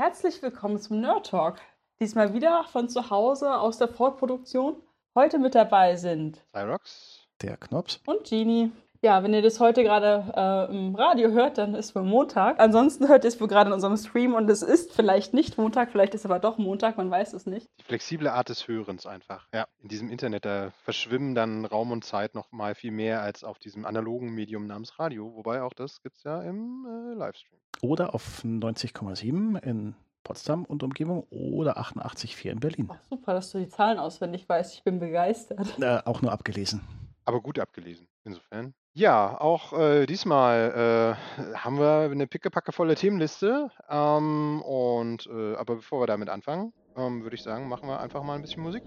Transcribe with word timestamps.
Herzlich 0.00 0.40
willkommen 0.40 0.80
zum 0.80 1.02
Nerd 1.02 1.26
Talk. 1.26 1.56
Diesmal 2.00 2.32
wieder 2.32 2.64
von 2.64 2.88
zu 2.88 3.10
Hause 3.10 3.58
aus 3.58 3.76
der 3.76 3.88
Vorproduktion. 3.88 4.76
Heute 5.14 5.38
mit 5.38 5.54
dabei 5.54 5.94
sind 5.96 6.42
Cyrox, 6.54 7.28
der 7.42 7.58
Knops 7.58 8.00
und 8.06 8.24
Genie. 8.24 8.72
Ja, 9.02 9.22
wenn 9.22 9.32
ihr 9.32 9.40
das 9.40 9.60
heute 9.60 9.82
gerade 9.82 10.30
äh, 10.36 10.70
im 10.70 10.94
Radio 10.94 11.30
hört, 11.30 11.56
dann 11.56 11.74
ist 11.74 11.94
wohl 11.94 12.02
Montag. 12.02 12.60
Ansonsten 12.60 13.08
hört 13.08 13.24
ihr 13.24 13.28
es 13.28 13.40
wohl 13.40 13.48
gerade 13.48 13.68
in 13.68 13.72
unserem 13.72 13.96
Stream 13.96 14.34
und 14.34 14.50
es 14.50 14.60
ist 14.60 14.92
vielleicht 14.92 15.32
nicht 15.32 15.56
Montag, 15.56 15.90
vielleicht 15.90 16.14
ist 16.14 16.26
aber 16.26 16.38
doch 16.38 16.58
Montag, 16.58 16.98
man 16.98 17.10
weiß 17.10 17.32
es 17.32 17.46
nicht. 17.46 17.66
Die 17.80 17.84
flexible 17.84 18.28
Art 18.28 18.50
des 18.50 18.68
Hörens 18.68 19.06
einfach. 19.06 19.46
Ja, 19.54 19.68
in 19.82 19.88
diesem 19.88 20.10
Internet, 20.10 20.44
da 20.44 20.72
verschwimmen 20.84 21.34
dann 21.34 21.64
Raum 21.64 21.92
und 21.92 22.04
Zeit 22.04 22.34
noch 22.34 22.52
mal 22.52 22.74
viel 22.74 22.90
mehr 22.90 23.22
als 23.22 23.42
auf 23.42 23.58
diesem 23.58 23.86
analogen 23.86 24.34
Medium 24.34 24.66
namens 24.66 24.98
Radio. 24.98 25.34
Wobei 25.34 25.62
auch 25.62 25.72
das 25.72 26.02
gibt 26.02 26.18
es 26.18 26.24
ja 26.24 26.42
im 26.42 26.84
äh, 26.86 27.14
Livestream. 27.14 27.58
Oder 27.80 28.14
auf 28.14 28.44
90,7 28.44 29.62
in 29.62 29.94
Potsdam 30.24 30.66
und 30.66 30.82
Umgebung 30.82 31.26
oder 31.30 31.78
88,4 31.78 32.50
in 32.50 32.60
Berlin. 32.60 32.88
Ach, 32.92 33.02
super, 33.08 33.32
dass 33.32 33.50
du 33.50 33.60
die 33.60 33.68
Zahlen 33.68 33.98
auswendig 33.98 34.46
weißt. 34.46 34.74
Ich 34.74 34.84
bin 34.84 34.98
begeistert. 34.98 35.78
Äh, 35.80 36.02
auch 36.04 36.20
nur 36.20 36.32
abgelesen. 36.32 36.82
Aber 37.24 37.40
gut 37.40 37.58
abgelesen, 37.58 38.06
insofern. 38.24 38.74
Ja, 38.94 39.40
auch 39.40 39.72
äh, 39.72 40.06
diesmal 40.06 41.16
äh, 41.38 41.56
haben 41.56 41.78
wir 41.78 42.10
eine 42.10 42.26
pickepackevolle 42.26 42.94
Themenliste. 42.96 43.70
Ähm, 43.88 44.62
und, 44.62 45.26
äh, 45.26 45.54
aber 45.56 45.76
bevor 45.76 46.00
wir 46.02 46.06
damit 46.06 46.28
anfangen, 46.28 46.72
ähm, 46.96 47.22
würde 47.22 47.36
ich 47.36 47.42
sagen, 47.42 47.68
machen 47.68 47.88
wir 47.88 48.00
einfach 48.00 48.22
mal 48.22 48.34
ein 48.34 48.42
bisschen 48.42 48.62
Musik. 48.64 48.84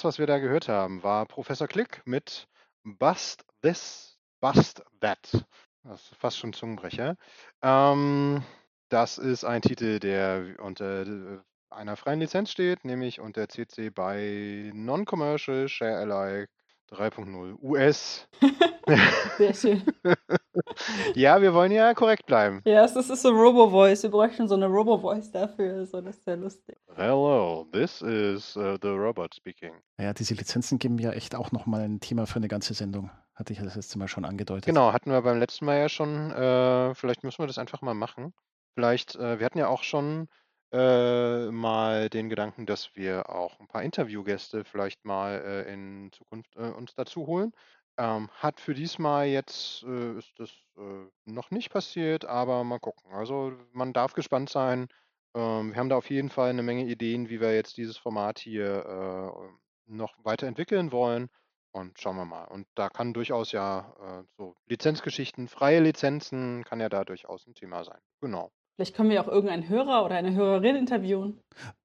Das, 0.00 0.04
was 0.04 0.18
wir 0.18 0.26
da 0.26 0.38
gehört 0.38 0.66
haben, 0.66 1.02
war 1.02 1.26
Professor 1.26 1.68
Klick 1.68 2.00
mit 2.06 2.48
Bust 2.84 3.44
This, 3.60 4.16
Bust 4.40 4.82
That. 5.00 5.18
Das 5.82 6.00
ist 6.00 6.14
fast 6.16 6.38
schon 6.38 6.54
Zungenbrecher. 6.54 7.16
Ähm, 7.60 8.42
das 8.88 9.18
ist 9.18 9.44
ein 9.44 9.60
Titel, 9.60 9.98
der 9.98 10.56
unter 10.60 11.02
äh, 11.02 11.38
einer 11.68 11.96
freien 11.96 12.20
Lizenz 12.20 12.50
steht, 12.50 12.82
nämlich 12.82 13.20
unter 13.20 13.46
CC 13.46 13.90
by 13.90 14.70
Non-Commercial 14.72 15.68
Share 15.68 15.98
Alike 15.98 16.50
3.0 16.92 17.56
US. 17.62 18.28
Sehr 19.38 19.54
schön. 19.54 19.82
ja, 21.14 21.40
wir 21.40 21.54
wollen 21.54 21.70
ja 21.70 21.94
korrekt 21.94 22.26
bleiben. 22.26 22.60
Ja, 22.64 22.82
das 22.82 22.96
ist 23.08 23.22
so 23.22 23.30
Robo-Voice. 23.30 24.02
Wir 24.02 24.10
bräuchten 24.10 24.48
so 24.48 24.56
eine 24.56 24.66
Robo-Voice 24.66 25.30
dafür. 25.30 25.86
So, 25.86 26.00
das 26.00 26.16
ist 26.16 26.24
sehr 26.24 26.36
lustig. 26.36 26.76
Hello, 26.96 27.66
this 27.72 28.02
is 28.02 28.56
uh, 28.56 28.76
the 28.82 28.88
robot 28.88 29.34
speaking. 29.34 29.72
Ja, 30.00 30.12
diese 30.12 30.34
Lizenzen 30.34 30.78
geben 30.78 30.98
ja 30.98 31.12
echt 31.12 31.36
auch 31.36 31.52
nochmal 31.52 31.82
ein 31.82 32.00
Thema 32.00 32.26
für 32.26 32.36
eine 32.36 32.48
ganze 32.48 32.74
Sendung. 32.74 33.10
Hatte 33.34 33.52
ich 33.52 33.60
das 33.60 33.76
letzte 33.76 33.98
Mal 33.98 34.08
schon 34.08 34.24
angedeutet. 34.24 34.66
Genau, 34.66 34.92
hatten 34.92 35.10
wir 35.10 35.22
beim 35.22 35.38
letzten 35.38 35.66
Mal 35.66 35.78
ja 35.78 35.88
schon. 35.88 36.32
Äh, 36.32 36.94
vielleicht 36.94 37.22
müssen 37.22 37.38
wir 37.38 37.46
das 37.46 37.58
einfach 37.58 37.82
mal 37.82 37.94
machen. 37.94 38.34
Vielleicht, 38.74 39.14
äh, 39.16 39.38
wir 39.38 39.46
hatten 39.46 39.58
ja 39.58 39.68
auch 39.68 39.84
schon 39.84 40.28
äh, 40.72 41.50
mal 41.50 42.08
den 42.08 42.28
Gedanken, 42.28 42.66
dass 42.66 42.94
wir 42.96 43.28
auch 43.30 43.58
ein 43.60 43.66
paar 43.68 43.82
Interviewgäste 43.82 44.64
vielleicht 44.64 45.04
mal 45.04 45.42
äh, 45.44 45.72
in 45.72 46.10
Zukunft 46.12 46.54
äh, 46.56 46.70
uns 46.70 46.94
dazu 46.94 47.26
holen. 47.26 47.52
Ähm, 47.98 48.30
hat 48.30 48.60
für 48.60 48.74
diesmal 48.74 49.26
jetzt, 49.26 49.82
äh, 49.82 50.16
ist 50.18 50.32
das 50.38 50.50
äh, 50.78 51.06
noch 51.26 51.50
nicht 51.50 51.70
passiert, 51.70 52.24
aber 52.24 52.64
mal 52.64 52.78
gucken. 52.78 53.12
Also 53.12 53.52
man 53.72 53.92
darf 53.92 54.14
gespannt 54.14 54.48
sein. 54.50 54.88
Ähm, 55.34 55.72
wir 55.72 55.76
haben 55.76 55.88
da 55.88 55.96
auf 55.96 56.10
jeden 56.10 56.30
Fall 56.30 56.50
eine 56.50 56.62
Menge 56.62 56.86
Ideen, 56.86 57.28
wie 57.28 57.40
wir 57.40 57.54
jetzt 57.54 57.76
dieses 57.76 57.98
Format 57.98 58.38
hier 58.38 58.84
äh, 58.86 59.92
noch 59.92 60.14
weiterentwickeln 60.24 60.92
wollen. 60.92 61.28
Und 61.72 62.00
schauen 62.00 62.16
wir 62.16 62.24
mal. 62.24 62.44
Und 62.46 62.66
da 62.74 62.88
kann 62.88 63.12
durchaus 63.12 63.52
ja 63.52 63.94
äh, 64.00 64.24
so 64.36 64.56
Lizenzgeschichten, 64.66 65.48
freie 65.48 65.80
Lizenzen, 65.80 66.64
kann 66.64 66.80
ja 66.80 66.88
da 66.88 67.04
durchaus 67.04 67.46
ein 67.46 67.54
Thema 67.54 67.84
sein. 67.84 68.00
Genau. 68.20 68.50
Vielleicht 68.80 68.96
können 68.96 69.10
wir 69.10 69.20
auch 69.20 69.28
irgendeinen 69.28 69.68
Hörer 69.68 70.06
oder 70.06 70.14
eine 70.14 70.34
Hörerin 70.34 70.74
interviewen. 70.74 71.38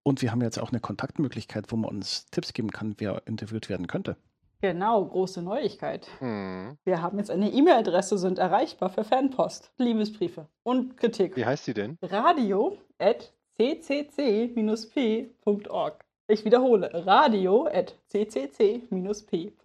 Und 0.04 0.22
wir 0.22 0.32
haben 0.32 0.40
jetzt 0.40 0.58
auch 0.58 0.72
eine 0.72 0.80
Kontaktmöglichkeit, 0.80 1.70
wo 1.70 1.76
man 1.76 1.90
uns 1.90 2.26
Tipps 2.28 2.54
geben 2.54 2.72
kann, 2.72 2.96
wer 3.00 3.22
interviewt 3.26 3.68
werden 3.68 3.88
könnte. 3.88 4.16
Genau, 4.62 5.04
große 5.04 5.42
Neuigkeit. 5.42 6.08
Hm. 6.20 6.78
Wir 6.86 7.02
haben 7.02 7.18
jetzt 7.18 7.32
eine 7.32 7.52
E-Mail-Adresse, 7.52 8.18
sind 8.18 8.40
erreichbar 8.40 8.88
für 8.88 9.04
Fanpost, 9.04 9.74
Liebesbriefe 9.78 10.48
und 10.64 10.96
Kritik. 10.96 11.36
Wie 11.36 11.46
heißt 11.46 11.66
sie 11.66 11.74
denn? 11.74 11.98
Radio 12.02 12.78
at 12.98 13.34
ccc-p.org. 13.58 14.56
Ich 16.30 16.46
wiederhole, 16.46 17.06
radio 17.06 17.68
at 17.68 18.00
ccc-p.org. 18.08 19.58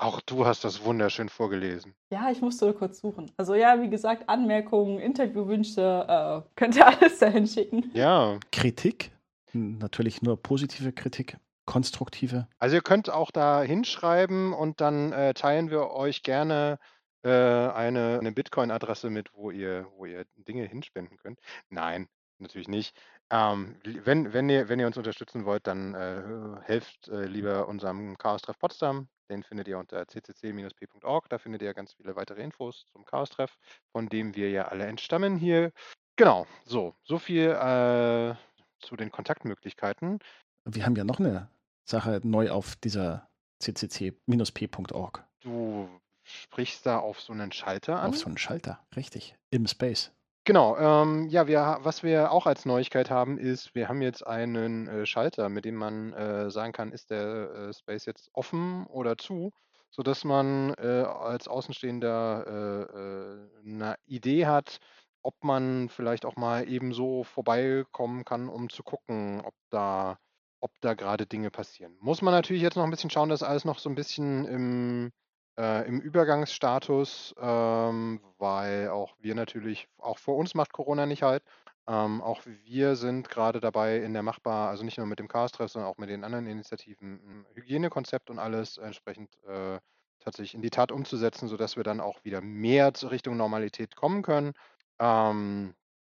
Auch 0.00 0.22
du 0.22 0.46
hast 0.46 0.64
das 0.64 0.82
wunderschön 0.82 1.28
vorgelesen. 1.28 1.94
Ja, 2.10 2.30
ich 2.30 2.40
musste 2.40 2.72
kurz 2.72 3.00
suchen. 3.00 3.30
Also 3.36 3.54
ja, 3.54 3.82
wie 3.82 3.90
gesagt, 3.90 4.30
Anmerkungen, 4.30 4.98
Interviewwünsche, 4.98 6.06
äh, 6.08 6.50
könnt 6.56 6.76
ihr 6.76 6.86
alles 6.86 7.18
dahin 7.18 7.46
schicken. 7.46 7.90
Ja. 7.92 8.40
Kritik, 8.50 9.12
natürlich 9.52 10.22
nur 10.22 10.42
positive 10.42 10.92
Kritik, 10.92 11.36
konstruktive. 11.66 12.48
Also 12.58 12.76
ihr 12.76 12.82
könnt 12.82 13.10
auch 13.10 13.30
da 13.30 13.62
hinschreiben 13.62 14.54
und 14.54 14.80
dann 14.80 15.12
äh, 15.12 15.34
teilen 15.34 15.68
wir 15.68 15.90
euch 15.90 16.22
gerne 16.22 16.78
äh, 17.22 17.28
eine, 17.28 18.18
eine 18.20 18.32
Bitcoin-Adresse 18.32 19.10
mit, 19.10 19.34
wo 19.34 19.50
ihr, 19.50 19.86
wo 19.98 20.06
ihr 20.06 20.24
Dinge 20.34 20.64
hinspenden 20.64 21.18
könnt. 21.18 21.40
Nein, 21.68 22.08
natürlich 22.38 22.68
nicht. 22.68 22.96
Ähm, 23.30 23.76
wenn, 23.84 24.32
wenn, 24.32 24.48
ihr, 24.48 24.68
wenn 24.68 24.80
ihr 24.80 24.86
uns 24.86 24.96
unterstützen 24.96 25.44
wollt, 25.44 25.66
dann 25.66 25.94
äh, 25.94 26.60
helft 26.62 27.08
äh, 27.08 27.26
lieber 27.26 27.68
unserem 27.68 28.18
Chaos-Treff 28.18 28.58
Potsdam. 28.58 29.08
Den 29.30 29.44
findet 29.44 29.68
ihr 29.68 29.78
unter 29.78 30.04
ccc-p.org. 30.04 31.28
Da 31.28 31.38
findet 31.38 31.62
ihr 31.62 31.72
ganz 31.72 31.92
viele 31.92 32.16
weitere 32.16 32.42
Infos 32.42 32.86
zum 32.92 33.04
Chaos-Treff, 33.04 33.56
von 33.92 34.08
dem 34.08 34.34
wir 34.34 34.50
ja 34.50 34.66
alle 34.66 34.86
entstammen 34.86 35.36
hier. 35.36 35.72
Genau, 36.16 36.46
so, 36.64 36.94
so 37.04 37.18
viel 37.18 37.50
äh, 37.50 38.34
zu 38.80 38.96
den 38.96 39.12
Kontaktmöglichkeiten. 39.12 40.18
Wir 40.64 40.84
haben 40.84 40.96
ja 40.96 41.04
noch 41.04 41.20
eine 41.20 41.48
Sache 41.88 42.20
neu 42.24 42.50
auf 42.50 42.74
dieser 42.76 43.28
ccc-p.org. 43.62 45.24
Du 45.40 45.88
sprichst 46.24 46.84
da 46.84 46.98
auf 46.98 47.20
so 47.20 47.32
einen 47.32 47.52
Schalter 47.52 48.00
an. 48.00 48.10
Auf 48.10 48.18
so 48.18 48.26
einen 48.26 48.38
Schalter, 48.38 48.84
richtig. 48.96 49.36
Im 49.50 49.66
Space. 49.66 50.12
Genau, 50.44 50.76
ähm, 50.78 51.28
ja, 51.28 51.46
wir, 51.46 51.78
was 51.82 52.02
wir 52.02 52.32
auch 52.32 52.46
als 52.46 52.64
Neuigkeit 52.64 53.10
haben, 53.10 53.38
ist, 53.38 53.74
wir 53.74 53.88
haben 53.88 54.00
jetzt 54.02 54.26
einen 54.26 54.88
äh, 54.88 55.06
Schalter, 55.06 55.48
mit 55.50 55.64
dem 55.66 55.74
man 55.76 56.12
äh, 56.14 56.50
sagen 56.50 56.72
kann, 56.72 56.92
ist 56.92 57.10
der 57.10 57.50
äh, 57.68 57.72
Space 57.74 58.06
jetzt 58.06 58.30
offen 58.32 58.86
oder 58.86 59.18
zu, 59.18 59.52
sodass 59.90 60.24
man 60.24 60.74
äh, 60.78 61.04
als 61.04 61.46
Außenstehender 61.46 62.88
äh, 62.94 63.68
äh, 63.68 63.70
eine 63.74 63.96
Idee 64.06 64.46
hat, 64.46 64.78
ob 65.22 65.34
man 65.44 65.88
vielleicht 65.90 66.24
auch 66.24 66.36
mal 66.36 66.66
eben 66.68 66.94
so 66.94 67.22
vorbeikommen 67.24 68.24
kann, 68.24 68.48
um 68.48 68.70
zu 68.70 68.82
gucken, 68.82 69.42
ob 69.44 69.54
da, 69.68 70.18
ob 70.60 70.70
da 70.80 70.94
gerade 70.94 71.26
Dinge 71.26 71.50
passieren. 71.50 71.96
Muss 72.00 72.22
man 72.22 72.32
natürlich 72.32 72.62
jetzt 72.62 72.76
noch 72.76 72.84
ein 72.84 72.90
bisschen 72.90 73.10
schauen, 73.10 73.28
dass 73.28 73.42
alles 73.42 73.66
noch 73.66 73.78
so 73.78 73.90
ein 73.90 73.94
bisschen 73.94 74.46
im, 74.46 75.12
äh, 75.60 75.86
im 75.86 76.00
Übergangsstatus, 76.00 77.34
ähm, 77.38 78.20
weil 78.38 78.88
auch 78.88 79.14
wir 79.20 79.34
natürlich, 79.34 79.88
auch 79.98 80.18
vor 80.18 80.36
uns 80.36 80.54
macht 80.54 80.72
Corona 80.72 81.06
nicht 81.06 81.22
halt. 81.22 81.42
Ähm, 81.86 82.22
auch 82.22 82.42
wir 82.64 82.96
sind 82.96 83.28
gerade 83.28 83.60
dabei 83.60 83.98
in 83.98 84.12
der 84.12 84.22
machbar, 84.22 84.70
also 84.70 84.84
nicht 84.84 84.98
nur 84.98 85.06
mit 85.06 85.18
dem 85.18 85.28
Chaos-Treff, 85.28 85.70
sondern 85.72 85.90
auch 85.90 85.98
mit 85.98 86.08
den 86.10 86.24
anderen 86.24 86.46
Initiativen, 86.46 87.14
ein 87.26 87.46
Hygienekonzept 87.54 88.30
und 88.30 88.38
alles 88.38 88.78
entsprechend 88.78 89.30
äh, 89.44 89.80
tatsächlich 90.20 90.54
in 90.54 90.62
die 90.62 90.70
Tat 90.70 90.92
umzusetzen, 90.92 91.48
sodass 91.48 91.76
wir 91.76 91.84
dann 91.84 92.00
auch 92.00 92.24
wieder 92.24 92.40
mehr 92.40 92.94
zu 92.94 93.08
Richtung 93.08 93.36
Normalität 93.36 93.96
kommen 93.96 94.22
können. 94.22 94.52
Ähm, 94.98 95.74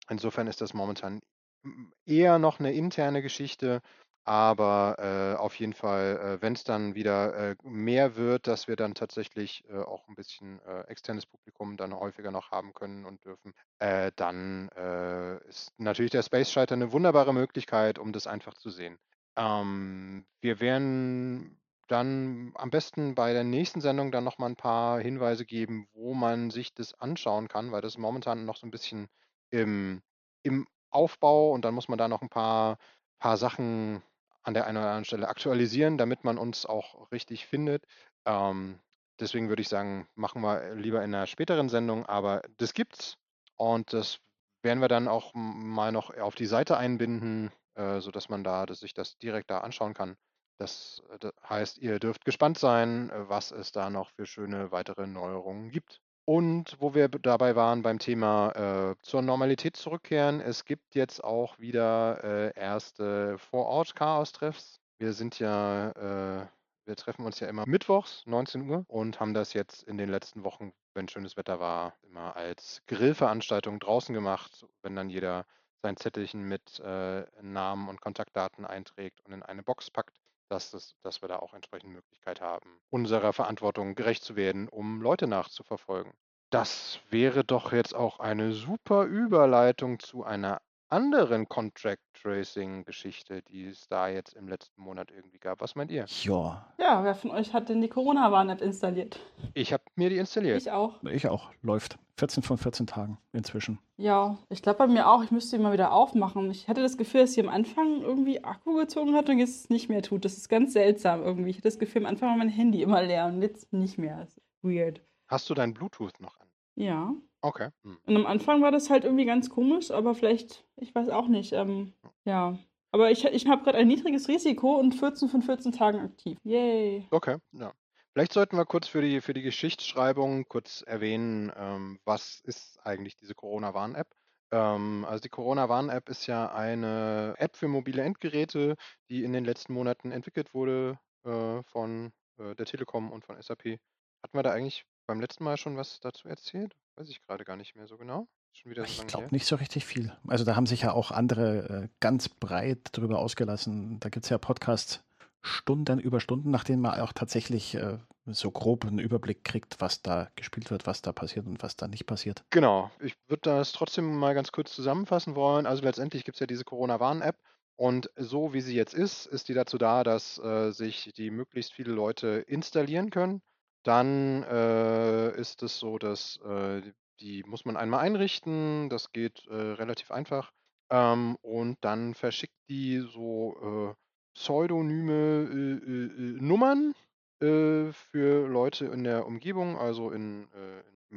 insofern 0.10 0.48
ist 0.48 0.62
das 0.62 0.74
momentan 0.74 1.22
m- 1.64 1.94
eher 2.06 2.40
noch 2.40 2.60
eine 2.60 2.74
interne 2.74 3.22
Geschichte, 3.22 3.82
aber 4.26 4.98
äh, 5.00 5.40
auf 5.40 5.56
jeden 5.60 5.74
Fall, 5.74 6.18
äh, 6.18 6.42
wenn 6.42 6.54
es 6.54 6.64
dann 6.64 6.96
wieder 6.96 7.52
äh, 7.52 7.56
mehr 7.64 8.16
wird, 8.16 8.48
dass 8.48 8.68
wir 8.68 8.76
dann 8.76 8.96
tatsächlich 8.96 9.64
äh, 9.70 9.78
auch 9.78 10.08
ein 10.08 10.16
bisschen 10.16 10.60
äh, 10.66 10.82
externes 10.88 11.26
Publikum 11.28 11.78
dann 11.78 11.94
häufiger 11.94 12.32
noch 12.32 12.52
haben 12.52 12.74
können 12.74 13.06
und 13.06 13.24
dürfen, 13.24 13.54
äh, 13.80 14.12
dann 14.16 14.70
äh, 14.70 15.38
ist 15.48 15.72
natürlich 15.78 16.12
der 16.12 16.24
Space 16.24 16.52
Schalter 16.52 16.74
eine 16.74 16.92
wunderbare 16.92 17.34
Möglichkeit, 17.34 18.00
um 18.00 18.14
das 18.14 18.26
einfach 18.26 18.56
zu 18.56 18.72
sehen. 18.72 18.98
Ähm, 19.38 20.26
wir 20.42 20.60
werden 20.60 21.60
dann 21.88 22.52
am 22.56 22.72
besten 22.72 23.14
bei 23.14 23.34
der 23.34 23.44
nächsten 23.44 23.80
Sendung 23.82 24.12
dann 24.12 24.24
noch 24.24 24.40
mal 24.40 24.48
ein 24.48 24.56
paar 24.56 25.00
Hinweise 25.00 25.46
geben, 25.46 25.88
wo 25.94 26.14
man 26.16 26.50
sich 26.50 26.74
das 26.74 26.94
anschauen 26.96 27.48
kann, 27.48 27.72
weil 27.72 27.82
das 27.82 27.98
momentan 27.98 28.46
noch 28.46 28.58
so 28.58 28.66
ein 28.66 28.72
bisschen 28.72 29.08
im, 29.52 30.02
im 30.42 30.68
Aufbau 30.90 31.52
und 31.52 31.64
dann 31.64 31.76
muss 31.76 31.90
man 31.90 32.00
da 32.00 32.08
noch 32.08 32.22
ein 32.24 32.30
paar, 32.30 32.78
paar 33.20 33.38
Sachen 33.38 34.02
an 34.46 34.54
der 34.54 34.66
einen 34.68 34.78
oder 34.78 34.88
anderen 34.88 35.06
Stelle 35.06 35.28
aktualisieren, 35.28 35.98
damit 35.98 36.24
man 36.24 36.38
uns 36.38 36.66
auch 36.66 37.12
richtig 37.12 37.48
findet. 37.48 37.84
Ähm, 38.26 38.80
deswegen 39.20 39.50
würde 39.50 39.62
ich 39.62 39.70
sagen, 39.70 40.08
machen 40.16 40.42
wir 40.42 40.76
lieber 40.76 41.04
in 41.04 41.14
einer 41.14 41.28
späteren 41.28 41.70
Sendung, 41.70 42.06
aber 42.06 42.42
das 42.58 42.74
gibt's 42.74 43.18
und 43.58 43.92
das 43.94 44.20
werden 44.64 44.80
wir 44.82 44.88
dann 44.88 45.08
auch 45.08 45.34
mal 45.34 45.92
noch 45.92 46.16
auf 46.18 46.36
die 46.36 46.46
Seite 46.46 46.78
einbinden, 46.78 47.52
äh, 47.76 48.00
sodass 48.00 48.30
man 48.30 48.44
da 48.44 48.66
dass 48.66 48.80
sich 48.80 48.94
das 48.94 49.18
direkt 49.18 49.50
da 49.50 49.60
anschauen 49.60 49.94
kann. 49.94 50.16
Das, 50.60 51.04
äh, 51.10 51.20
das 51.20 51.34
heißt, 51.50 51.78
ihr 51.80 52.00
dürft 52.00 52.26
gespannt 52.26 52.58
sein, 52.60 53.12
was 53.14 53.52
es 53.52 53.72
da 53.72 53.90
noch 53.90 54.12
für 54.12 54.26
schöne 54.26 54.72
weitere 54.72 55.08
Neuerungen 55.08 55.72
gibt. 55.72 56.02
Und 56.28 56.76
wo 56.80 56.96
wir 56.96 57.08
dabei 57.08 57.56
waren 57.56 57.84
beim 57.84 58.00
Thema 58.00 58.50
äh, 58.92 58.96
zur 59.04 59.22
Normalität 59.22 59.78
zurückkehren, 59.78 60.42
es 60.42 60.66
gibt 60.66 60.96
jetzt 60.96 61.24
auch 61.24 61.60
wieder 61.60 62.24
äh, 62.24 62.60
erste 62.60 63.38
Vor-Ort-Chaos-Treffs. 63.38 64.80
Wir 64.98 65.14
sind 65.14 65.38
ja, 65.38 65.92
äh, 65.92 66.48
wir 66.86 66.96
treffen 66.96 67.26
uns 67.26 67.40
ja 67.40 67.48
immer 67.48 67.68
mittwochs, 67.68 68.24
19 68.26 68.68
Uhr, 68.68 68.86
und 68.88 69.20
haben 69.20 69.36
das 69.36 69.54
jetzt 69.54 69.84
in 69.84 70.00
den 70.00 70.10
letzten 70.10 70.44
Wochen, 70.44 70.74
wenn 70.96 71.08
schönes 71.08 71.38
Wetter 71.38 71.60
war, 71.60 71.94
immer 72.02 72.36
als 72.36 72.82
Grillveranstaltung 72.88 73.80
draußen 73.80 74.16
gemacht, 74.16 74.66
wenn 74.82 74.96
dann 74.96 75.12
jeder 75.12 75.46
sein 75.84 75.96
Zettelchen 75.96 76.42
mit 76.42 76.80
äh, 76.80 77.24
Namen 77.44 77.88
und 77.88 78.02
Kontaktdaten 78.02 78.66
einträgt 78.66 79.22
und 79.26 79.34
in 79.34 79.44
eine 79.44 79.62
Box 79.62 79.92
packt, 79.92 80.20
dass, 80.50 80.72
das, 80.72 80.96
dass 81.02 81.22
wir 81.22 81.30
da 81.30 81.38
auch 81.38 81.54
entsprechend 81.54 81.92
Möglichkeit 81.92 82.42
haben, 82.42 82.80
unserer 82.90 83.34
Verantwortung 83.34 83.96
gerecht 83.96 84.24
zu 84.24 84.36
werden, 84.36 84.68
um 84.70 85.02
Leute 85.02 85.28
nachzuverfolgen. 85.28 86.14
Das 86.52 87.00
wäre 87.10 87.44
doch 87.44 87.72
jetzt 87.72 87.96
auch 87.96 88.20
eine 88.20 88.54
super 88.54 89.04
Überleitung 89.06 90.00
zu 90.00 90.24
einer 90.24 90.62
anderen 90.90 91.48
Contract 91.48 92.02
Tracing-Geschichte, 92.22 93.42
die 93.44 93.66
es 93.66 93.88
da 93.88 94.08
jetzt 94.08 94.34
im 94.34 94.48
letzten 94.48 94.82
Monat 94.82 95.12
irgendwie 95.12 95.40
gab. 95.40 95.62
Was 95.62 95.76
meint 95.76 95.92
ihr? 95.92 96.06
Ja, 96.24 96.74
Ja, 96.80 97.04
wer 97.04 97.16
von 97.16 97.32
euch 97.32 97.54
hat 97.54 97.70
denn 97.70 97.82
die 97.82 97.88
Corona-Warn-App 97.88 98.62
installiert? 98.62 99.20
Ich 99.54 99.74
habe 99.74 99.84
mir 99.96 100.10
die 100.10 100.18
installiert. 100.18 100.58
Ich 100.58 100.72
auch. 100.72 101.02
ich 101.04 101.28
auch. 101.28 101.52
Läuft. 101.62 101.98
14 102.18 102.44
von 102.44 102.58
14 102.58 102.88
Tagen 102.88 103.18
inzwischen. 103.34 103.80
Ja, 103.98 104.38
ich 104.50 104.62
glaube 104.62 104.78
bei 104.80 104.88
mir 104.88 105.10
auch. 105.10 105.24
Ich 105.24 105.32
müsste 105.32 105.58
ihn 105.58 105.62
mal 105.62 105.74
wieder 105.74 105.92
aufmachen. 105.92 106.50
Ich 106.50 106.68
hatte 106.68 106.82
das 106.82 106.98
Gefühl, 106.98 107.22
dass 107.22 107.34
sie 107.34 107.42
am 107.42 107.50
Anfang 107.50 108.02
irgendwie 108.02 108.44
Akku 108.44 108.76
gezogen 108.76 109.16
hat 109.16 109.30
und 109.30 109.38
jetzt 109.40 109.66
es 109.66 109.70
nicht 109.70 109.90
mehr 109.90 110.02
tut. 110.02 110.24
Das 110.24 110.38
ist 110.38 110.48
ganz 110.48 110.74
seltsam 110.74 111.24
irgendwie. 111.24 111.50
Ich 111.50 111.58
hatte 111.58 111.68
das 111.68 111.80
Gefühl, 111.80 112.04
am 112.04 112.08
Anfang 112.10 112.30
war 112.30 112.38
mein 112.38 112.50
Handy 112.50 112.82
immer 112.82 113.04
leer 113.04 113.26
und 113.26 113.42
jetzt 113.42 113.74
nicht 113.74 113.98
mehr. 113.98 114.20
Das 114.20 114.30
ist 114.30 114.42
weird. 114.62 115.02
Hast 115.28 115.50
du 115.50 115.54
dein 115.54 115.74
Bluetooth 115.74 116.20
noch 116.22 116.40
an? 116.40 116.45
Ja. 116.76 117.14
Okay. 117.42 117.70
Hm. 117.84 117.98
Und 118.06 118.16
am 118.16 118.26
Anfang 118.26 118.62
war 118.62 118.72
das 118.72 118.90
halt 118.90 119.04
irgendwie 119.04 119.26
ganz 119.26 119.50
komisch, 119.50 119.92
aber 119.92 120.16
vielleicht, 120.16 120.66
ich 120.78 120.94
weiß 120.94 121.10
auch 121.10 121.28
nicht. 121.28 121.54
Ähm, 121.54 121.94
ja. 122.24 122.58
Aber 122.92 123.12
ich, 123.12 123.26
ich 123.26 123.48
habe 123.48 123.64
gerade 123.64 123.78
ein 123.78 123.88
niedriges 123.88 124.28
Risiko 124.28 124.76
und 124.76 124.94
14 124.94 125.30
von 125.30 125.42
14 125.42 125.72
Tagen 125.72 126.00
aktiv. 126.00 126.38
Yay. 126.44 127.08
Okay, 127.12 127.38
ja. 127.52 127.74
Vielleicht 128.14 128.32
sollten 128.32 128.56
wir 128.56 128.66
kurz 128.66 128.88
für 128.88 129.02
die, 129.02 129.20
für 129.20 129.34
die 129.34 129.42
Geschichtsschreibung 129.42 130.48
kurz 130.48 130.82
erwähnen, 130.82 131.52
ähm, 131.58 132.00
was 132.06 132.40
ist 132.46 132.80
eigentlich 132.86 133.18
diese 133.18 133.36
Corona-Warn-App? 133.36 134.08
Ähm, 134.52 135.06
also 135.06 135.22
die 135.22 135.30
Corona-Warn-App 135.30 136.08
ist 136.08 136.26
ja 136.26 136.50
eine 136.54 137.36
App 137.38 137.58
für 137.58 137.68
mobile 137.68 138.02
Endgeräte, 138.02 138.76
die 139.10 139.26
in 139.26 139.34
den 139.34 139.44
letzten 139.44 139.74
Monaten 139.74 140.12
entwickelt 140.12 140.54
wurde 140.54 140.98
äh, 141.26 141.62
von 141.64 142.14
äh, 142.38 142.56
der 142.56 142.66
Telekom 142.66 143.12
und 143.12 143.26
von 143.26 143.42
SAP. 143.42 143.80
Hatten 144.24 144.38
wir 144.38 144.44
da 144.44 144.52
eigentlich 144.52 144.86
beim 145.06 145.22
letzten 145.22 145.44
Mal 145.44 145.58
schon 145.58 145.78
was 145.78 146.00
dazu 146.00 146.28
erzählt? 146.28 146.76
Weiß 146.96 147.10
ich 147.10 147.22
gerade 147.22 147.46
gar 147.46 147.58
nicht 147.58 147.76
mehr 147.76 147.88
so 147.88 147.98
genau. 147.98 148.28
Schon 148.54 148.72
wieder 148.72 148.86
so 148.86 149.04
Ich 149.04 149.08
glaube 149.08 149.28
nicht 149.32 149.46
so 149.46 149.56
richtig 149.58 149.86
viel. 149.86 150.16
Also 150.28 150.46
da 150.46 150.56
haben 150.56 150.66
sich 150.66 150.82
ja 150.82 150.94
auch 150.94 151.12
andere 151.12 151.84
äh, 151.84 151.88
ganz 152.00 152.30
breit 152.30 152.80
drüber 152.94 153.20
ausgelassen. 153.20 154.00
Da 154.00 154.10
gibt 154.10 154.26
es 154.26 154.30
ja 154.30 154.38
Podcasts 154.38 155.04
Stunden 155.42 156.00
über 156.00 156.20
Stunden, 156.20 156.50
nach 156.50 156.64
denen 156.64 156.82
man 156.82 157.00
auch 157.00 157.14
tatsächlich 157.14 157.76
äh, 157.76 158.00
so 158.26 158.50
grob 158.50 158.86
einen 158.86 159.00
Überblick 159.00 159.44
kriegt, 159.44 159.80
was 159.80 160.02
da 160.02 160.30
gespielt 160.36 160.72
wird, 160.72 160.88
was 160.88 161.02
da 161.02 161.14
passiert 161.14 161.46
und 161.46 161.62
was 161.62 161.76
da 161.76 161.88
nicht 161.88 162.08
passiert. 162.08 162.44
Genau, 162.50 162.90
ich 163.00 163.16
würde 163.28 163.42
das 163.42 163.72
trotzdem 163.72 164.16
mal 164.16 164.34
ganz 164.34 164.52
kurz 164.52 164.74
zusammenfassen 164.74 165.36
wollen. 165.36 165.68
Also 165.68 165.84
letztendlich 165.84 166.24
gibt 166.26 166.36
es 166.36 166.40
ja 166.40 166.48
diese 166.48 166.64
Corona-Warn-App 166.64 167.38
und 167.76 168.10
so 168.16 168.54
wie 168.54 168.62
sie 168.62 168.76
jetzt 168.76 168.94
ist, 168.94 169.26
ist 169.28 169.50
die 169.50 169.54
dazu 169.54 169.78
da, 169.78 170.04
dass 170.04 170.40
äh, 170.40 170.72
sich 170.72 171.12
die 171.16 171.30
möglichst 171.30 171.74
viele 171.74 171.92
Leute 171.92 172.44
installieren 172.48 173.10
können. 173.10 173.42
Dann 173.86 174.42
äh, 174.44 175.40
ist 175.40 175.62
es 175.62 175.78
so, 175.78 176.00
dass 176.00 176.38
äh, 176.44 176.82
die, 177.20 177.44
muss 177.44 177.66
man 177.66 177.78
einmal 177.78 178.00
einrichten. 178.00 178.90
Das 178.90 179.12
geht 179.12 179.46
äh, 179.48 179.54
relativ 179.54 180.12
einfach. 180.12 180.52
Ähm, 180.90 181.38
und 181.42 181.78
dann 181.82 182.16
verschickt 182.16 182.56
die 182.68 182.98
so 183.14 183.56
äh, 183.62 183.94
pseudonyme 184.36 185.14
äh, 185.14 185.94
äh, 185.94 186.42
Nummern 186.42 186.94
für 187.38 188.48
Leute 188.48 188.86
in 188.86 189.04
der 189.04 189.28
Umgebung, 189.28 189.78
also 189.78 190.10
in, 190.10 190.48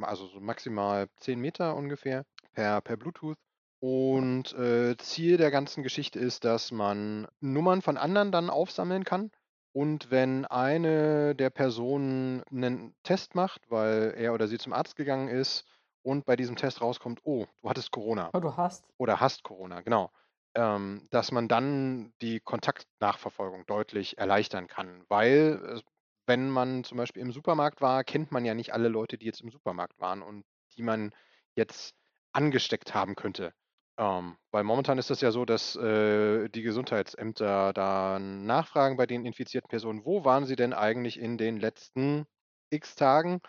also 0.01 0.27
so 0.27 0.41
maximal 0.41 1.07
10 1.19 1.39
Meter 1.39 1.77
ungefähr 1.77 2.25
per, 2.55 2.81
per 2.81 2.97
Bluetooth. 2.97 3.39
Und 3.81 4.55
Ziel 4.99 5.37
der 5.37 5.53
ganzen 5.53 5.85
Geschichte 5.85 6.19
ist, 6.19 6.45
dass 6.45 6.73
man 6.73 7.29
Nummern 7.41 7.83
von 7.83 7.97
anderen 7.97 8.33
dann 8.33 8.51
aufsammeln 8.51 9.05
kann. 9.05 9.31
Und 9.79 10.11
wenn 10.11 10.45
eine 10.45 11.37
der 11.37 11.51
Personen 11.51 12.43
einen 12.51 12.97
Test 13.05 13.37
macht, 13.37 13.71
weil 13.71 14.13
er 14.17 14.35
oder 14.35 14.49
sie 14.49 14.59
zum 14.59 14.73
Arzt 14.73 14.97
gegangen 14.97 15.29
ist 15.29 15.65
und 16.03 16.25
bei 16.27 16.35
diesem 16.35 16.57
Test 16.57 16.81
rauskommt, 16.81 17.21
oh, 17.23 17.47
du 17.63 17.71
hattest 17.71 17.93
Corona 17.93 18.33
Oh, 18.33 18.41
du 18.41 18.57
hast. 18.57 18.85
oder 18.99 19.21
hast 19.21 19.45
Corona, 19.45 19.83
genau, 19.83 20.11
ähm, 20.55 21.07
dass 21.11 21.31
man 21.31 21.47
dann 21.47 22.13
die 22.21 22.41
Kontaktnachverfolgung 22.41 23.67
deutlich 23.67 24.19
erleichtern 24.19 24.67
kann, 24.67 25.05
weil 25.09 25.61
äh, 25.77 25.81
wenn 26.27 26.51
man 26.51 26.83
zum 26.83 26.99
Beispiel 26.99 27.23
im 27.23 27.31
Supermarkt 27.31 27.81
war, 27.81 28.03
kennt 28.03 28.33
man 28.33 28.45
ja 28.45 28.55
nicht 28.55 28.73
alle 28.73 28.89
Leute, 28.89 29.17
die 29.17 29.27
jetzt 29.27 29.43
im 29.43 29.51
Supermarkt 29.53 30.01
waren 30.01 30.23
und 30.23 30.45
die 30.77 30.83
man 30.83 31.13
jetzt 31.55 31.95
angesteckt 32.33 32.95
haben 32.95 33.15
könnte. 33.15 33.55
Ähm, 33.99 34.37
weil 34.53 34.63
momentan 34.63 34.97
ist 34.99 35.11
das 35.11 35.21
ja 35.21 35.33
so, 35.33 35.45
dass 35.45 35.75
äh, 35.75 36.49
die 36.49 36.63
Gesundheitsämter 36.63 37.73
da 37.73 38.19
nachfragen 38.21 38.97
bei 38.97 39.07
den 39.07 39.27
infizierten 39.27 39.69
Personen, 39.69 40.05
wo 40.05 40.25
waren 40.25 40.47
sie 40.47 40.55
denn 40.55 40.73
eigentlich 40.73 41.19
in 41.19 41.37
den 41.37 41.59
letzten 41.59 42.25
x 42.71 42.95
Tagen 42.95 43.41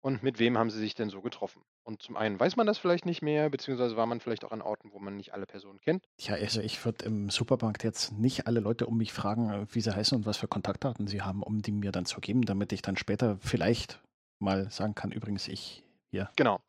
und 0.00 0.22
mit 0.22 0.38
wem 0.38 0.56
haben 0.56 0.70
sie 0.70 0.78
sich 0.78 0.94
denn 0.94 1.10
so 1.10 1.20
getroffen? 1.20 1.62
Und 1.84 2.00
zum 2.02 2.16
einen 2.16 2.40
weiß 2.40 2.56
man 2.56 2.66
das 2.66 2.78
vielleicht 2.78 3.04
nicht 3.04 3.20
mehr, 3.20 3.50
beziehungsweise 3.50 3.96
war 3.96 4.06
man 4.06 4.20
vielleicht 4.20 4.44
auch 4.44 4.52
an 4.52 4.62
Orten, 4.62 4.92
wo 4.92 4.98
man 4.98 5.16
nicht 5.16 5.34
alle 5.34 5.46
Personen 5.46 5.80
kennt. 5.80 6.04
Ja, 6.20 6.34
also 6.34 6.60
ich 6.62 6.82
würde 6.84 7.04
im 7.04 7.28
Supermarkt 7.28 7.84
jetzt 7.84 8.12
nicht 8.12 8.46
alle 8.46 8.60
Leute 8.60 8.86
um 8.86 8.96
mich 8.96 9.12
fragen, 9.12 9.66
wie 9.72 9.80
sie 9.80 9.94
heißen 9.94 10.16
und 10.16 10.26
was 10.26 10.38
für 10.38 10.48
Kontaktdaten 10.48 11.06
sie 11.06 11.20
haben, 11.20 11.42
um 11.42 11.60
die 11.60 11.72
mir 11.72 11.92
dann 11.92 12.06
zu 12.06 12.20
geben, 12.20 12.42
damit 12.42 12.72
ich 12.72 12.80
dann 12.80 12.96
später 12.96 13.38
vielleicht 13.40 14.00
mal 14.38 14.70
sagen 14.70 14.94
kann, 14.94 15.12
übrigens 15.12 15.48
ich 15.48 15.82
hier. 16.10 16.30
Genau. 16.36 16.60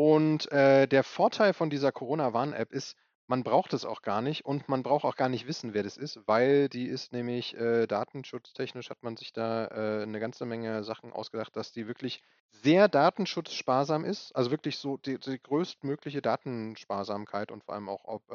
Und 0.00 0.52
äh, 0.52 0.86
der 0.86 1.02
Vorteil 1.02 1.52
von 1.52 1.70
dieser 1.70 1.90
Corona-Warn-App 1.90 2.70
ist, 2.70 2.96
man 3.26 3.42
braucht 3.42 3.72
es 3.72 3.84
auch 3.84 4.00
gar 4.00 4.22
nicht 4.22 4.44
und 4.44 4.68
man 4.68 4.84
braucht 4.84 5.04
auch 5.04 5.16
gar 5.16 5.28
nicht 5.28 5.48
wissen, 5.48 5.74
wer 5.74 5.82
das 5.82 5.96
ist, 5.96 6.20
weil 6.26 6.68
die 6.68 6.86
ist 6.86 7.12
nämlich 7.12 7.56
äh, 7.56 7.88
datenschutztechnisch 7.88 8.90
hat 8.90 9.02
man 9.02 9.16
sich 9.16 9.32
da 9.32 9.66
äh, 9.66 10.02
eine 10.04 10.20
ganze 10.20 10.46
Menge 10.46 10.84
Sachen 10.84 11.12
ausgedacht, 11.12 11.56
dass 11.56 11.72
die 11.72 11.88
wirklich 11.88 12.22
sehr 12.52 12.86
datenschutzsparsam 12.86 14.04
ist, 14.04 14.30
also 14.36 14.52
wirklich 14.52 14.78
so 14.78 14.98
die, 14.98 15.18
die 15.18 15.42
größtmögliche 15.42 16.22
Datensparsamkeit 16.22 17.50
und 17.50 17.64
vor 17.64 17.74
allem 17.74 17.88
auch 17.88 18.04
auf, 18.04 18.22
äh, 18.30 18.34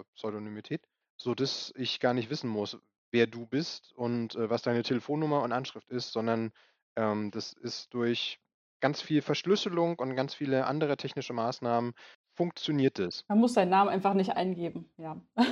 äh, 0.00 0.02
Pseudonymität, 0.16 0.82
sodass 1.16 1.72
ich 1.76 2.00
gar 2.00 2.14
nicht 2.14 2.30
wissen 2.30 2.50
muss, 2.50 2.78
wer 3.12 3.28
du 3.28 3.46
bist 3.46 3.92
und 3.92 4.34
äh, 4.34 4.50
was 4.50 4.62
deine 4.62 4.82
Telefonnummer 4.82 5.44
und 5.44 5.52
Anschrift 5.52 5.88
ist, 5.88 6.10
sondern 6.10 6.50
ähm, 6.96 7.30
das 7.30 7.52
ist 7.52 7.94
durch 7.94 8.40
ganz 8.80 9.00
viel 9.02 9.22
Verschlüsselung 9.22 9.98
und 9.98 10.14
ganz 10.16 10.34
viele 10.34 10.66
andere 10.66 10.96
technische 10.96 11.32
Maßnahmen 11.32 11.94
funktioniert 12.34 12.98
es. 12.98 13.24
Man 13.28 13.38
muss 13.38 13.54
seinen 13.54 13.70
Namen 13.70 13.90
einfach 13.90 14.14
nicht 14.14 14.36
eingeben. 14.36 14.90
Ja. 14.98 15.20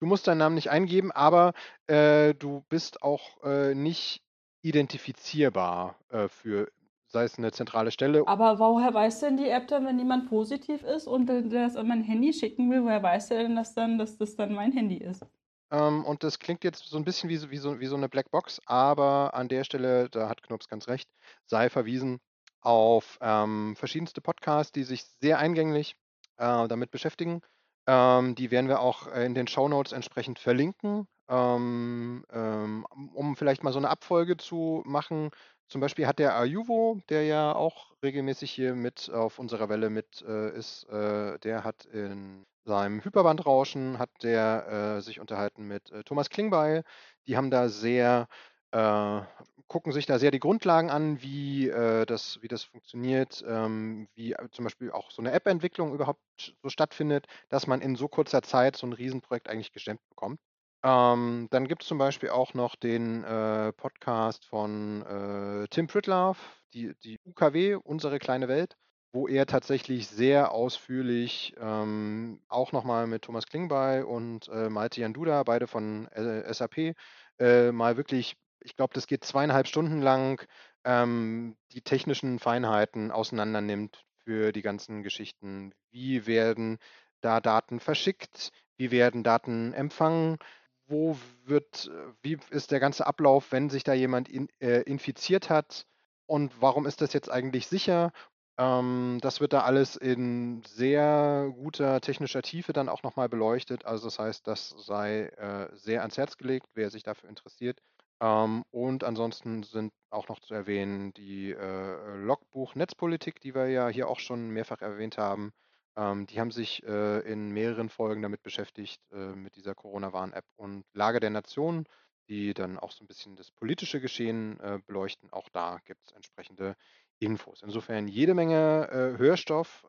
Du 0.00 0.08
musst 0.08 0.26
deinen 0.26 0.36
Namen 0.36 0.54
nicht 0.54 0.68
eingeben, 0.68 1.12
aber 1.12 1.54
äh, 1.86 2.34
du 2.34 2.62
bist 2.68 3.02
auch 3.02 3.42
äh, 3.42 3.74
nicht 3.74 4.20
identifizierbar 4.60 5.96
äh, 6.10 6.28
für, 6.28 6.68
sei 7.06 7.24
es 7.24 7.38
eine 7.38 7.52
zentrale 7.52 7.90
Stelle. 7.90 8.22
Aber 8.26 8.58
woher 8.58 8.92
weiß 8.92 9.20
denn 9.20 9.38
die 9.38 9.48
App 9.48 9.66
dann, 9.68 9.86
wenn 9.86 9.98
jemand 9.98 10.28
positiv 10.28 10.82
ist 10.82 11.06
und 11.06 11.24
das 11.26 11.76
an 11.76 11.88
mein 11.88 12.02
Handy 12.02 12.34
schicken 12.34 12.70
will, 12.70 12.82
woher 12.84 13.02
weiß 13.02 13.28
der 13.28 13.44
denn, 13.44 13.56
dass, 13.56 13.72
dann, 13.72 13.96
dass 13.96 14.18
das 14.18 14.36
dann 14.36 14.52
mein 14.52 14.72
Handy 14.72 14.98
ist? 14.98 15.24
Ähm, 15.70 16.04
und 16.04 16.22
das 16.22 16.38
klingt 16.38 16.64
jetzt 16.64 16.84
so 16.84 16.98
ein 16.98 17.04
bisschen 17.04 17.30
wie 17.30 17.36
so, 17.36 17.50
wie 17.50 17.56
so, 17.56 17.80
wie 17.80 17.86
so 17.86 17.96
eine 17.96 18.10
Blackbox, 18.10 18.60
aber 18.66 19.32
an 19.32 19.48
der 19.48 19.64
Stelle, 19.64 20.10
da 20.10 20.28
hat 20.28 20.42
Knops 20.42 20.68
ganz 20.68 20.86
recht, 20.86 21.08
sei 21.46 21.70
verwiesen 21.70 22.20
auf 22.64 23.18
ähm, 23.20 23.76
verschiedenste 23.76 24.20
Podcasts, 24.20 24.72
die 24.72 24.84
sich 24.84 25.04
sehr 25.20 25.38
eingänglich 25.38 25.96
äh, 26.38 26.66
damit 26.68 26.90
beschäftigen. 26.90 27.40
Ähm, 27.86 28.34
die 28.34 28.50
werden 28.50 28.68
wir 28.68 28.80
auch 28.80 29.06
äh, 29.08 29.24
in 29.26 29.34
den 29.34 29.46
Shownotes 29.46 29.92
entsprechend 29.92 30.38
verlinken, 30.38 31.06
ähm, 31.28 32.24
ähm, 32.32 32.86
um 33.12 33.36
vielleicht 33.36 33.62
mal 33.62 33.72
so 33.72 33.78
eine 33.78 33.90
Abfolge 33.90 34.36
zu 34.36 34.82
machen. 34.86 35.30
Zum 35.68 35.80
Beispiel 35.80 36.06
hat 36.06 36.18
der 36.18 36.36
Ayuvo, 36.36 37.00
der 37.08 37.24
ja 37.24 37.54
auch 37.54 37.92
regelmäßig 38.02 38.50
hier 38.50 38.74
mit 38.74 39.10
auf 39.10 39.38
unserer 39.38 39.68
Welle 39.68 39.90
mit 39.90 40.22
äh, 40.26 40.56
ist, 40.56 40.84
äh, 40.84 41.38
der 41.40 41.64
hat 41.64 41.84
in 41.86 42.44
seinem 42.64 43.04
Hyperbandrauschen, 43.04 43.98
hat 43.98 44.10
der 44.22 44.96
äh, 44.98 45.00
sich 45.02 45.20
unterhalten 45.20 45.66
mit 45.66 45.90
äh, 45.90 46.02
Thomas 46.04 46.30
Klingbeil. 46.30 46.84
Die 47.26 47.36
haben 47.36 47.50
da 47.50 47.68
sehr 47.68 48.28
äh, 48.74 49.22
gucken 49.68 49.92
sich 49.92 50.06
da 50.06 50.18
sehr 50.18 50.30
die 50.30 50.40
Grundlagen 50.40 50.90
an, 50.90 51.22
wie, 51.22 51.68
äh, 51.68 52.04
das, 52.06 52.38
wie 52.42 52.48
das 52.48 52.64
funktioniert, 52.64 53.44
ähm, 53.46 54.08
wie 54.14 54.32
äh, 54.32 54.48
zum 54.50 54.64
Beispiel 54.64 54.90
auch 54.90 55.10
so 55.10 55.22
eine 55.22 55.32
App-Entwicklung 55.32 55.94
überhaupt 55.94 56.20
so 56.38 56.68
stattfindet, 56.68 57.26
dass 57.48 57.66
man 57.66 57.80
in 57.80 57.96
so 57.96 58.08
kurzer 58.08 58.42
Zeit 58.42 58.76
so 58.76 58.86
ein 58.86 58.92
Riesenprojekt 58.92 59.48
eigentlich 59.48 59.72
gestemmt 59.72 60.00
bekommt. 60.08 60.40
Ähm, 60.82 61.48
dann 61.50 61.66
gibt 61.66 61.82
es 61.82 61.88
zum 61.88 61.98
Beispiel 61.98 62.28
auch 62.28 62.52
noch 62.54 62.76
den 62.76 63.24
äh, 63.24 63.72
Podcast 63.72 64.44
von 64.44 65.02
äh, 65.02 65.66
Tim 65.68 65.86
Pritlove, 65.86 66.38
die, 66.74 66.92
die 67.02 67.18
UKW, 67.24 67.76
Unsere 67.76 68.18
kleine 68.18 68.48
Welt, 68.48 68.76
wo 69.12 69.28
er 69.28 69.46
tatsächlich 69.46 70.08
sehr 70.08 70.52
ausführlich 70.52 71.54
ähm, 71.58 72.40
auch 72.48 72.72
nochmal 72.72 73.06
mit 73.06 73.22
Thomas 73.22 73.46
Klingbeil 73.46 74.02
und 74.02 74.48
äh, 74.48 74.68
Malte 74.68 75.00
Janduda, 75.00 75.42
beide 75.44 75.68
von 75.68 76.08
äh, 76.08 76.52
SAP, 76.52 76.94
äh, 77.38 77.72
mal 77.72 77.96
wirklich 77.96 78.36
ich 78.64 78.76
glaube, 78.76 78.94
das 78.94 79.06
geht 79.06 79.24
zweieinhalb 79.24 79.68
Stunden 79.68 80.00
lang, 80.02 80.44
ähm, 80.84 81.56
die 81.72 81.82
technischen 81.82 82.38
Feinheiten 82.38 83.10
auseinander 83.10 83.60
nimmt 83.60 84.04
für 84.24 84.52
die 84.52 84.62
ganzen 84.62 85.02
Geschichten. 85.02 85.72
Wie 85.90 86.26
werden 86.26 86.78
da 87.20 87.40
Daten 87.40 87.80
verschickt? 87.80 88.50
Wie 88.76 88.90
werden 88.90 89.22
Daten 89.22 89.72
empfangen? 89.74 90.38
Wo 90.86 91.16
wird, 91.44 91.90
äh, 91.92 92.12
wie 92.22 92.38
ist 92.50 92.70
der 92.70 92.80
ganze 92.80 93.06
Ablauf, 93.06 93.52
wenn 93.52 93.70
sich 93.70 93.84
da 93.84 93.92
jemand 93.94 94.28
in, 94.28 94.48
äh, 94.60 94.80
infiziert 94.82 95.50
hat? 95.50 95.86
Und 96.26 96.60
warum 96.60 96.86
ist 96.86 97.00
das 97.00 97.12
jetzt 97.12 97.30
eigentlich 97.30 97.66
sicher? 97.66 98.12
Ähm, 98.58 99.18
das 99.20 99.40
wird 99.40 99.52
da 99.52 99.62
alles 99.62 99.96
in 99.96 100.62
sehr 100.64 101.52
guter 101.56 102.00
technischer 102.00 102.42
Tiefe 102.42 102.72
dann 102.72 102.88
auch 102.88 103.02
nochmal 103.02 103.28
beleuchtet. 103.28 103.84
Also 103.84 104.06
das 104.06 104.18
heißt, 104.18 104.46
das 104.46 104.70
sei 104.70 105.26
äh, 105.36 105.68
sehr 105.76 106.02
ans 106.02 106.16
Herz 106.18 106.36
gelegt, 106.36 106.68
wer 106.74 106.90
sich 106.90 107.02
dafür 107.02 107.28
interessiert. 107.30 107.80
Ähm, 108.24 108.64
und 108.70 109.04
ansonsten 109.04 109.64
sind 109.64 109.92
auch 110.08 110.28
noch 110.28 110.40
zu 110.40 110.54
erwähnen 110.54 111.12
die 111.12 111.50
äh, 111.52 112.16
Logbuch 112.16 112.74
Netzpolitik, 112.74 113.38
die 113.40 113.54
wir 113.54 113.68
ja 113.68 113.88
hier 113.88 114.08
auch 114.08 114.18
schon 114.18 114.48
mehrfach 114.48 114.80
erwähnt 114.80 115.18
haben. 115.18 115.52
Ähm, 115.94 116.26
die 116.26 116.40
haben 116.40 116.50
sich 116.50 116.82
äh, 116.84 117.20
in 117.20 117.50
mehreren 117.50 117.90
Folgen 117.90 118.22
damit 118.22 118.42
beschäftigt, 118.42 119.02
äh, 119.12 119.34
mit 119.34 119.56
dieser 119.56 119.74
Corona-Warn-App 119.74 120.46
und 120.56 120.86
Lage 120.94 121.20
der 121.20 121.28
Nation, 121.30 121.86
die 122.30 122.54
dann 122.54 122.78
auch 122.78 122.92
so 122.92 123.04
ein 123.04 123.08
bisschen 123.08 123.36
das 123.36 123.50
politische 123.50 124.00
Geschehen 124.00 124.58
äh, 124.60 124.78
beleuchten. 124.86 125.30
Auch 125.30 125.50
da 125.50 125.80
gibt 125.84 126.06
es 126.06 126.12
entsprechende 126.12 126.76
Infos. 127.18 127.62
Insofern 127.62 128.08
jede 128.08 128.32
Menge 128.32 128.88
äh, 128.90 129.18
Hörstoff, 129.18 129.84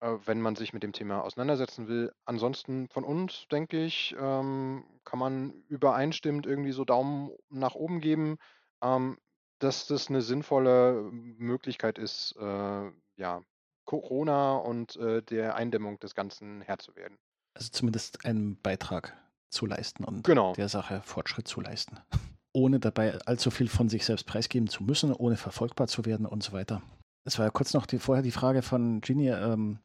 äh, 0.00 0.12
wenn 0.24 0.40
man 0.40 0.56
sich 0.56 0.72
mit 0.72 0.82
dem 0.82 0.92
Thema 0.92 1.22
auseinandersetzen 1.22 1.88
will. 1.88 2.12
Ansonsten 2.24 2.88
von 2.88 3.04
uns, 3.04 3.46
denke 3.50 3.84
ich, 3.84 4.14
ähm, 4.18 4.84
kann 5.04 5.18
man 5.18 5.52
übereinstimmend 5.68 6.46
irgendwie 6.46 6.72
so 6.72 6.84
Daumen 6.84 7.30
nach 7.50 7.74
oben 7.74 8.00
geben, 8.00 8.38
ähm, 8.82 9.18
dass 9.58 9.86
das 9.86 10.08
eine 10.08 10.22
sinnvolle 10.22 11.10
Möglichkeit 11.12 11.98
ist, 11.98 12.34
äh, 12.38 12.90
ja, 13.16 13.42
Corona 13.84 14.56
und 14.56 14.96
äh, 14.96 15.22
der 15.22 15.54
Eindämmung 15.56 15.98
des 16.00 16.14
Ganzen 16.14 16.62
Herr 16.62 16.78
zu 16.78 16.96
werden. 16.96 17.18
Also 17.54 17.70
zumindest 17.70 18.24
einen 18.24 18.60
Beitrag 18.60 19.16
zu 19.50 19.66
leisten 19.66 20.04
und 20.04 20.24
Genau. 20.24 20.54
der 20.54 20.68
Sache 20.68 21.02
Fortschritt 21.04 21.46
zu 21.46 21.60
leisten. 21.60 21.98
Ohne 22.52 22.78
dabei 22.80 23.18
allzu 23.26 23.50
viel 23.50 23.68
von 23.68 23.88
sich 23.88 24.04
selbst 24.04 24.26
preisgeben 24.26 24.68
zu 24.68 24.84
müssen, 24.84 25.12
ohne 25.12 25.36
verfolgbar 25.36 25.88
zu 25.88 26.04
werden 26.04 26.24
und 26.24 26.42
so 26.42 26.52
weiter. 26.52 26.82
Es 27.24 27.38
war 27.38 27.46
ja 27.46 27.50
kurz 27.50 27.72
noch 27.72 27.86
die, 27.86 27.98
vorher 27.98 28.22
die 28.22 28.30
Frage 28.30 28.62
von 28.62 29.00
Ginny, 29.00 29.30
ähm, 29.30 29.78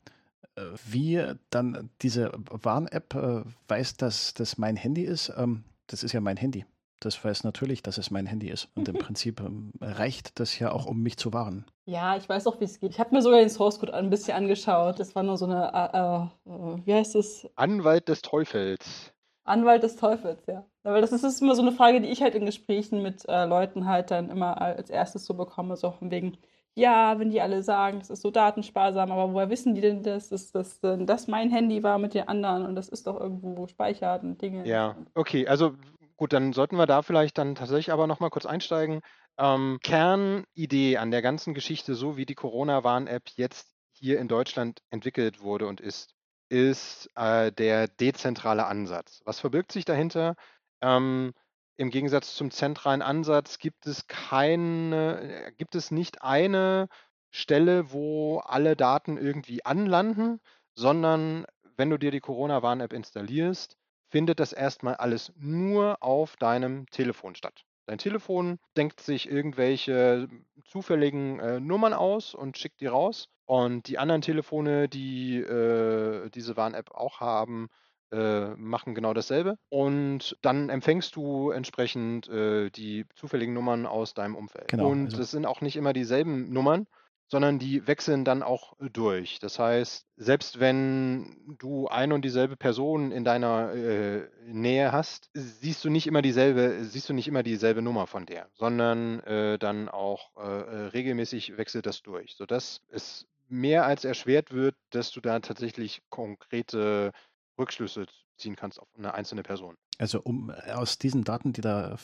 äh, 0.56 0.62
wie 0.86 1.24
dann 1.50 1.90
diese 2.02 2.32
Warn-App 2.50 3.16
äh, 3.16 3.44
weiß, 3.68 3.96
dass 3.98 4.34
das 4.34 4.58
mein 4.58 4.76
Handy 4.76 5.04
ist. 5.04 5.32
Ähm, 5.38 5.64
das 5.88 6.04
ist 6.04 6.12
ja 6.12 6.22
mein 6.22 6.38
Handy. 6.38 6.66
Das 7.00 7.24
weiß 7.24 7.46
natürlich, 7.46 7.82
dass 7.82 7.98
es 7.98 8.12
mein 8.12 8.26
Handy 8.26 8.50
ist. 8.50 8.68
Und 8.76 8.90
im 8.90 8.96
Prinzip 9.00 9.40
ähm, 9.40 9.72
reicht 9.80 10.40
das 10.40 10.60
ja 10.60 10.72
auch, 10.72 10.86
um 10.86 11.02
mich 11.02 11.18
zu 11.18 11.32
warnen. 11.32 11.66
Ja, 11.86 12.18
ich 12.18 12.28
weiß 12.28 12.46
auch, 12.48 12.60
wie 12.60 12.66
es 12.66 12.80
geht. 12.80 12.92
Ich 12.92 13.00
habe 13.00 13.16
mir 13.16 13.22
sogar 13.22 13.40
den 13.40 13.50
Source 13.50 13.80
Code 13.80 13.94
ein 13.94 14.10
bisschen 14.10 14.36
angeschaut. 14.36 15.00
Das 15.00 15.16
war 15.16 15.24
nur 15.24 15.38
so 15.38 15.46
eine, 15.46 15.72
äh, 15.74 16.52
äh, 16.52 16.86
wie 16.86 16.94
heißt 16.94 17.16
es? 17.16 17.48
Anwalt 17.56 18.10
des 18.10 18.22
Teufels. 18.22 19.14
Anwalt 19.46 19.82
des 19.82 19.96
Teufels, 19.96 20.46
ja. 20.46 20.66
Weil 20.84 21.02
das 21.02 21.12
ist, 21.12 21.24
das 21.24 21.36
ist 21.36 21.42
immer 21.42 21.56
so 21.56 21.62
eine 21.62 21.72
Frage, 21.72 22.02
die 22.02 22.10
ich 22.10 22.22
halt 22.22 22.36
in 22.36 22.46
Gesprächen 22.46 23.02
mit 23.02 23.28
äh, 23.28 23.46
Leuten 23.46 23.88
halt 23.88 24.12
dann 24.12 24.30
immer 24.30 24.62
als 24.62 24.90
erstes 24.90 25.26
so 25.26 25.34
bekomme, 25.34 25.78
so 25.78 25.92
von 25.92 26.12
wegen, 26.12 26.38
ja, 26.80 27.20
wenn 27.20 27.30
die 27.30 27.42
alle 27.42 27.62
sagen, 27.62 28.00
es 28.02 28.10
ist 28.10 28.22
so 28.22 28.32
datensparsam, 28.32 29.12
aber 29.12 29.34
woher 29.34 29.50
wissen 29.50 29.76
die 29.76 29.82
denn 29.82 30.02
das, 30.04 30.30
dass 30.30 30.52
das, 30.52 30.80
das 30.82 31.28
mein 31.28 31.50
Handy 31.50 31.84
war 31.84 31.98
mit 31.98 32.14
den 32.14 32.28
anderen 32.28 32.66
und 32.66 32.76
das 32.76 32.90
ist 32.90 33.06
doch 33.08 33.20
irgendwo 33.20 33.64
gespeichert 33.64 34.24
und 34.24 34.42
Dinge. 34.42 34.66
Ja, 34.66 34.96
okay, 35.14 35.48
also 35.48 35.74
gut, 36.18 36.34
dann 36.34 36.54
sollten 36.54 36.78
wir 36.78 36.86
da 36.86 37.02
vielleicht 37.02 37.38
dann 37.38 37.56
tatsächlich 37.56 37.92
aber 37.92 38.08
nochmal 38.08 38.30
kurz 38.30 38.46
einsteigen. 38.46 39.02
Ähm, 39.38 39.80
Kernidee 39.84 40.98
an 40.98 41.12
der 41.12 41.22
ganzen 41.22 41.54
Geschichte, 41.54 41.96
so 41.96 42.18
wie 42.18 42.26
die 42.26 42.36
Corona-Warn-App 42.36 43.30
jetzt 43.36 43.68
hier 43.92 44.20
in 44.20 44.28
Deutschland 44.28 44.82
entwickelt 44.90 45.42
wurde 45.42 45.68
und 45.68 45.82
ist, 45.82 46.14
ist 46.50 47.10
äh, 47.16 47.52
der 47.52 47.88
dezentrale 47.88 48.66
Ansatz. 48.66 49.22
Was 49.26 49.40
verbirgt 49.40 49.72
sich 49.72 49.86
dahinter? 49.86 50.36
Ähm, 50.82 51.34
Im 51.80 51.92
Gegensatz 51.92 52.36
zum 52.36 52.52
zentralen 52.52 53.02
Ansatz 53.02 53.58
gibt 53.58 53.88
es 53.88 54.06
keine, 54.08 55.22
äh, 55.22 55.52
gibt 55.54 55.76
es 55.76 55.92
nicht 55.92 56.22
eine 56.22 56.90
Stelle, 57.32 57.94
wo 57.94 58.40
alle 58.40 58.76
Daten 58.76 59.16
irgendwie 59.16 59.64
anlanden, 59.64 60.42
sondern 60.76 61.46
wenn 61.78 61.90
du 61.90 61.98
dir 61.98 62.12
die 62.12 62.20
Corona-Warn-App 62.20 62.92
installierst, 62.92 63.78
findet 64.10 64.42
das 64.42 64.52
erstmal 64.52 64.96
alles 64.96 65.32
nur 65.38 66.04
auf 66.04 66.36
deinem 66.36 66.86
Telefon 66.88 67.36
statt. 67.36 67.64
Dein 67.86 67.98
Telefon 67.98 68.60
denkt 68.76 69.00
sich 69.00 69.30
irgendwelche 69.30 70.28
zufälligen 70.66 71.40
äh, 71.40 71.60
Nummern 71.62 71.94
aus 71.94 72.36
und 72.36 72.58
schickt 72.58 72.82
die 72.82 72.88
raus. 72.88 73.30
Und 73.46 73.88
die 73.88 74.00
anderen 74.00 74.22
Telefone, 74.22 74.90
die 74.90 75.38
äh, 75.38 76.30
diese 76.32 76.58
Warn-App 76.58 76.92
auch 76.92 77.22
haben, 77.22 77.70
äh, 78.12 78.56
machen 78.56 78.96
genau 78.96 79.14
dasselbe. 79.14 79.56
Und 79.70 80.38
dann 80.42 80.70
empfängst 80.70 81.16
du 81.16 81.52
entsprechend 81.52 82.28
äh, 82.30 82.70
die 82.70 83.06
zufälligen 83.16 83.54
Nummern 83.54 83.86
aus 83.86 84.14
deinem 84.14 84.36
Umfeld. 84.36 84.68
Genau, 84.68 84.90
und 84.90 85.06
also- 85.06 85.22
es 85.22 85.32
sind 85.32 85.46
auch 85.46 85.62
nicht 85.62 85.76
immer 85.76 85.94
dieselben 85.94 86.52
Nummern, 86.52 86.88
sondern 87.30 87.60
die 87.60 87.86
wechseln 87.86 88.26
dann 88.26 88.42
auch 88.42 88.74
durch. 88.80 89.38
Das 89.40 89.60
heißt, 89.60 90.08
selbst 90.18 90.60
wenn 90.60 91.56
du 91.60 91.88
ein 91.88 92.12
und 92.12 92.26
dieselbe 92.26 92.58
Person 92.58 93.12
in 93.12 93.24
deiner 93.24 93.72
äh, 93.74 94.28
Nähe 94.48 94.92
hast, 94.92 95.30
siehst 95.34 95.86
du 95.86 95.90
nicht 95.92 96.08
immer 96.08 96.24
dieselbe, 96.24 96.84
siehst 96.84 97.08
du 97.08 97.14
nicht 97.14 97.28
immer 97.28 97.44
dieselbe 97.44 97.84
Nummer 97.84 98.08
von 98.08 98.26
der, 98.26 98.50
sondern 98.56 99.20
äh, 99.22 99.60
dann 99.60 99.90
auch 99.90 100.36
äh, 100.38 100.42
regelmäßig 100.42 101.56
wechselt 101.58 101.86
das 101.86 102.02
durch, 102.02 102.36
sodass 102.36 102.82
es 102.90 103.28
mehr 103.48 103.86
als 103.86 104.06
erschwert 104.06 104.52
wird, 104.52 104.76
dass 104.92 105.12
du 105.12 105.22
da 105.22 105.40
tatsächlich 105.40 106.02
konkrete 106.10 107.12
Rückschlüsse 107.60 108.08
ziehen 108.38 108.56
kannst 108.56 108.80
auf 108.80 108.88
eine 108.98 109.14
einzelne 109.14 109.44
Person. 109.44 109.76
Also 109.98 110.22
um 110.22 110.50
äh, 110.50 110.72
aus 110.72 110.98
diesen 110.98 111.24
Daten, 111.24 111.54
die 111.54 111.62
da 111.62 111.98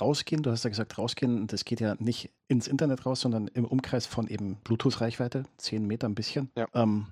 rausgehen, 0.00 0.42
du 0.42 0.50
hast 0.50 0.64
ja 0.64 0.70
gesagt, 0.70 0.96
rausgehen, 0.98 1.46
das 1.46 1.64
geht 1.64 1.80
ja 1.80 1.94
nicht 1.98 2.30
ins 2.48 2.66
Internet 2.66 3.06
raus, 3.06 3.20
sondern 3.20 3.48
im 3.48 3.66
Umkreis 3.66 4.06
von 4.06 4.26
eben 4.26 4.56
Bluetooth-Reichweite, 4.64 5.44
10 5.58 5.86
Meter 5.86 6.08
ein 6.08 6.14
bisschen. 6.14 6.50
Ja. 6.56 6.66
Ähm, 6.74 7.06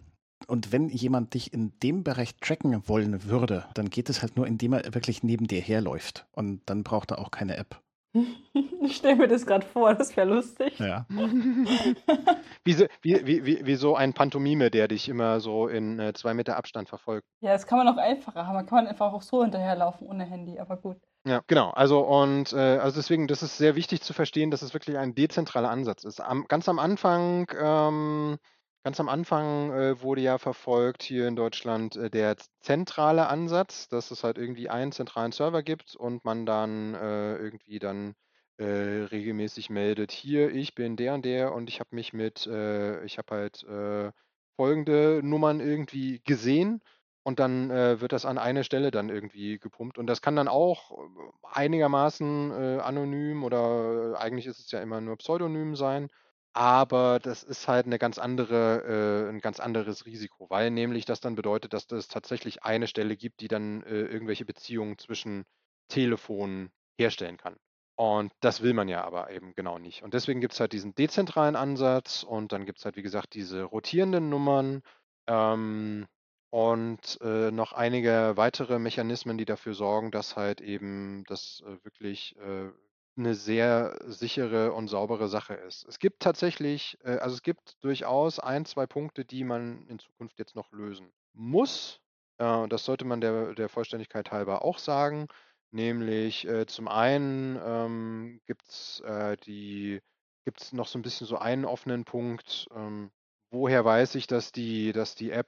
und 0.46 0.72
wenn 0.72 0.88
jemand 0.88 1.34
dich 1.34 1.52
in 1.52 1.78
dem 1.80 2.02
Bereich 2.02 2.36
tracken 2.36 2.88
wollen 2.88 3.24
würde, 3.24 3.66
dann 3.74 3.90
geht 3.90 4.08
es 4.08 4.22
halt 4.22 4.36
nur, 4.36 4.46
indem 4.46 4.72
er 4.72 4.94
wirklich 4.94 5.22
neben 5.22 5.46
dir 5.46 5.60
herläuft. 5.60 6.26
Und 6.32 6.62
dann 6.66 6.82
braucht 6.82 7.10
er 7.10 7.18
auch 7.18 7.30
keine 7.30 7.58
App. 7.58 7.82
Ich 8.82 8.96
stelle 8.96 9.16
mir 9.16 9.28
das 9.28 9.46
gerade 9.46 9.66
vor, 9.66 9.94
das 9.94 10.16
wäre 10.16 10.28
lustig. 10.28 10.78
Ja. 10.78 11.06
Wie, 12.64 12.72
so- 12.72 12.86
wie, 13.02 13.26
wie, 13.26 13.64
wie, 13.66 13.74
so 13.74 13.94
ein 13.94 14.12
Pantomime, 14.12 14.70
der 14.70 14.88
dich 14.88 15.08
immer 15.08 15.40
so 15.40 15.66
in 15.68 15.98
äh, 15.98 16.12
zwei 16.12 16.34
Meter 16.34 16.56
Abstand 16.56 16.88
verfolgt. 16.88 17.26
Ja, 17.40 17.52
das 17.52 17.66
kann 17.66 17.78
man 17.78 17.88
auch 17.88 17.96
einfacher 17.96 18.46
haben. 18.46 18.54
Man 18.54 18.66
kann 18.66 18.86
einfach 18.86 19.12
auch 19.12 19.22
so 19.22 19.42
hinterherlaufen 19.42 20.06
ohne 20.06 20.24
Handy, 20.24 20.58
aber 20.58 20.76
gut. 20.76 20.98
Ja, 21.26 21.42
genau. 21.46 21.70
Also 21.70 22.00
und 22.00 22.52
äh, 22.52 22.56
also 22.78 22.96
deswegen, 22.96 23.28
das 23.28 23.42
ist 23.42 23.56
sehr 23.58 23.76
wichtig 23.76 24.02
zu 24.02 24.12
verstehen, 24.12 24.50
dass 24.50 24.62
es 24.62 24.74
wirklich 24.74 24.96
ein 24.98 25.14
dezentraler 25.14 25.70
Ansatz 25.70 26.04
ist. 26.04 26.20
Am, 26.20 26.46
ganz 26.48 26.68
am 26.68 26.78
Anfang, 26.78 27.46
ähm, 27.58 28.38
ganz 28.82 28.98
am 29.00 29.08
Anfang 29.08 29.72
äh, 29.72 30.00
wurde 30.02 30.22
ja 30.22 30.38
verfolgt 30.38 31.02
hier 31.02 31.28
in 31.28 31.36
Deutschland 31.36 31.96
äh, 31.96 32.10
der 32.10 32.36
zentrale 32.60 33.28
Ansatz, 33.28 33.88
dass 33.88 34.10
es 34.10 34.24
halt 34.24 34.38
irgendwie 34.38 34.70
einen 34.70 34.92
zentralen 34.92 35.32
Server 35.32 35.62
gibt 35.62 35.94
und 35.96 36.24
man 36.24 36.46
dann 36.46 36.94
äh, 36.94 37.36
irgendwie 37.36 37.78
dann 37.78 38.14
äh, 38.56 38.64
regelmäßig 38.64 39.70
meldet, 39.70 40.12
hier, 40.12 40.50
ich 40.50 40.74
bin 40.74 40.96
der 40.96 41.14
und 41.14 41.24
der 41.24 41.52
und 41.54 41.68
ich 41.68 41.80
habe 41.80 41.94
mich 41.94 42.12
mit, 42.12 42.46
äh, 42.46 43.04
ich 43.04 43.18
habe 43.18 43.34
halt 43.34 43.62
äh, 43.64 44.12
folgende 44.56 45.20
Nummern 45.22 45.60
irgendwie 45.60 46.20
gesehen 46.24 46.82
und 47.22 47.38
dann 47.38 47.68
wird 47.70 48.12
das 48.12 48.24
an 48.24 48.38
eine 48.38 48.64
Stelle 48.64 48.90
dann 48.90 49.10
irgendwie 49.10 49.58
gepumpt. 49.58 49.98
Und 49.98 50.06
das 50.06 50.22
kann 50.22 50.36
dann 50.36 50.48
auch 50.48 50.98
einigermaßen 51.42 52.50
anonym 52.80 53.44
oder 53.44 54.18
eigentlich 54.18 54.46
ist 54.46 54.58
es 54.58 54.70
ja 54.70 54.80
immer 54.80 55.00
nur 55.02 55.16
Pseudonym 55.18 55.76
sein. 55.76 56.08
Aber 56.52 57.20
das 57.20 57.44
ist 57.44 57.68
halt 57.68 57.86
eine 57.86 57.98
ganz 57.98 58.18
andere, 58.18 59.26
äh, 59.28 59.30
ein 59.30 59.40
ganz 59.40 59.60
anderes 59.60 60.04
Risiko, 60.04 60.50
weil 60.50 60.70
nämlich 60.70 61.04
das 61.04 61.20
dann 61.20 61.36
bedeutet, 61.36 61.72
dass 61.72 61.90
es 61.92 62.08
tatsächlich 62.08 62.64
eine 62.64 62.88
Stelle 62.88 63.16
gibt, 63.16 63.40
die 63.40 63.48
dann 63.48 63.82
äh, 63.84 64.00
irgendwelche 64.00 64.44
Beziehungen 64.44 64.98
zwischen 64.98 65.44
Telefonen 65.88 66.72
herstellen 66.98 67.36
kann. 67.36 67.56
Und 67.96 68.32
das 68.40 68.62
will 68.62 68.72
man 68.74 68.88
ja 68.88 69.04
aber 69.04 69.30
eben 69.30 69.54
genau 69.54 69.78
nicht. 69.78 70.02
Und 70.02 70.14
deswegen 70.14 70.40
gibt 70.40 70.54
es 70.54 70.60
halt 70.60 70.72
diesen 70.72 70.94
dezentralen 70.94 71.54
Ansatz 71.54 72.22
und 72.24 72.52
dann 72.52 72.66
gibt 72.66 72.78
es 72.78 72.84
halt, 72.84 72.96
wie 72.96 73.02
gesagt, 73.02 73.34
diese 73.34 73.62
rotierenden 73.62 74.28
Nummern. 74.30 74.82
Ähm, 75.28 76.06
und 76.50 77.18
äh, 77.20 77.52
noch 77.52 77.72
einige 77.72 78.32
weitere 78.36 78.78
Mechanismen, 78.80 79.38
die 79.38 79.44
dafür 79.44 79.74
sorgen, 79.74 80.10
dass 80.10 80.34
halt 80.36 80.60
eben 80.60 81.24
das 81.28 81.62
äh, 81.64 81.84
wirklich 81.84 82.36
äh, 82.38 82.70
eine 83.20 83.34
sehr 83.34 83.96
sichere 84.06 84.72
und 84.72 84.88
saubere 84.88 85.28
Sache 85.28 85.54
ist. 85.54 85.86
Es 85.86 85.98
gibt 85.98 86.20
tatsächlich, 86.20 86.98
äh, 87.04 87.18
also 87.18 87.34
es 87.34 87.42
gibt 87.42 87.82
durchaus 87.82 88.38
ein, 88.38 88.64
zwei 88.64 88.86
Punkte, 88.86 89.24
die 89.24 89.44
man 89.44 89.86
in 89.86 89.98
Zukunft 89.98 90.38
jetzt 90.38 90.56
noch 90.56 90.72
lösen 90.72 91.12
muss. 91.32 92.00
Äh, 92.38 92.68
das 92.68 92.84
sollte 92.84 93.04
man 93.04 93.20
der, 93.20 93.54
der 93.54 93.68
Vollständigkeit 93.68 94.32
halber 94.32 94.64
auch 94.64 94.78
sagen. 94.78 95.28
Nämlich 95.72 96.48
äh, 96.48 96.66
zum 96.66 96.88
einen 96.88 97.58
ähm, 97.64 98.40
gibt 98.46 98.68
es 98.68 99.02
die, 99.46 100.00
gibt 100.44 100.62
es 100.62 100.72
noch 100.72 100.88
so 100.88 100.98
ein 100.98 101.02
bisschen 101.02 101.28
so 101.28 101.38
einen 101.38 101.64
offenen 101.64 102.04
Punkt. 102.04 102.66
Ähm, 102.74 103.12
woher 103.52 103.84
weiß 103.84 104.16
ich, 104.16 104.26
dass 104.26 104.50
die, 104.52 104.92
dass 104.92 105.14
die 105.14 105.30
App 105.30 105.46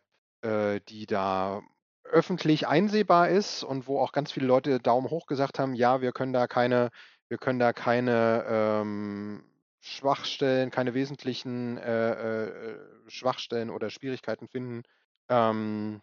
die 0.89 1.07
da 1.07 1.63
öffentlich 2.05 2.67
einsehbar 2.67 3.29
ist 3.29 3.63
und 3.63 3.87
wo 3.87 4.01
auch 4.01 4.11
ganz 4.11 4.33
viele 4.33 4.47
Leute 4.47 4.81
Daumen 4.81 5.09
hoch 5.09 5.27
gesagt 5.27 5.61
haben, 5.61 5.75
ja, 5.75 6.01
wir 6.01 6.11
können 6.11 6.33
da 6.33 6.49
keine, 6.49 6.91
wir 7.33 7.39
können 7.39 7.59
da 7.59 7.73
keine 7.73 8.45
ähm, 8.47 9.43
Schwachstellen, 9.81 10.71
keine 10.71 10.93
wesentlichen 10.93 11.79
äh, 11.79 12.11
äh, 12.43 12.79
Schwachstellen 13.09 13.71
oder 13.71 13.89
Schwierigkeiten 13.89 14.49
finden, 14.49 14.83
ähm, 15.31 16.03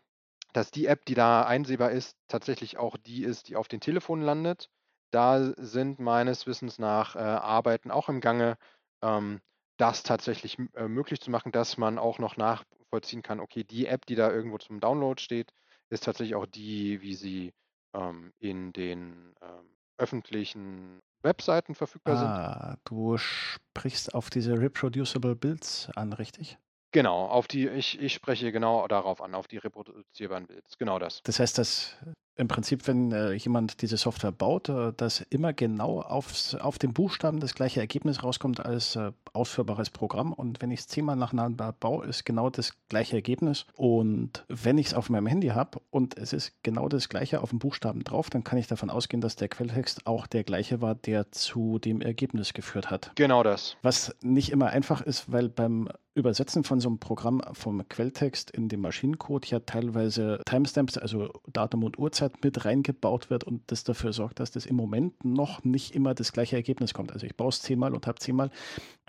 dass 0.53 0.71
die 0.71 0.87
App, 0.87 1.05
die 1.05 1.13
da 1.13 1.43
einsehbar 1.43 1.91
ist, 1.91 2.17
tatsächlich 2.27 2.79
auch 2.79 2.97
die 2.97 3.23
ist, 3.23 3.47
die 3.47 3.57
auf 3.57 3.67
den 3.67 3.79
Telefonen 3.79 4.23
landet. 4.23 4.71
Da 5.11 5.53
sind 5.55 5.99
meines 5.99 6.47
Wissens 6.47 6.79
nach 6.79 7.15
äh, 7.15 7.19
Arbeiten 7.19 7.91
auch 7.91 8.09
im 8.09 8.21
Gange, 8.21 8.57
ähm, 9.03 9.39
das 9.77 10.01
tatsächlich 10.01 10.57
äh, 10.73 10.87
möglich 10.87 11.21
zu 11.21 11.29
machen, 11.29 11.51
dass 11.51 11.77
man 11.77 11.99
auch 11.99 12.17
noch 12.17 12.37
nachvollziehen 12.37 13.21
kann, 13.21 13.39
okay, 13.39 13.63
die 13.63 13.85
App, 13.85 14.07
die 14.07 14.15
da 14.15 14.31
irgendwo 14.31 14.57
zum 14.57 14.79
Download 14.79 15.21
steht, 15.21 15.53
ist 15.91 16.05
tatsächlich 16.05 16.33
auch 16.33 16.47
die, 16.47 17.03
wie 17.03 17.13
sie 17.13 17.53
ähm, 17.93 18.33
in 18.39 18.73
den 18.73 19.35
ähm, 19.43 19.75
öffentlichen 19.99 21.01
Webseiten 21.21 21.75
verfügbar 21.75 22.17
sind. 22.17 22.27
Ah, 22.27 22.77
du 22.85 23.17
sprichst 23.17 24.13
auf 24.13 24.29
diese 24.29 24.59
Reproducible 24.59 25.35
Builds 25.35 25.89
an, 25.95 26.13
richtig? 26.13 26.57
Genau, 26.91 27.27
auf 27.27 27.47
die, 27.47 27.67
ich, 27.67 27.99
ich 27.99 28.13
spreche 28.13 28.51
genau 28.51 28.87
darauf 28.87 29.21
an, 29.21 29.35
auf 29.35 29.47
die 29.47 29.57
reproduzierbaren 29.57 30.47
Builds. 30.47 30.77
Genau 30.77 30.97
das. 30.97 31.21
Das 31.23 31.39
heißt, 31.39 31.57
dass 31.57 31.97
im 32.39 32.47
Prinzip, 32.47 32.87
wenn 32.87 33.11
äh, 33.11 33.33
jemand 33.33 33.81
diese 33.81 33.97
Software 33.97 34.31
baut, 34.31 34.69
äh, 34.69 34.93
dass 34.95 35.19
immer 35.29 35.51
genau 35.51 36.01
aufs, 36.01 36.55
auf 36.55 36.79
dem 36.79 36.93
Buchstaben 36.93 37.41
das 37.41 37.53
gleiche 37.53 37.81
Ergebnis 37.81 38.23
rauskommt 38.23 38.65
als 38.65 38.95
äh, 38.95 39.11
ausführbares 39.33 39.89
Programm. 39.89 40.31
Und 40.31 40.61
wenn 40.61 40.71
ich 40.71 40.79
es 40.79 40.87
zehnmal 40.87 41.17
nacheinander 41.17 41.73
baue, 41.77 42.05
ist 42.05 42.25
genau 42.25 42.49
das 42.49 42.73
gleiche 42.87 43.17
Ergebnis. 43.17 43.65
Und 43.75 44.45
wenn 44.47 44.77
ich 44.77 44.87
es 44.87 44.93
auf 44.93 45.09
meinem 45.09 45.27
Handy 45.27 45.49
habe 45.49 45.81
und 45.89 46.17
es 46.17 46.31
ist 46.31 46.53
genau 46.63 46.87
das 46.87 47.09
gleiche 47.09 47.41
auf 47.41 47.49
dem 47.49 47.59
Buchstaben 47.59 48.05
drauf, 48.05 48.29
dann 48.29 48.45
kann 48.45 48.57
ich 48.57 48.67
davon 48.67 48.89
ausgehen, 48.89 49.19
dass 49.19 49.35
der 49.35 49.49
Quelltext 49.49 50.07
auch 50.07 50.25
der 50.25 50.45
gleiche 50.45 50.81
war, 50.81 50.95
der 50.95 51.31
zu 51.33 51.77
dem 51.77 52.01
Ergebnis 52.01 52.53
geführt 52.53 52.89
hat. 52.89 53.11
Genau 53.15 53.43
das. 53.43 53.75
Was 53.81 54.15
nicht 54.21 54.51
immer 54.51 54.67
einfach 54.67 55.01
ist, 55.01 55.29
weil 55.29 55.49
beim 55.49 55.89
Übersetzen 56.15 56.63
von 56.63 56.79
so 56.79 56.89
einem 56.89 56.99
Programm 56.99 57.41
vom 57.53 57.87
Quelltext 57.87 58.51
in 58.51 58.67
den 58.67 58.81
Maschinencode 58.81 59.45
ja 59.45 59.59
teilweise 59.59 60.41
Timestamps, 60.45 60.97
also 60.97 61.31
Datum 61.47 61.83
und 61.83 61.99
Uhrzeit 61.99 62.43
mit 62.43 62.65
reingebaut 62.65 63.29
wird 63.29 63.43
und 63.43 63.71
das 63.71 63.83
dafür 63.83 64.11
sorgt, 64.11 64.39
dass 64.39 64.51
das 64.51 64.65
im 64.65 64.75
Moment 64.75 65.23
noch 65.23 65.63
nicht 65.63 65.95
immer 65.95 66.13
das 66.13 66.31
gleiche 66.31 66.55
Ergebnis 66.55 66.93
kommt. 66.93 67.11
Also 67.11 67.25
ich 67.25 67.35
baue 67.35 67.49
es 67.49 67.61
zehnmal 67.61 67.93
und 67.93 68.07
habe 68.07 68.19
zehnmal 68.19 68.49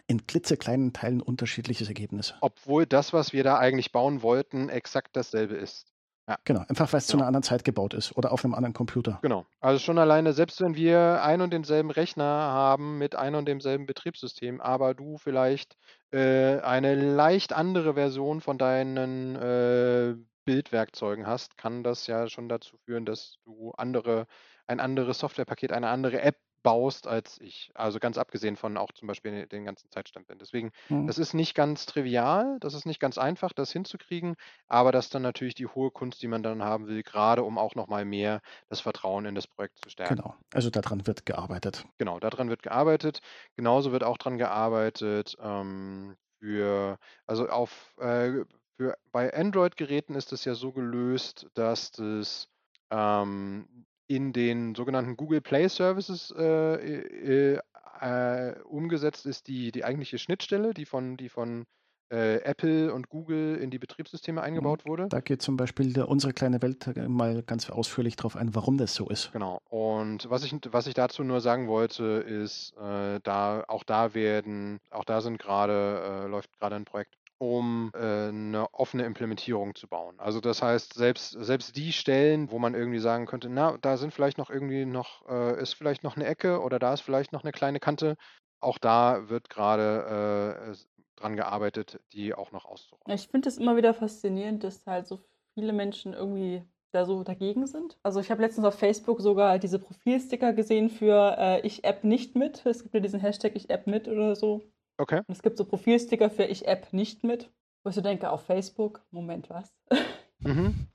in 0.07 0.27
klitzekleinen 0.27 0.93
Teilen 0.93 1.21
unterschiedliches 1.23 1.89
Ergebnis. 1.89 2.35
Obwohl 2.41 2.85
das, 2.85 3.13
was 3.13 3.33
wir 3.33 3.45
da 3.45 3.59
eigentlich 3.59 3.93
bauen 3.93 4.23
wollten, 4.23 4.69
exakt 4.69 5.17
dasselbe 5.17 5.55
ist. 5.55 5.87
Ja. 6.29 6.39
Genau, 6.45 6.65
einfach 6.69 6.93
weil 6.93 6.99
es 6.99 7.09
ja. 7.09 7.13
zu 7.13 7.17
einer 7.17 7.27
anderen 7.27 7.43
Zeit 7.43 7.65
gebaut 7.65 7.93
ist 7.93 8.17
oder 8.17 8.31
auf 8.31 8.45
einem 8.45 8.55
anderen 8.55 8.73
Computer. 8.73 9.19
Genau. 9.23 9.47
Also 9.59 9.81
schon 9.81 9.99
alleine, 9.99 10.33
selbst 10.33 10.61
wenn 10.61 10.77
wir 10.77 11.23
ein 11.25 11.41
und 11.41 11.53
denselben 11.53 11.91
Rechner 11.91 12.25
haben 12.25 12.99
mit 12.99 13.17
ein 13.17 13.35
und 13.35 13.47
demselben 13.47 13.87
Betriebssystem, 13.87 14.61
aber 14.61 14.95
du 14.95 15.17
vielleicht 15.19 15.77
äh, 16.13 16.61
eine 16.61 16.95
leicht 16.95 17.53
andere 17.53 17.95
Version 17.95 18.41
von 18.41 18.59
deinen 18.59 19.37
äh, 19.37 20.17
Bildwerkzeugen 20.45 21.27
hast, 21.27 21.57
kann 21.59 21.83
das 21.85 22.07
ja 22.07 22.29
schon 22.29 22.49
dazu 22.49 22.77
führen, 22.79 23.05
dass 23.07 23.37
du 23.45 23.73
andere, 23.73 24.27
ein 24.67 24.81
anderes 24.81 25.19
Softwarepaket, 25.21 25.73
eine 25.73 25.89
andere 25.89 26.21
App 26.23 26.39
baust 26.63 27.07
als 27.07 27.41
ich. 27.41 27.71
Also 27.75 27.99
ganz 27.99 28.19
abgesehen 28.19 28.57
von 28.57 28.77
auch 28.77 28.93
zum 28.93 29.09
Beispiel 29.09 29.47
den 29.47 29.65
ganzen 29.65 29.91
Zeitstempeln. 29.91 30.39
Deswegen, 30.39 30.73
mhm. 30.89 31.07
das 31.07 31.19
ist 31.19 31.35
nicht 31.35 31.55
ganz 31.55 31.87
trivial, 31.87 32.59
das 32.61 32.75
ist 32.75 32.87
nicht 32.87 33.01
ganz 33.01 33.19
einfach, 33.19 33.53
das 33.53 33.73
hinzukriegen, 33.73 34.37
aber 34.67 34.93
das 34.93 35.07
ist 35.07 35.15
dann 35.15 35.23
natürlich 35.23 35.55
die 35.55 35.67
hohe 35.67 35.91
Kunst, 35.91 36.23
die 36.23 36.29
man 36.29 36.43
dann 36.43 36.63
haben 36.63 36.87
will, 36.87 37.03
gerade 37.03 37.43
um 37.43 37.59
auch 37.59 37.75
nochmal 37.75 38.05
mehr 38.05 38.41
das 38.69 38.81
Vertrauen 38.81 39.27
in 39.27 39.35
das 39.35 39.47
Projekt 39.47 39.79
zu 39.83 39.91
stärken. 39.91 40.17
Genau, 40.17 40.35
also 40.53 40.71
daran 40.71 41.07
wird 41.07 41.27
gearbeitet. 41.27 41.85
Genau, 41.99 42.21
daran 42.21 42.49
wird 42.49 42.63
gearbeitet. 42.63 43.21
Genauso 43.57 43.93
wird 43.93 44.05
auch 44.05 44.19
daran 44.19 44.39
gearbeitet 44.39 45.37
ähm, 45.41 46.17
für, 46.41 46.99
also 47.27 47.49
auf, 47.49 47.95
äh, 47.99 48.45
für, 48.77 48.97
bei 49.13 49.33
Android-Geräten 49.35 50.15
ist 50.15 50.33
es 50.33 50.45
ja 50.45 50.55
so 50.55 50.73
gelöst, 50.73 51.47
dass 51.55 51.93
das 51.93 52.49
ähm, 52.91 53.87
in 54.11 54.33
den 54.33 54.75
sogenannten 54.75 55.17
Google 55.17 55.41
Play 55.41 55.69
Services 55.69 56.35
äh, 56.37 57.55
äh, 57.55 57.61
äh, 58.01 58.61
umgesetzt 58.65 59.25
ist 59.25 59.47
die, 59.47 59.71
die 59.71 59.85
eigentliche 59.85 60.19
Schnittstelle, 60.19 60.75
die 60.75 60.85
von, 60.85 61.17
die 61.17 61.29
von 61.29 61.65
äh, 62.11 62.39
Apple 62.39 62.93
und 62.93 63.09
Google 63.09 63.55
in 63.59 63.71
die 63.71 63.79
Betriebssysteme 63.79 64.41
mhm. 64.41 64.47
eingebaut 64.47 64.85
wurde. 64.85 65.07
Da 65.09 65.21
geht 65.21 65.43
zum 65.43 65.57
Beispiel 65.57 65.93
der, 65.93 66.09
unsere 66.09 66.33
kleine 66.33 66.61
Welt 66.61 66.89
äh, 66.89 67.07
mal 67.07 67.45
ganz 67.45 67.71
ausführlich 67.71 68.17
darauf 68.17 68.35
ein, 68.35 68.53
warum 68.53 68.79
das 68.79 68.95
so 68.95 69.09
ist. 69.09 69.31
Genau. 69.31 69.61
Und 69.69 70.29
was 70.29 70.43
ich, 70.43 70.57
was 70.73 70.89
ich 70.89 70.95
dazu 70.95 71.23
nur 71.23 71.41
sagen 71.41 71.69
wollte, 71.69 72.03
ist, 72.03 72.75
da 72.77 73.65
auch 73.69 73.85
da 73.85 74.13
werden, 74.15 74.81
auch 74.91 75.05
da 75.05 75.21
sind 75.21 75.39
gerade, 75.39 76.27
läuft 76.29 76.51
gerade 76.59 76.75
ein 76.75 76.85
Projekt 76.85 77.20
um 77.41 77.91
äh, 77.95 78.29
eine 78.29 78.67
offene 78.75 79.05
Implementierung 79.05 79.75
zu 79.75 79.89
bauen. 79.89 80.21
Also 80.21 80.41
das 80.41 80.61
heißt, 80.61 80.93
selbst, 80.93 81.31
selbst 81.31 81.75
die 81.75 81.93
Stellen, 81.93 82.51
wo 82.51 82.59
man 82.59 82.75
irgendwie 82.75 82.99
sagen 82.99 83.25
könnte, 83.25 83.49
na, 83.49 83.79
da 83.81 83.97
sind 83.97 84.13
vielleicht 84.13 84.37
noch 84.37 84.51
irgendwie 84.51 84.85
noch, 84.85 85.27
äh, 85.27 85.61
ist 85.61 85.73
vielleicht 85.73 86.05
noch 86.05 86.17
eine 86.17 86.27
Ecke 86.27 86.61
oder 86.61 86.79
da 86.79 86.93
ist 86.93 87.01
vielleicht 87.01 87.33
noch 87.33 87.43
eine 87.43 87.53
kleine 87.53 87.81
Kante, 87.81 88.17
auch 88.61 88.77
da 88.77 89.31
wird 89.31 89.49
gerade 89.49 90.75
äh, 90.75 90.77
dran 91.17 91.35
gearbeitet, 91.35 91.99
die 92.13 92.35
auch 92.35 92.53
noch 92.53 92.67
auszurollen. 92.67 93.17
Ich 93.17 93.29
finde 93.29 93.49
es 93.49 93.57
immer 93.57 93.75
wieder 93.75 93.95
faszinierend, 93.95 94.63
dass 94.63 94.87
halt 94.87 95.07
so 95.07 95.21
viele 95.55 95.73
Menschen 95.73 96.13
irgendwie 96.13 96.63
da 96.93 97.07
so 97.07 97.23
dagegen 97.23 97.67
sind. 97.67 97.97
Also 98.03 98.21
ich 98.21 98.31
habe 98.31 98.43
letztens 98.43 98.67
auf 98.67 98.79
Facebook 98.79 99.23
sogar 99.23 99.59
diese 99.59 99.79
Profilsticker 99.79 100.53
gesehen 100.53 100.91
für 100.91 101.37
äh, 101.39 101.67
ich 101.67 101.85
App 101.85 102.05
nicht 102.05 102.37
mit. 102.37 102.67
Es 102.67 102.83
gibt 102.83 102.95
ja 102.95 103.01
diesen 103.01 103.21
Hashtag 103.21 103.53
ich 103.55 103.71
App 103.71 103.87
mit 103.87 104.09
oder 104.09 104.37
so. 104.37 104.63
Okay. 105.01 105.23
Und 105.27 105.31
es 105.35 105.43
gibt 105.43 105.57
so 105.57 105.65
Profilsticker 105.65 106.29
für 106.29 106.45
ich 106.45 106.69
App 106.69 106.93
nicht 106.93 107.25
mit, 107.25 107.51
wo 107.83 107.89
ich 107.89 107.95
so 107.95 108.03
denke, 108.03 108.31
auf 108.31 108.45
Facebook, 108.45 109.03
Moment, 109.11 109.49
was? 109.51 109.75
Mhm. 110.43 110.89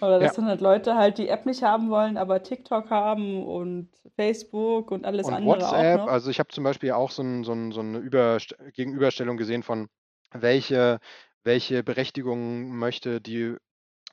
Oder 0.00 0.18
das 0.18 0.30
ja. 0.30 0.34
sind 0.34 0.46
halt 0.46 0.60
Leute 0.60 0.96
halt, 0.96 1.18
die 1.18 1.28
App 1.28 1.46
nicht 1.46 1.62
haben 1.62 1.88
wollen, 1.88 2.16
aber 2.16 2.42
TikTok 2.42 2.90
haben 2.90 3.46
und 3.46 3.88
Facebook 4.16 4.90
und 4.90 5.06
alles 5.06 5.28
und 5.28 5.34
andere 5.34 5.60
WhatsApp, 5.60 6.00
auch 6.00 6.06
noch. 6.06 6.12
also 6.12 6.30
ich 6.30 6.40
habe 6.40 6.48
zum 6.48 6.64
Beispiel 6.64 6.90
auch 6.90 7.12
so, 7.12 7.22
ein, 7.22 7.44
so, 7.44 7.52
ein, 7.52 7.70
so 7.70 7.78
eine 7.78 7.98
Überst 7.98 8.56
Gegenüberstellung 8.74 9.36
gesehen 9.36 9.62
von 9.62 9.88
welche, 10.32 10.98
welche 11.44 11.84
Berechtigung 11.84 12.76
möchte 12.76 13.20
die 13.20 13.54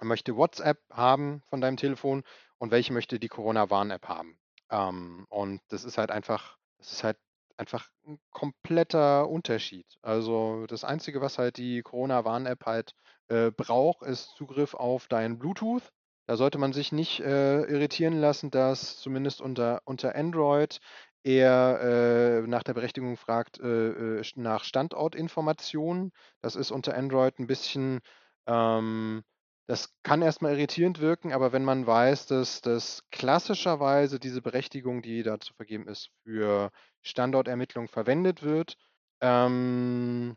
möchte 0.01 0.35
WhatsApp 0.35 0.77
haben 0.91 1.41
von 1.47 1.61
deinem 1.61 1.77
Telefon 1.77 2.23
und 2.59 2.69
welche 2.69 2.93
möchte 2.93 3.19
die 3.19 3.27
Corona-Warn-App 3.27 4.07
haben. 4.07 4.37
Ähm, 4.69 5.25
und 5.29 5.61
das 5.69 5.83
ist 5.83 5.97
halt 5.97 6.11
einfach, 6.11 6.57
das 6.77 6.91
ist 6.91 7.03
halt 7.03 7.17
einfach 7.57 7.89
ein 8.05 8.19
kompletter 8.31 9.29
Unterschied. 9.29 9.87
Also 10.01 10.65
das 10.67 10.83
Einzige, 10.83 11.21
was 11.21 11.37
halt 11.37 11.57
die 11.57 11.81
Corona-Warn-App 11.81 12.65
halt 12.65 12.93
äh, 13.27 13.51
braucht, 13.51 14.03
ist 14.03 14.29
Zugriff 14.35 14.73
auf 14.73 15.07
dein 15.07 15.39
Bluetooth. 15.39 15.91
Da 16.27 16.37
sollte 16.37 16.57
man 16.57 16.73
sich 16.73 16.91
nicht 16.91 17.19
äh, 17.19 17.61
irritieren 17.63 18.19
lassen, 18.19 18.51
dass 18.51 18.97
zumindest 18.97 19.41
unter, 19.41 19.81
unter 19.85 20.15
Android 20.15 20.79
er 21.23 21.81
äh, 21.81 22.47
nach 22.47 22.63
der 22.63 22.73
Berechtigung 22.73 23.17
fragt 23.17 23.59
äh, 23.59 24.19
äh, 24.19 24.23
nach 24.35 24.63
Standortinformationen. 24.63 26.11
Das 26.41 26.55
ist 26.55 26.71
unter 26.71 26.95
Android 26.95 27.39
ein 27.39 27.47
bisschen 27.47 28.01
ähm, 28.47 29.23
das 29.67 29.95
kann 30.03 30.21
erstmal 30.21 30.53
irritierend 30.53 30.99
wirken, 30.99 31.33
aber 31.33 31.51
wenn 31.51 31.63
man 31.63 31.87
weiß, 31.87 32.27
dass 32.27 32.61
das 32.61 33.03
klassischerweise 33.11 34.19
diese 34.19 34.41
Berechtigung, 34.41 35.01
die 35.01 35.23
dazu 35.23 35.53
vergeben 35.55 35.87
ist, 35.87 36.11
für 36.23 36.71
Standortermittlung 37.05 37.87
verwendet 37.87 38.43
wird, 38.43 38.77
ähm, 39.21 40.35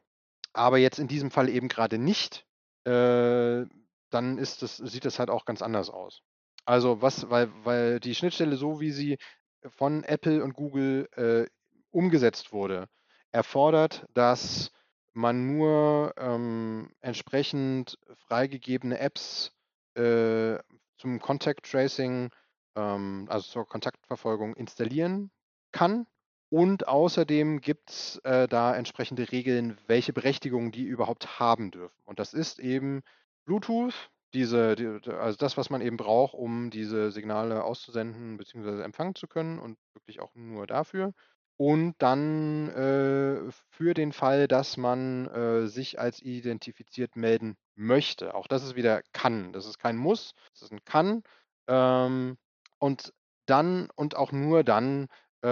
aber 0.53 0.79
jetzt 0.79 0.99
in 0.99 1.09
diesem 1.09 1.31
Fall 1.31 1.49
eben 1.49 1.69
gerade 1.69 1.99
nicht, 1.99 2.47
äh, 2.85 3.65
dann 4.11 4.39
ist 4.39 4.63
das, 4.63 4.77
sieht 4.77 5.05
das 5.05 5.19
halt 5.19 5.31
auch 5.31 5.45
ganz 5.45 5.63
anders 5.63 5.91
aus. 5.91 6.23
Also 6.65 7.03
was, 7.03 7.31
weil, 7.31 7.51
weil 7.65 8.01
die 8.01 8.15
Schnittstelle 8.15 8.57
so, 8.57 8.81
wie 8.81 8.93
sie 8.93 9.19
von 9.67 10.05
Apple 10.05 10.43
und 10.45 10.55
Google 10.55 11.09
äh, 11.17 11.47
umgesetzt 11.91 12.53
wurde, 12.53 12.89
erfordert, 13.33 14.07
dass 14.15 14.71
man 15.13 15.47
nur 15.47 16.15
ähm, 16.17 16.93
entsprechend 17.01 17.99
freigegebene 18.27 18.99
Apps 18.99 19.53
äh, 19.95 20.59
zum 20.97 21.21
Contact 21.21 21.71
Tracing, 21.71 22.31
ähm, 22.77 23.27
also 23.29 23.49
zur 23.49 23.67
Kontaktverfolgung 23.67 24.55
installieren 24.55 25.31
kann. 25.73 26.07
Und 26.51 26.89
außerdem 26.89 27.61
gibt 27.61 27.91
es 27.91 28.17
äh, 28.25 28.49
da 28.49 28.75
entsprechende 28.75 29.31
Regeln, 29.31 29.79
welche 29.87 30.13
Berechtigungen 30.13 30.73
die 30.73 30.85
überhaupt 30.85 31.39
haben 31.39 31.71
dürfen. 31.71 32.01
Und 32.05 32.19
das 32.19 32.33
ist 32.33 32.59
eben 32.59 33.03
Bluetooth, 33.45 34.11
diese, 34.35 34.75
die, 34.75 35.11
also 35.11 35.37
das, 35.37 35.57
was 35.57 35.69
man 35.71 35.83
eben 35.83 35.97
braucht, 35.97 36.35
um 36.35 36.71
diese 36.71 37.11
Signale 37.11 37.65
auszusenden 37.65 38.37
bzw. 38.39 38.83
empfangen 38.83 39.15
zu 39.15 39.27
können 39.27 39.59
und 39.59 39.79
wirklich 39.95 40.21
auch 40.21 40.35
nur 40.35 40.67
dafür. 40.67 41.13
Und 41.59 41.97
dann 41.99 42.69
äh, 42.69 43.51
für 43.71 43.93
den 43.93 44.13
Fall, 44.13 44.47
dass 44.47 44.77
man 44.77 45.27
äh, 45.27 45.67
sich 45.67 45.99
als 45.99 46.23
identifiziert 46.23 47.17
melden 47.17 47.57
möchte. 47.75 48.35
Auch 48.35 48.47
das 48.47 48.63
ist 48.63 48.77
wieder 48.77 49.03
kann. 49.13 49.53
Das 49.53 49.67
ist 49.67 49.79
kein 49.79 49.97
Muss, 49.97 50.35
das 50.53 50.63
ist 50.63 50.73
ein 50.73 50.85
kann. 50.85 51.25
Ähm, 51.67 52.39
und 52.79 53.13
dann 53.47 53.89
und 53.97 54.17
auch 54.17 54.31
nur 54.31 54.63
dann 54.63 55.09
äh, 55.43 55.49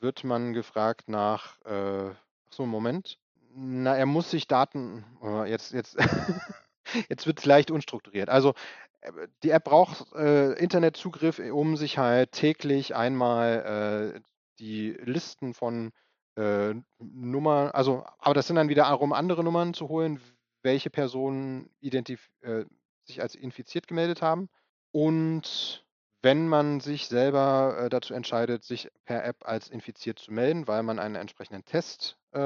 wird 0.00 0.24
man 0.24 0.52
gefragt 0.52 1.08
nach, 1.08 1.60
äh, 1.64 2.14
so, 2.50 2.66
Moment. 2.66 3.18
Na, 3.54 3.96
er 3.96 4.06
muss 4.06 4.30
sich 4.30 4.46
Daten. 4.46 5.04
Oh, 5.20 5.44
jetzt, 5.44 5.72
jetzt, 5.72 5.96
jetzt 7.08 7.26
wird 7.26 7.38
es 7.40 7.44
leicht 7.44 7.70
unstrukturiert. 7.70 8.28
Also 8.28 8.54
äh, 9.00 9.12
die 9.42 9.50
App 9.50 9.64
braucht 9.64 10.12
äh, 10.14 10.52
Internetzugriff, 10.52 11.38
um 11.38 11.76
sich 11.76 11.98
halt 11.98 12.32
täglich 12.32 12.94
einmal 12.94 14.14
äh, 14.16 14.20
die 14.58 14.90
Listen 15.02 15.54
von 15.54 15.92
äh, 16.36 16.74
Nummern, 16.98 17.70
also, 17.70 18.04
aber 18.18 18.34
das 18.34 18.46
sind 18.46 18.56
dann 18.56 18.68
wiederum 18.68 19.12
andere 19.12 19.42
Nummern 19.42 19.74
zu 19.74 19.88
holen, 19.88 20.20
welche 20.62 20.90
Personen 20.90 21.70
äh, 21.82 22.64
sich 23.04 23.22
als 23.22 23.34
infiziert 23.34 23.88
gemeldet 23.88 24.22
haben. 24.22 24.48
Und 24.92 25.84
wenn 26.22 26.48
man 26.48 26.80
sich 26.80 27.08
selber 27.08 27.76
äh, 27.78 27.88
dazu 27.88 28.14
entscheidet, 28.14 28.64
sich 28.64 28.90
per 29.04 29.24
App 29.24 29.36
als 29.46 29.68
infiziert 29.68 30.18
zu 30.18 30.32
melden, 30.32 30.68
weil 30.68 30.82
man 30.82 30.98
einen 30.98 31.14
entsprechenden 31.14 31.64
Test 31.64 32.16
äh, 32.32 32.40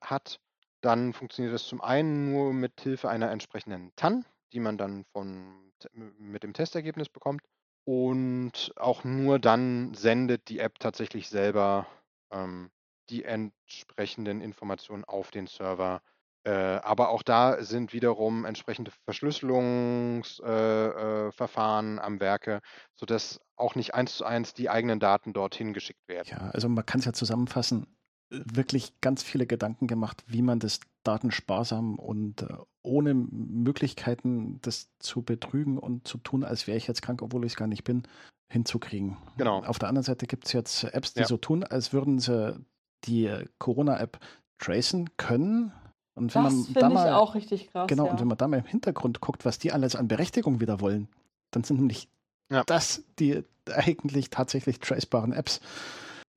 hat, 0.00 0.40
dann 0.80 1.12
funktioniert 1.12 1.54
das 1.54 1.64
zum 1.64 1.80
einen 1.80 2.32
nur 2.32 2.52
mit 2.52 2.80
Hilfe 2.80 3.08
einer 3.08 3.30
entsprechenden 3.30 3.92
TAN, 3.96 4.24
die 4.52 4.60
man 4.60 4.78
dann 4.78 5.04
von, 5.12 5.72
mit 5.92 6.42
dem 6.42 6.52
Testergebnis 6.52 7.08
bekommt. 7.08 7.42
Und 7.84 8.72
auch 8.76 9.04
nur 9.04 9.38
dann 9.38 9.94
sendet 9.94 10.48
die 10.48 10.58
App 10.58 10.78
tatsächlich 10.78 11.28
selber 11.28 11.86
ähm, 12.30 12.70
die 13.10 13.24
entsprechenden 13.24 14.40
Informationen 14.40 15.04
auf 15.04 15.30
den 15.30 15.46
Server. 15.46 16.02
Äh, 16.46 16.80
aber 16.84 17.08
auch 17.08 17.24
da 17.24 17.60
sind 17.62 17.92
wiederum 17.92 18.44
entsprechende 18.44 18.92
Verschlüsselungsverfahren 19.04 21.98
äh, 21.98 22.00
äh, 22.00 22.04
am 22.04 22.20
Werke, 22.20 22.60
sodass 22.94 23.40
auch 23.56 23.74
nicht 23.74 23.94
eins 23.94 24.16
zu 24.16 24.24
eins 24.24 24.54
die 24.54 24.70
eigenen 24.70 25.00
Daten 25.00 25.32
dorthin 25.32 25.72
geschickt 25.72 26.06
werden. 26.06 26.28
Ja, 26.30 26.50
also 26.52 26.68
man 26.68 26.86
kann 26.86 27.00
es 27.00 27.04
ja 27.04 27.12
zusammenfassen, 27.12 27.88
wirklich 28.30 29.00
ganz 29.00 29.24
viele 29.24 29.46
Gedanken 29.46 29.88
gemacht, 29.88 30.22
wie 30.28 30.42
man 30.42 30.60
das 30.60 30.78
datensparsam 31.02 31.98
und 31.98 32.42
äh, 32.42 32.56
ohne 32.82 33.14
Möglichkeiten, 33.14 34.60
das 34.62 34.88
zu 35.00 35.22
betrügen 35.22 35.78
und 35.78 36.06
zu 36.06 36.18
tun, 36.18 36.44
als 36.44 36.68
wäre 36.68 36.76
ich 36.76 36.86
jetzt 36.86 37.02
krank, 37.02 37.22
obwohl 37.22 37.44
ich 37.44 37.52
es 37.52 37.56
gar 37.56 37.66
nicht 37.66 37.82
bin, 37.82 38.04
hinzukriegen. 38.52 39.16
Genau. 39.36 39.64
Auf 39.64 39.80
der 39.80 39.88
anderen 39.88 40.04
Seite 40.04 40.26
gibt 40.26 40.46
es 40.46 40.52
jetzt 40.52 40.84
Apps, 40.84 41.14
die 41.14 41.20
Ja. 41.20 41.26
so 41.26 41.38
tun, 41.38 41.64
als 41.64 41.92
würden 41.92 42.20
sie 42.20 42.64
die 43.04 43.26
äh, 43.26 43.46
Corona-App 43.58 44.20
tracen 44.58 45.10
können. 45.16 45.72
Und 46.16 46.34
wenn 46.34 46.42
Das 46.44 46.52
man 46.52 46.62
da 46.74 46.80
finde 46.80 46.86
ich 46.88 46.94
mal, 46.94 47.12
auch 47.12 47.34
richtig 47.34 47.70
krass. 47.70 47.86
genau, 47.88 48.06
ja. 48.06 48.10
und 48.10 48.20
wenn 48.20 48.26
man 48.28 48.38
da 48.38 48.48
mal 48.48 48.58
im 48.58 48.64
Hintergrund 48.64 49.20
guckt, 49.20 49.44
was 49.44 49.58
die 49.58 49.70
alles 49.72 49.94
an 49.94 50.08
Berechtigung 50.08 50.60
wieder 50.60 50.80
wollen, 50.80 51.08
dann 51.52 51.62
sind 51.62 51.76
nämlich 51.78 52.08
Ja. 52.50 52.64
das 52.66 53.04
die 53.18 53.44
eigentlich 53.70 54.30
tatsächlich 54.30 54.80
tracebaren 54.80 55.32
Apps. 55.32 55.60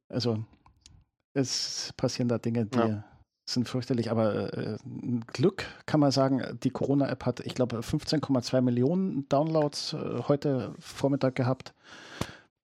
Also 0.09 0.43
es 1.33 1.93
passieren 1.97 2.27
da 2.27 2.37
Dinge, 2.37 2.65
die 2.65 2.77
Ja. 2.77 3.03
sind 3.45 3.69
fürchterlich, 3.69 4.11
aber 4.11 4.53
äh, 4.53 4.77
ein 4.85 5.23
Glück 5.27 5.65
kann 5.85 5.99
man 5.99 6.11
sagen, 6.11 6.59
die 6.63 6.71
Corona-App 6.71 7.25
hat, 7.25 7.39
ich 7.41 7.55
glaube, 7.55 7.79
15,2 7.79 8.61
Millionen 8.61 9.29
Downloads 9.29 9.93
äh, 9.93 10.23
heute 10.27 10.73
Vormittag 10.79 11.35
gehabt. 11.35 11.73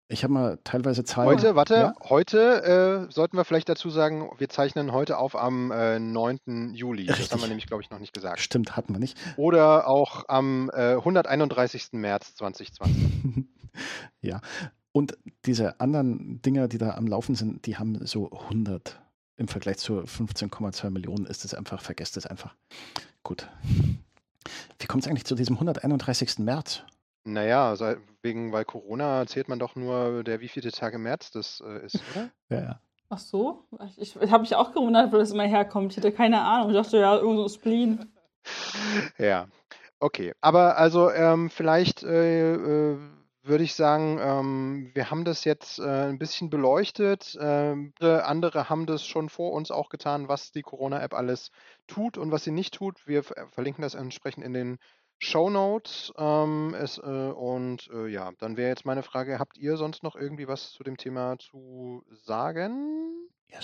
Ich 0.07 0.23
habe 0.23 0.33
mal 0.33 0.59
teilweise 0.63 1.03
Zahlen. 1.03 1.29
Heute, 1.29 1.55
warte, 1.55 1.73
Ja? 1.73 1.95
heute 2.09 3.07
äh, 3.07 3.11
sollten 3.11 3.37
wir 3.37 3.43
vielleicht 3.43 3.67
dazu 3.69 3.89
sagen, 3.89 4.29
wir 4.37 4.49
zeichnen 4.49 4.91
heute 4.91 5.17
auf 5.17 5.35
am 5.35 5.71
äh, 5.71 5.97
9. 5.99 6.73
Juli. 6.75 7.07
Das 7.07 7.15
haben 7.15 7.21
Richtig. 7.21 7.41
wir 7.41 7.47
nämlich, 7.47 7.65
glaube 7.65 7.81
ich, 7.81 7.89
noch 7.89 7.99
nicht 7.99 8.13
gesagt. 8.13 8.39
Stimmt, 8.39 8.77
hatten 8.77 8.93
wir 8.93 8.99
nicht. 8.99 9.17
Oder 9.35 9.87
auch 9.87 10.25
am 10.27 10.69
äh, 10.73 10.93
131. 10.93 11.93
März 11.93 12.35
2020. 12.35 13.45
ja. 14.21 14.41
Und 14.91 15.17
diese 15.45 15.79
anderen 15.79 16.39
Dinger, 16.43 16.67
die 16.67 16.77
da 16.77 16.91
am 16.91 17.07
Laufen 17.07 17.33
sind, 17.33 17.65
die 17.65 17.77
haben 17.77 18.05
so 18.05 18.29
100. 18.31 19.01
Im 19.37 19.47
Vergleich 19.47 19.79
zu 19.79 20.01
15,2 20.01 20.91
Millionen 20.91 21.25
ist 21.25 21.43
es 21.43 21.53
einfach, 21.53 21.81
vergesst 21.81 22.15
es 22.15 22.25
einfach. 22.25 22.55
Gut. 23.23 23.49
Wie 24.79 24.85
kommt 24.85 25.03
es 25.03 25.09
eigentlich 25.09 25.25
zu 25.25 25.35
diesem 25.35 25.55
131. 25.55 26.39
März? 26.39 26.83
Naja, 27.25 27.75
sei- 27.75 27.97
wegen, 28.21 28.51
weil 28.51 28.65
Corona 28.65 29.25
zählt 29.25 29.49
man 29.49 29.59
doch 29.59 29.75
nur, 29.75 30.23
der 30.23 30.39
wievielte 30.41 30.71
Tag 30.71 30.93
im 30.93 31.03
März 31.03 31.31
das 31.31 31.61
äh, 31.65 31.85
ist, 31.85 32.01
oder? 32.11 32.29
Ja, 32.49 32.61
ja. 32.61 32.79
Ach 33.09 33.19
so? 33.19 33.65
Ich, 33.97 34.15
ich 34.15 34.31
habe 34.31 34.41
mich 34.41 34.55
auch 34.55 34.73
gewundert, 34.73 35.11
wo 35.11 35.17
das 35.17 35.31
immer 35.31 35.43
herkommt. 35.43 35.91
Ich 35.91 35.97
hatte 35.97 36.11
keine 36.11 36.41
Ahnung. 36.41 36.69
Ich 36.69 36.75
dachte, 36.75 36.97
ja, 36.97 37.15
irgend 37.15 37.37
so 37.37 37.49
Spleen. 37.49 38.11
Ja, 39.17 39.47
okay. 39.99 40.33
Aber 40.39 40.77
also 40.77 41.09
ähm, 41.09 41.49
vielleicht 41.49 42.03
äh, 42.03 42.53
äh, 42.53 42.97
würde 43.41 43.63
ich 43.63 43.73
sagen, 43.73 44.19
ähm, 44.21 44.91
wir 44.93 45.09
haben 45.09 45.25
das 45.25 45.45
jetzt 45.45 45.79
äh, 45.79 45.83
ein 46.09 46.19
bisschen 46.19 46.51
beleuchtet. 46.51 47.35
Ähm, 47.39 47.93
andere 47.99 48.69
haben 48.69 48.85
das 48.85 49.05
schon 49.05 49.29
vor 49.29 49.53
uns 49.53 49.71
auch 49.71 49.89
getan, 49.89 50.27
was 50.27 50.51
die 50.51 50.61
Corona-App 50.61 51.15
alles 51.15 51.49
tut 51.87 52.19
und 52.19 52.31
was 52.31 52.43
sie 52.43 52.51
nicht 52.51 52.75
tut. 52.75 53.07
Wir 53.07 53.23
ver- 53.23 53.47
verlinken 53.49 53.81
das 53.81 53.95
entsprechend 53.95 54.43
in 54.43 54.53
den 54.53 54.77
Show 55.19 55.49
Notes. 55.49 56.13
Ähm, 56.17 56.75
es, 56.77 56.97
äh, 56.97 57.01
und 57.01 57.89
äh, 57.93 58.07
ja, 58.07 58.31
dann 58.39 58.57
wäre 58.57 58.69
jetzt 58.69 58.85
meine 58.85 59.03
Frage, 59.03 59.39
habt 59.39 59.57
ihr 59.57 59.77
sonst 59.77 60.03
noch 60.03 60.15
irgendwie 60.15 60.47
was 60.47 60.71
zu 60.71 60.83
dem 60.83 60.97
Thema 60.97 61.37
zu 61.39 62.03
sagen? 62.09 63.11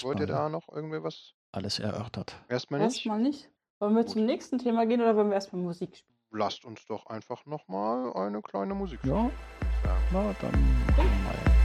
Wollt 0.04 0.20
ihr 0.20 0.22
Erstmal 0.22 0.26
da 0.28 0.50
noch 0.50 0.68
irgendwie 0.72 1.04
was? 1.04 1.34
alles 1.54 1.80
erörtert. 1.80 2.34
Erstmal 2.48 2.80
nicht? 2.80 2.96
Erstmal 3.06 3.20
nicht. 3.20 3.50
Wollen 3.80 3.96
wir 3.96 4.04
Gut. 4.04 4.12
zum 4.12 4.26
nächsten 4.26 4.58
Thema 4.58 4.86
gehen 4.86 5.02
oder 5.02 5.16
wollen 5.18 5.28
wir 5.30 5.36
erstmal 5.36 5.62
Musik 5.62 5.98
spielen? 5.98 6.18
Lasst 6.32 6.64
uns 6.64 6.86
doch 6.86 7.08
einfach 7.08 7.46
nochmal 7.46 8.14
eine 8.14 8.42
kleine 8.42 8.74
Musik 8.74 9.00
Ja, 9.04 9.30
sagen. 9.84 10.04
na 10.14 10.34
dann 10.40 10.52
mal. 11.26 11.61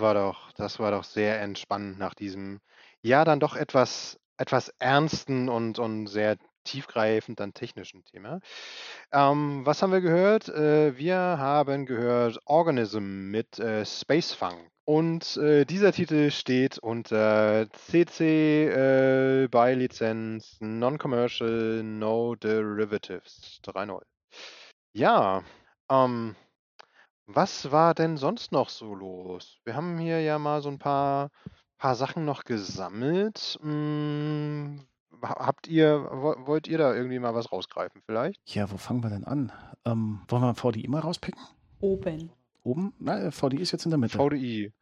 War 0.00 0.14
doch, 0.14 0.52
das 0.52 0.78
war 0.78 0.90
doch 0.90 1.04
sehr 1.04 1.40
entspannend 1.40 1.98
nach 1.98 2.14
diesem, 2.14 2.60
ja, 3.02 3.24
dann 3.24 3.40
doch 3.40 3.56
etwas, 3.56 4.18
etwas 4.36 4.68
ernsten 4.78 5.48
und, 5.48 5.78
und 5.78 6.06
sehr 6.06 6.36
tiefgreifend 6.64 7.40
dann 7.40 7.54
technischen 7.54 8.04
Thema. 8.04 8.40
Ähm, 9.12 9.62
was 9.64 9.82
haben 9.82 9.92
wir 9.92 10.00
gehört? 10.00 10.48
Äh, 10.48 10.96
wir 10.96 11.16
haben 11.16 11.86
gehört 11.86 12.38
Organism 12.44 13.30
mit 13.30 13.58
äh, 13.58 13.84
Space 13.84 14.32
Funk. 14.32 14.70
Und 14.84 15.36
äh, 15.36 15.64
dieser 15.64 15.92
Titel 15.92 16.30
steht 16.30 16.78
unter 16.78 17.66
CC 17.70 18.66
äh, 19.44 19.48
bei 19.48 19.74
Lizenz 19.74 20.56
Non-Commercial 20.60 21.82
No 21.84 22.34
Derivatives 22.34 23.60
3.0. 23.64 24.00
Ja, 24.92 25.44
ähm, 25.88 26.34
was 27.34 27.70
war 27.70 27.94
denn 27.94 28.16
sonst 28.16 28.52
noch 28.52 28.68
so 28.68 28.94
los? 28.94 29.58
Wir 29.64 29.74
haben 29.74 29.98
hier 29.98 30.20
ja 30.20 30.38
mal 30.38 30.62
so 30.62 30.68
ein 30.68 30.78
paar, 30.78 31.30
paar 31.78 31.94
Sachen 31.94 32.24
noch 32.24 32.44
gesammelt. 32.44 33.58
Hm, 33.62 34.80
habt 35.22 35.68
ihr, 35.68 36.08
wollt 36.10 36.68
ihr 36.68 36.78
da 36.78 36.94
irgendwie 36.94 37.18
mal 37.18 37.34
was 37.34 37.52
rausgreifen 37.52 38.02
vielleicht? 38.04 38.40
Ja, 38.54 38.70
wo 38.70 38.76
fangen 38.76 39.02
wir 39.02 39.10
denn 39.10 39.24
an? 39.24 39.52
Ähm, 39.84 40.20
wollen 40.28 40.42
wir 40.42 40.54
VDI 40.54 40.88
mal 40.88 41.00
rauspicken? 41.00 41.40
Oben. 41.80 42.30
Oben? 42.62 42.92
Na, 42.98 43.30
VDI 43.30 43.56
ist 43.56 43.72
jetzt 43.72 43.86
in 43.86 43.90
der 43.90 43.98
Mitte. 43.98 44.18
VDI. 44.18 44.72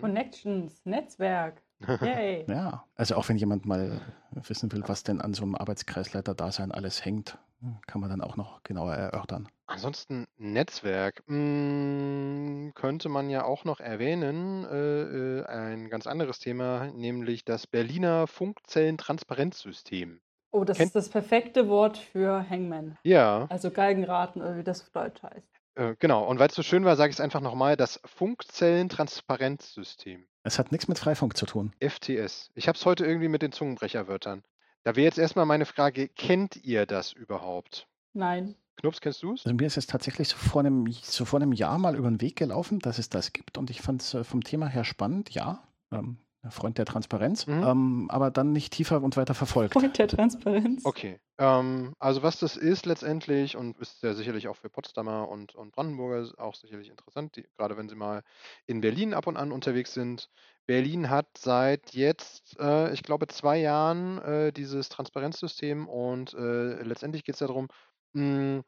Connections, 0.00 0.84
Netzwerk. 0.84 1.62
Yay. 2.00 2.44
ja, 2.48 2.84
also 2.94 3.16
auch 3.16 3.28
wenn 3.28 3.36
jemand 3.36 3.66
mal 3.66 4.00
wissen 4.30 4.72
will, 4.72 4.82
was 4.86 5.02
denn 5.02 5.20
an 5.20 5.34
so 5.34 5.42
einem 5.42 5.54
Arbeitskreisleiter-Dasein 5.54 6.72
alles 6.72 7.04
hängt, 7.04 7.38
kann 7.86 8.00
man 8.00 8.10
dann 8.10 8.20
auch 8.20 8.36
noch 8.36 8.62
genauer 8.62 8.94
erörtern. 8.94 9.48
Ansonsten 9.66 10.26
Netzwerk, 10.36 11.22
hm, 11.26 12.72
könnte 12.74 13.08
man 13.08 13.30
ja 13.30 13.44
auch 13.44 13.64
noch 13.64 13.80
erwähnen, 13.80 14.64
äh, 14.64 15.40
äh, 15.40 15.46
ein 15.46 15.88
ganz 15.88 16.06
anderes 16.06 16.38
Thema, 16.38 16.92
nämlich 16.92 17.44
das 17.44 17.66
Berliner 17.66 18.26
Funkzellentransparenzsystem. 18.26 20.20
Oh, 20.52 20.64
das 20.64 20.78
Kennt 20.78 20.88
ist 20.88 20.96
das 20.96 21.08
perfekte 21.08 21.68
Wort 21.68 21.98
für 21.98 22.48
Hangman. 22.48 22.96
Ja. 23.02 23.46
Also 23.50 23.70
Galgenraten 23.70 24.40
oder 24.40 24.56
wie 24.56 24.64
das 24.64 24.82
auf 24.82 24.90
Deutsch 24.90 25.22
heißt. 25.22 25.48
Äh, 25.74 25.96
genau, 25.98 26.24
und 26.24 26.38
weil 26.38 26.48
es 26.48 26.54
so 26.54 26.62
schön 26.62 26.84
war, 26.84 26.96
sage 26.96 27.10
ich 27.10 27.16
es 27.16 27.20
einfach 27.20 27.42
nochmal, 27.42 27.76
das 27.76 28.00
Funkzellentransparenzsystem. 28.04 30.26
Es 30.46 30.60
hat 30.60 30.70
nichts 30.70 30.86
mit 30.86 30.96
Freifunk 30.96 31.36
zu 31.36 31.44
tun. 31.44 31.72
FTS. 31.80 32.52
Ich 32.54 32.68
habe 32.68 32.78
es 32.78 32.86
heute 32.86 33.04
irgendwie 33.04 33.26
mit 33.26 33.42
den 33.42 33.50
Zungenbrecherwörtern. 33.50 34.44
Da 34.84 34.94
wäre 34.94 35.04
jetzt 35.04 35.18
erstmal 35.18 35.44
meine 35.44 35.66
Frage, 35.66 36.06
kennt 36.06 36.54
ihr 36.64 36.86
das 36.86 37.12
überhaupt? 37.12 37.88
Nein. 38.12 38.54
Knups, 38.76 39.00
kennst 39.00 39.24
du 39.24 39.34
es? 39.34 39.44
Also 39.44 39.56
mir 39.56 39.66
ist 39.66 39.76
es 39.76 39.88
tatsächlich 39.88 40.28
so 40.28 40.36
vor, 40.36 40.60
einem, 40.60 40.86
so 40.92 41.24
vor 41.24 41.40
einem 41.40 41.52
Jahr 41.52 41.78
mal 41.78 41.96
über 41.96 42.08
den 42.08 42.20
Weg 42.20 42.36
gelaufen, 42.36 42.78
dass 42.78 43.00
es 43.00 43.08
das 43.08 43.32
gibt 43.32 43.58
und 43.58 43.70
ich 43.70 43.82
fand 43.82 44.02
es 44.02 44.14
äh, 44.14 44.22
vom 44.22 44.44
Thema 44.44 44.68
her 44.68 44.84
spannend, 44.84 45.30
ja. 45.30 45.66
Ähm, 45.90 46.18
Freund 46.50 46.78
der 46.78 46.84
Transparenz, 46.84 47.46
mhm. 47.46 47.62
ähm, 47.62 48.06
aber 48.10 48.30
dann 48.30 48.52
nicht 48.52 48.72
tiefer 48.72 49.02
und 49.02 49.16
weiter 49.16 49.34
verfolgt. 49.34 49.74
Freund 49.74 49.98
der 49.98 50.08
Transparenz. 50.08 50.84
Okay. 50.84 51.18
Ähm, 51.38 51.92
also 51.98 52.22
was 52.22 52.38
das 52.38 52.56
ist 52.56 52.86
letztendlich 52.86 53.56
und 53.56 53.78
ist 53.78 54.02
ja 54.02 54.14
sicherlich 54.14 54.48
auch 54.48 54.56
für 54.56 54.70
Potsdamer 54.70 55.28
und, 55.28 55.54
und 55.54 55.72
Brandenburger 55.72 56.32
auch 56.38 56.54
sicherlich 56.54 56.88
interessant, 56.88 57.36
die, 57.36 57.46
gerade 57.56 57.76
wenn 57.76 57.88
sie 57.88 57.94
mal 57.94 58.22
in 58.66 58.80
Berlin 58.80 59.14
ab 59.14 59.26
und 59.26 59.36
an 59.36 59.52
unterwegs 59.52 59.92
sind. 59.92 60.30
Berlin 60.66 61.10
hat 61.10 61.26
seit 61.38 61.94
jetzt, 61.94 62.58
äh, 62.58 62.92
ich 62.92 63.02
glaube, 63.02 63.28
zwei 63.28 63.58
Jahren 63.58 64.18
äh, 64.18 64.52
dieses 64.52 64.88
Transparenzsystem 64.88 65.88
und 65.88 66.34
äh, 66.34 66.82
letztendlich 66.82 67.24
geht 67.24 67.34
es 67.34 67.40
darum, 67.40 67.68
mh, 68.14 68.22
hm, 68.22 68.64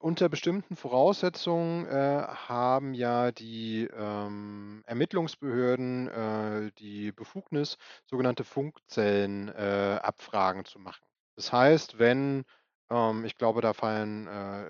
unter 0.00 0.28
bestimmten 0.28 0.76
Voraussetzungen 0.76 1.86
äh, 1.86 2.22
haben 2.26 2.94
ja 2.94 3.32
die 3.32 3.88
ähm, 3.96 4.82
Ermittlungsbehörden 4.86 6.08
äh, 6.08 6.70
die 6.78 7.12
Befugnis, 7.12 7.76
sogenannte 8.06 8.44
Funkzellenabfragen 8.44 10.62
äh, 10.62 10.64
zu 10.64 10.78
machen. 10.78 11.04
Das 11.36 11.52
heißt, 11.52 11.98
wenn, 11.98 12.44
ähm, 12.90 13.24
ich 13.24 13.36
glaube, 13.36 13.60
da 13.60 13.72
fallen, 13.72 14.26
äh, 14.26 14.64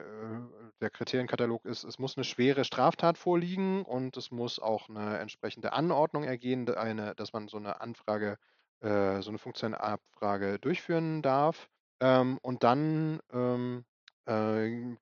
der 0.81 0.91
Kriterienkatalog 0.91 1.65
ist, 1.65 1.85
es 1.85 1.99
muss 1.99 2.17
eine 2.17 2.25
schwere 2.25 2.65
Straftat 2.65 3.19
vorliegen 3.19 3.85
und 3.85 4.17
es 4.17 4.31
muss 4.31 4.59
auch 4.59 4.89
eine 4.89 5.19
entsprechende 5.19 5.73
Anordnung 5.73 6.25
ergehen, 6.25 6.69
eine, 6.75 7.15
dass 7.15 7.33
man 7.33 7.49
so 7.49 7.57
eine 7.57 7.81
Anfrage, 7.81 8.37
äh, 8.81 9.21
so 9.23 9.31
eine 9.31 9.39
Funkzellenabfrage 9.39 10.59
durchführen 10.59 11.23
darf. 11.23 11.69
Ähm, 12.01 12.39
und 12.43 12.65
dann 12.65 13.21
ähm, 13.33 13.79
äh, 13.79 13.83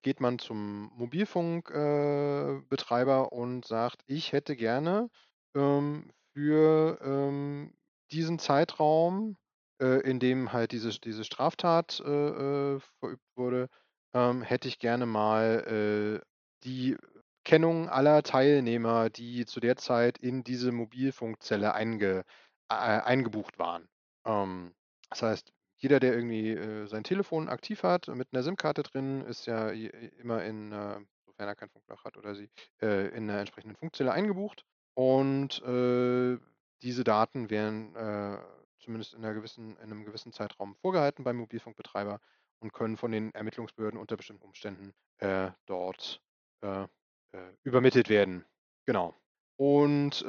geht 0.02 0.20
man 0.20 0.38
zum 0.38 0.92
Mobilfunkbetreiber 0.96 3.28
äh, 3.32 3.34
und 3.34 3.66
sagt, 3.66 4.02
ich 4.06 4.30
hätte 4.32 4.54
gerne 4.54 5.10
ähm, 5.56 6.12
für 6.32 6.98
ähm, 7.02 7.74
diesen 8.12 8.38
Zeitraum, 8.38 9.36
äh, 9.80 10.00
in 10.08 10.20
dem 10.20 10.52
halt 10.52 10.70
diese, 10.72 10.90
diese 11.00 11.24
Straftat 11.24 12.00
äh, 12.04 12.74
äh, 12.76 12.80
verübt 13.00 13.24
wurde, 13.34 13.68
ähm, 14.14 14.42
hätte 14.42 14.68
ich 14.68 14.78
gerne 14.78 15.06
mal 15.06 16.22
äh, 16.22 16.26
die 16.64 16.96
Kennung 17.44 17.88
aller 17.88 18.22
Teilnehmer, 18.22 19.10
die 19.10 19.46
zu 19.46 19.60
der 19.60 19.76
Zeit 19.76 20.18
in 20.18 20.44
diese 20.44 20.72
Mobilfunkzelle 20.72 21.74
einge, 21.74 22.24
eingebucht 22.68 23.58
waren. 23.58 23.88
Ähm, 24.24 24.74
das 25.10 25.22
heißt, 25.22 25.52
jeder, 25.78 26.00
der 26.00 26.14
irgendwie 26.14 26.52
äh, 26.52 26.86
sein 26.86 27.04
Telefon 27.04 27.48
aktiv 27.48 27.82
hat 27.82 28.08
mit 28.08 28.28
einer 28.32 28.42
SIM-Karte 28.42 28.82
drin, 28.82 29.22
ist 29.22 29.46
ja 29.46 29.70
immer 29.70 30.42
in, 30.44 30.72
äh, 30.72 30.98
sofern 31.26 31.48
er 31.48 31.54
kein 31.54 31.68
Funkloch 31.68 32.04
hat 32.04 32.16
oder 32.16 32.34
sie, 32.34 32.48
äh, 32.80 33.08
in 33.08 33.28
einer 33.28 33.40
entsprechenden 33.40 33.76
Funkzelle 33.76 34.12
eingebucht. 34.12 34.64
Und 34.94 35.62
äh, 35.62 36.38
diese 36.82 37.04
Daten 37.04 37.50
werden 37.50 37.94
äh, 37.94 38.38
zumindest 38.78 39.14
in, 39.14 39.24
einer 39.24 39.34
gewissen, 39.34 39.76
in 39.76 39.92
einem 39.92 40.04
gewissen 40.04 40.32
Zeitraum 40.32 40.74
vorgehalten 40.76 41.24
beim 41.24 41.36
Mobilfunkbetreiber 41.36 42.20
und 42.60 42.72
können 42.72 42.96
von 42.96 43.12
den 43.12 43.34
Ermittlungsbehörden 43.34 44.00
unter 44.00 44.16
bestimmten 44.16 44.44
Umständen 44.44 44.92
äh, 45.18 45.50
dort 45.66 46.22
übermittelt 47.62 48.08
werden. 48.08 48.44
Genau. 48.86 49.14
Und 49.56 50.24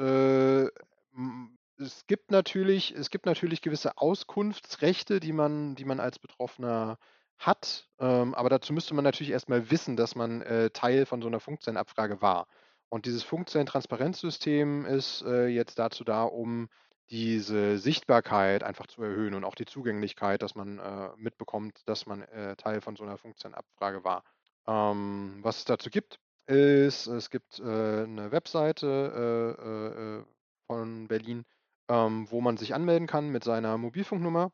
es 1.78 2.06
gibt 2.06 2.30
natürlich, 2.30 2.92
es 2.92 3.10
gibt 3.10 3.26
natürlich 3.26 3.62
gewisse 3.62 3.98
Auskunftsrechte, 3.98 5.20
die 5.20 5.32
man, 5.32 5.74
die 5.74 5.84
man 5.84 6.00
als 6.00 6.18
Betroffener 6.18 6.98
hat. 7.38 7.88
Ähm, 8.00 8.34
aber 8.34 8.48
dazu 8.48 8.72
müsste 8.72 8.94
man 8.94 9.04
natürlich 9.04 9.32
erstmal 9.32 9.70
wissen, 9.70 9.96
dass 9.96 10.14
man 10.14 10.42
äh, 10.42 10.70
Teil 10.70 11.06
von 11.06 11.22
so 11.22 11.28
einer 11.28 11.40
Funkzellenabfrage 11.40 12.20
war. 12.20 12.48
Und 12.88 13.06
dieses 13.06 13.22
Funkzellentransparenzsystem 13.22 14.86
ist 14.86 15.22
äh, 15.22 15.46
jetzt 15.46 15.78
dazu 15.78 16.04
da, 16.04 16.24
um 16.24 16.68
diese 17.10 17.78
Sichtbarkeit 17.78 18.64
einfach 18.64 18.86
zu 18.86 19.02
erhöhen 19.02 19.34
und 19.34 19.44
auch 19.44 19.54
die 19.54 19.64
Zugänglichkeit, 19.64 20.42
dass 20.42 20.54
man 20.54 20.78
äh, 20.78 21.10
mitbekommt, 21.16 21.80
dass 21.86 22.06
man 22.06 22.22
äh, 22.22 22.56
Teil 22.56 22.80
von 22.80 22.96
so 22.96 23.04
einer 23.04 23.18
Funkzellenabfrage 23.18 24.04
war. 24.04 24.24
Ähm, 24.66 25.38
was 25.42 25.58
es 25.58 25.64
dazu 25.64 25.90
gibt, 25.90 26.18
ist, 26.46 27.06
es 27.06 27.30
gibt 27.30 27.60
äh, 27.60 27.62
eine 27.62 28.30
Webseite 28.32 30.24
äh, 30.26 30.66
von 30.66 31.08
Berlin, 31.08 31.44
ähm, 31.88 32.30
wo 32.30 32.40
man 32.40 32.56
sich 32.56 32.74
anmelden 32.74 33.06
kann 33.06 33.28
mit 33.30 33.44
seiner 33.44 33.78
Mobilfunknummer. 33.78 34.50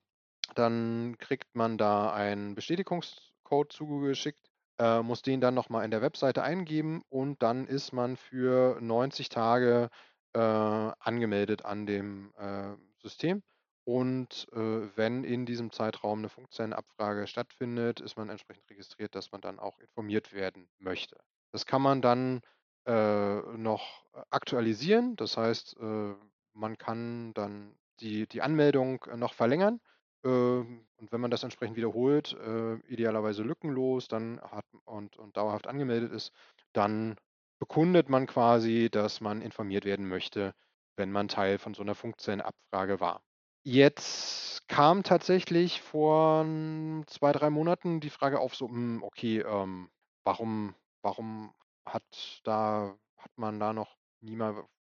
Dann 0.54 1.16
kriegt 1.18 1.54
man 1.54 1.78
da 1.78 2.12
einen 2.12 2.54
Bestätigungscode 2.54 3.72
zugeschickt, 3.72 4.50
äh, 4.78 5.02
muss 5.02 5.22
den 5.22 5.40
dann 5.40 5.54
nochmal 5.54 5.84
in 5.84 5.90
der 5.90 6.02
Webseite 6.02 6.42
eingeben 6.42 7.02
und 7.08 7.42
dann 7.42 7.66
ist 7.66 7.92
man 7.92 8.16
für 8.16 8.78
90 8.80 9.28
Tage 9.28 9.88
äh, 10.34 10.38
angemeldet 10.38 11.64
an 11.64 11.86
dem 11.86 12.32
äh, 12.36 12.74
System. 13.02 13.42
Und 13.84 14.46
äh, 14.52 14.96
wenn 14.96 15.24
in 15.24 15.44
diesem 15.44 15.70
Zeitraum 15.70 16.20
eine 16.20 16.30
Funkzellenabfrage 16.30 17.26
stattfindet, 17.26 18.00
ist 18.00 18.16
man 18.16 18.30
entsprechend 18.30 18.68
registriert, 18.70 19.14
dass 19.14 19.30
man 19.30 19.42
dann 19.42 19.58
auch 19.58 19.78
informiert 19.78 20.32
werden 20.32 20.68
möchte. 20.78 21.18
Das 21.52 21.66
kann 21.66 21.82
man 21.82 22.00
dann 22.00 22.40
äh, 22.86 23.40
noch 23.56 24.06
aktualisieren. 24.30 25.16
Das 25.16 25.36
heißt, 25.36 25.76
äh, 25.78 26.14
man 26.54 26.78
kann 26.78 27.34
dann 27.34 27.76
die, 28.00 28.26
die 28.26 28.42
Anmeldung 28.42 29.04
äh, 29.04 29.16
noch 29.16 29.34
verlängern. 29.34 29.80
Ähm, 30.24 30.86
und 30.96 31.12
wenn 31.12 31.20
man 31.20 31.30
das 31.30 31.42
entsprechend 31.42 31.76
wiederholt, 31.76 32.32
äh, 32.34 32.74
idealerweise 32.88 33.42
lückenlos 33.42 34.08
dann 34.08 34.40
hat 34.40 34.64
und, 34.84 35.16
und 35.16 35.36
dauerhaft 35.36 35.66
angemeldet 35.66 36.12
ist, 36.12 36.32
dann 36.72 37.16
bekundet 37.58 38.08
man 38.08 38.26
quasi, 38.26 38.88
dass 38.90 39.20
man 39.20 39.42
informiert 39.42 39.84
werden 39.84 40.08
möchte, 40.08 40.54
wenn 40.96 41.10
man 41.12 41.28
Teil 41.28 41.58
von 41.58 41.74
so 41.74 41.82
einer 41.82 41.94
Funkzellenabfrage 41.94 43.00
war. 43.00 43.22
Jetzt 43.66 44.68
kam 44.68 45.02
tatsächlich 45.02 45.80
vor 45.80 46.44
zwei, 47.06 47.32
drei 47.32 47.50
Monaten 47.50 48.00
die 48.00 48.10
Frage 48.10 48.38
auf, 48.38 48.54
so, 48.54 48.68
hm, 48.68 49.02
okay, 49.02 49.40
ähm, 49.40 49.90
warum, 50.24 50.74
warum 51.02 51.54
hat 51.86 52.40
da, 52.44 52.94
hat 53.16 53.30
man 53.36 53.58
da 53.60 53.72
noch 53.72 53.96
nie 54.20 54.36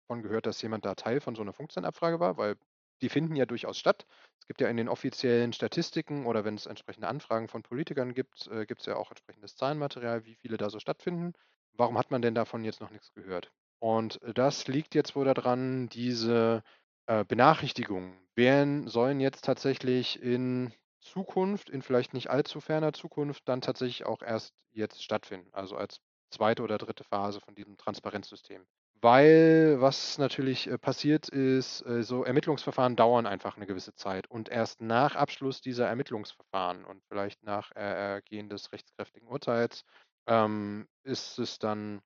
mal 0.08 0.14
von 0.16 0.22
gehört, 0.22 0.46
dass 0.46 0.62
jemand 0.62 0.84
da 0.84 0.94
Teil 0.94 1.20
von 1.20 1.34
so 1.34 1.42
einer 1.42 1.52
Funkzellenabfrage 1.52 2.20
war? 2.20 2.36
Weil 2.36 2.56
die 3.02 3.08
finden 3.08 3.36
ja 3.36 3.46
durchaus 3.46 3.78
statt. 3.78 4.06
Es 4.40 4.46
gibt 4.46 4.60
ja 4.60 4.68
in 4.68 4.76
den 4.76 4.88
offiziellen 4.88 5.52
Statistiken 5.52 6.26
oder 6.26 6.44
wenn 6.44 6.54
es 6.54 6.66
entsprechende 6.66 7.08
Anfragen 7.08 7.48
von 7.48 7.62
Politikern 7.62 8.14
gibt, 8.14 8.46
äh, 8.48 8.66
gibt 8.66 8.80
es 8.80 8.86
ja 8.86 8.96
auch 8.96 9.10
entsprechendes 9.10 9.56
Zahlenmaterial, 9.56 10.24
wie 10.24 10.34
viele 10.34 10.56
da 10.56 10.70
so 10.70 10.78
stattfinden. 10.80 11.34
Warum 11.74 11.98
hat 11.98 12.10
man 12.10 12.22
denn 12.22 12.34
davon 12.34 12.64
jetzt 12.64 12.80
noch 12.80 12.90
nichts 12.90 13.12
gehört? 13.12 13.52
Und 13.80 14.18
das 14.34 14.66
liegt 14.66 14.94
jetzt 14.94 15.14
wohl 15.14 15.24
daran, 15.24 15.88
diese 15.88 16.62
äh, 17.06 17.24
Benachrichtigungen 17.24 18.18
werden, 18.34 18.88
sollen 18.88 19.20
jetzt 19.20 19.44
tatsächlich 19.44 20.20
in 20.22 20.72
Zukunft, 21.00 21.70
in 21.70 21.82
vielleicht 21.82 22.12
nicht 22.14 22.30
allzu 22.30 22.60
ferner 22.60 22.92
Zukunft, 22.92 23.48
dann 23.48 23.60
tatsächlich 23.60 24.04
auch 24.06 24.22
erst 24.22 24.54
jetzt 24.72 25.02
stattfinden. 25.02 25.48
Also 25.52 25.76
als 25.76 26.00
zweite 26.30 26.62
oder 26.62 26.78
dritte 26.78 27.04
Phase 27.04 27.40
von 27.40 27.54
diesem 27.54 27.76
Transparenzsystem. 27.76 28.66
Weil 29.00 29.76
was 29.80 30.18
natürlich 30.18 30.68
äh, 30.68 30.78
passiert 30.78 31.28
ist, 31.28 31.84
äh, 31.86 32.02
so 32.02 32.24
Ermittlungsverfahren 32.24 32.96
dauern 32.96 33.26
einfach 33.26 33.56
eine 33.56 33.66
gewisse 33.66 33.94
Zeit. 33.94 34.30
Und 34.30 34.48
erst 34.48 34.80
nach 34.80 35.14
Abschluss 35.14 35.60
dieser 35.60 35.86
Ermittlungsverfahren 35.88 36.84
und 36.84 37.02
vielleicht 37.08 37.42
nach 37.42 37.70
Ergehen 37.72 38.48
des 38.48 38.72
rechtskräftigen 38.72 39.28
Urteils 39.28 39.84
ähm, 40.26 40.88
ist 41.04 41.38
es 41.38 41.58
dann 41.58 42.00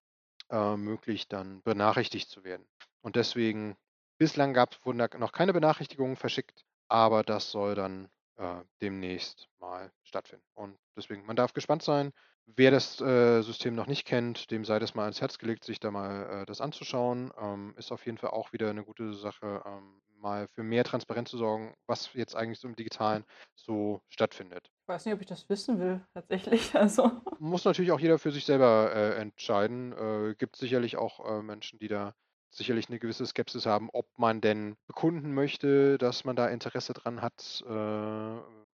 äh, 0.51 0.77
möglich, 0.77 1.29
dann 1.29 1.63
benachrichtigt 1.63 2.29
zu 2.29 2.45
werden. 2.45 2.67
Und 3.01 3.17
deswegen 3.17 3.77
Bislang 4.23 4.55
gab, 4.55 4.87
wurden 4.87 4.99
da 4.99 5.09
noch 5.19 5.33
keine 5.33 5.53
Benachrichtigungen 5.53 6.15
verschickt, 6.15 6.65
aber 6.87 7.25
das 7.25 7.51
soll 7.51 7.75
dann 7.75 8.09
äh, 8.37 8.63
demnächst 8.81 9.49
mal 9.59 9.91
stattfinden. 10.05 10.47
Und 10.55 10.79
deswegen, 10.97 11.27
man 11.27 11.35
darf 11.35 11.55
gespannt 11.55 11.83
sein. 11.83 12.13
Wer 12.47 12.71
das 12.71 13.01
äh, 13.01 13.43
System 13.43 13.75
noch 13.75 13.87
nicht 13.87 14.05
kennt, 14.05 14.51
dem 14.51 14.65
sei 14.65 14.79
das 14.79 14.95
mal 14.95 15.05
ans 15.05 15.21
Herz 15.21 15.39
gelegt, 15.39 15.65
sich 15.65 15.81
da 15.81 15.91
mal 15.91 16.43
äh, 16.43 16.47
das 16.47 16.61
anzuschauen. 16.61 17.33
Ähm, 17.41 17.75
ist 17.77 17.93
auf 17.93 18.05
jeden 18.05 18.19
Fall 18.19 18.31
auch 18.31 18.53
wieder 18.53 18.69
eine 18.71 18.85
gute 18.85 19.15
Sache, 19.15 19.63
ähm, 19.65 20.03
mal 20.23 20.49
für 20.49 20.63
mehr 20.63 20.85
Transparenz 20.85 21.31
zu 21.31 21.37
sorgen, 21.37 21.75
was 21.87 22.13
jetzt 22.15 22.35
eigentlich 22.35 22.61
so 22.61 22.69
im 22.69 22.77
Digitalen 22.77 23.25
so 23.55 24.01
stattfindet. 24.09 24.71
Ich 24.83 24.89
weiß 24.89 25.05
nicht, 25.05 25.15
ob 25.15 25.21
ich 25.21 25.27
das 25.27 25.49
wissen 25.49 25.79
will, 25.79 26.01
tatsächlich. 26.15 26.73
Also. 26.83 27.11
Muss 27.39 27.65
natürlich 27.65 27.93
auch 27.93 28.01
jeder 28.01 28.19
für 28.19 28.33
sich 28.33 28.45
selber 28.45 28.93
äh, 28.95 29.15
entscheiden. 29.21 29.93
Äh, 29.93 30.35
gibt 30.37 30.57
sicherlich 30.57 30.97
auch 30.97 31.25
äh, 31.25 31.43
Menschen, 31.43 31.79
die 31.79 31.89
da 31.89 32.15
sicherlich 32.51 32.89
eine 32.89 32.99
gewisse 32.99 33.27
Skepsis 33.27 33.67
haben, 33.67 33.89
ob 33.93 34.07
man 34.19 34.41
denn 34.41 34.77
bekunden 34.87 35.33
möchte, 35.33 35.97
dass 35.99 36.25
man 36.25 36.37
da 36.37 36.49
Interesse 36.49 36.93
dran 36.93 37.23
hat. 37.23 37.65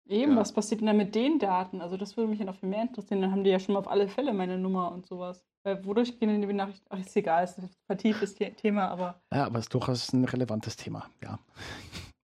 Eben, 0.06 0.32
ja. 0.32 0.38
was 0.38 0.52
passiert 0.52 0.80
denn 0.80 0.86
da 0.86 0.92
mit 0.92 1.14
den 1.14 1.38
Daten? 1.38 1.80
Also 1.80 1.96
das 1.96 2.16
würde 2.16 2.28
mich 2.28 2.38
ja 2.38 2.44
noch 2.44 2.56
viel 2.56 2.68
mehr 2.68 2.82
interessieren. 2.82 3.22
Dann 3.22 3.30
haben 3.30 3.44
die 3.44 3.50
ja 3.50 3.58
schon 3.58 3.72
mal 3.72 3.80
auf 3.80 3.88
alle 3.88 4.08
Fälle 4.08 4.32
meine 4.32 4.58
Nummer 4.58 4.92
und 4.92 5.06
sowas. 5.06 5.44
Weil 5.64 5.84
wodurch 5.84 6.18
gehen 6.18 6.28
denn 6.28 6.42
die 6.42 6.46
Benachrichtigungen? 6.46 7.02
Ach, 7.02 7.06
ist 7.06 7.16
egal, 7.16 7.44
ist 7.44 7.58
ein 7.58 7.70
vertieftes 7.86 8.34
Thema, 8.34 8.88
aber. 8.88 9.22
Ja, 9.32 9.46
aber 9.46 9.58
es 9.58 9.64
ist 9.64 9.74
durchaus 9.74 10.12
ein 10.12 10.24
relevantes 10.24 10.76
Thema, 10.76 11.08
ja. 11.22 11.38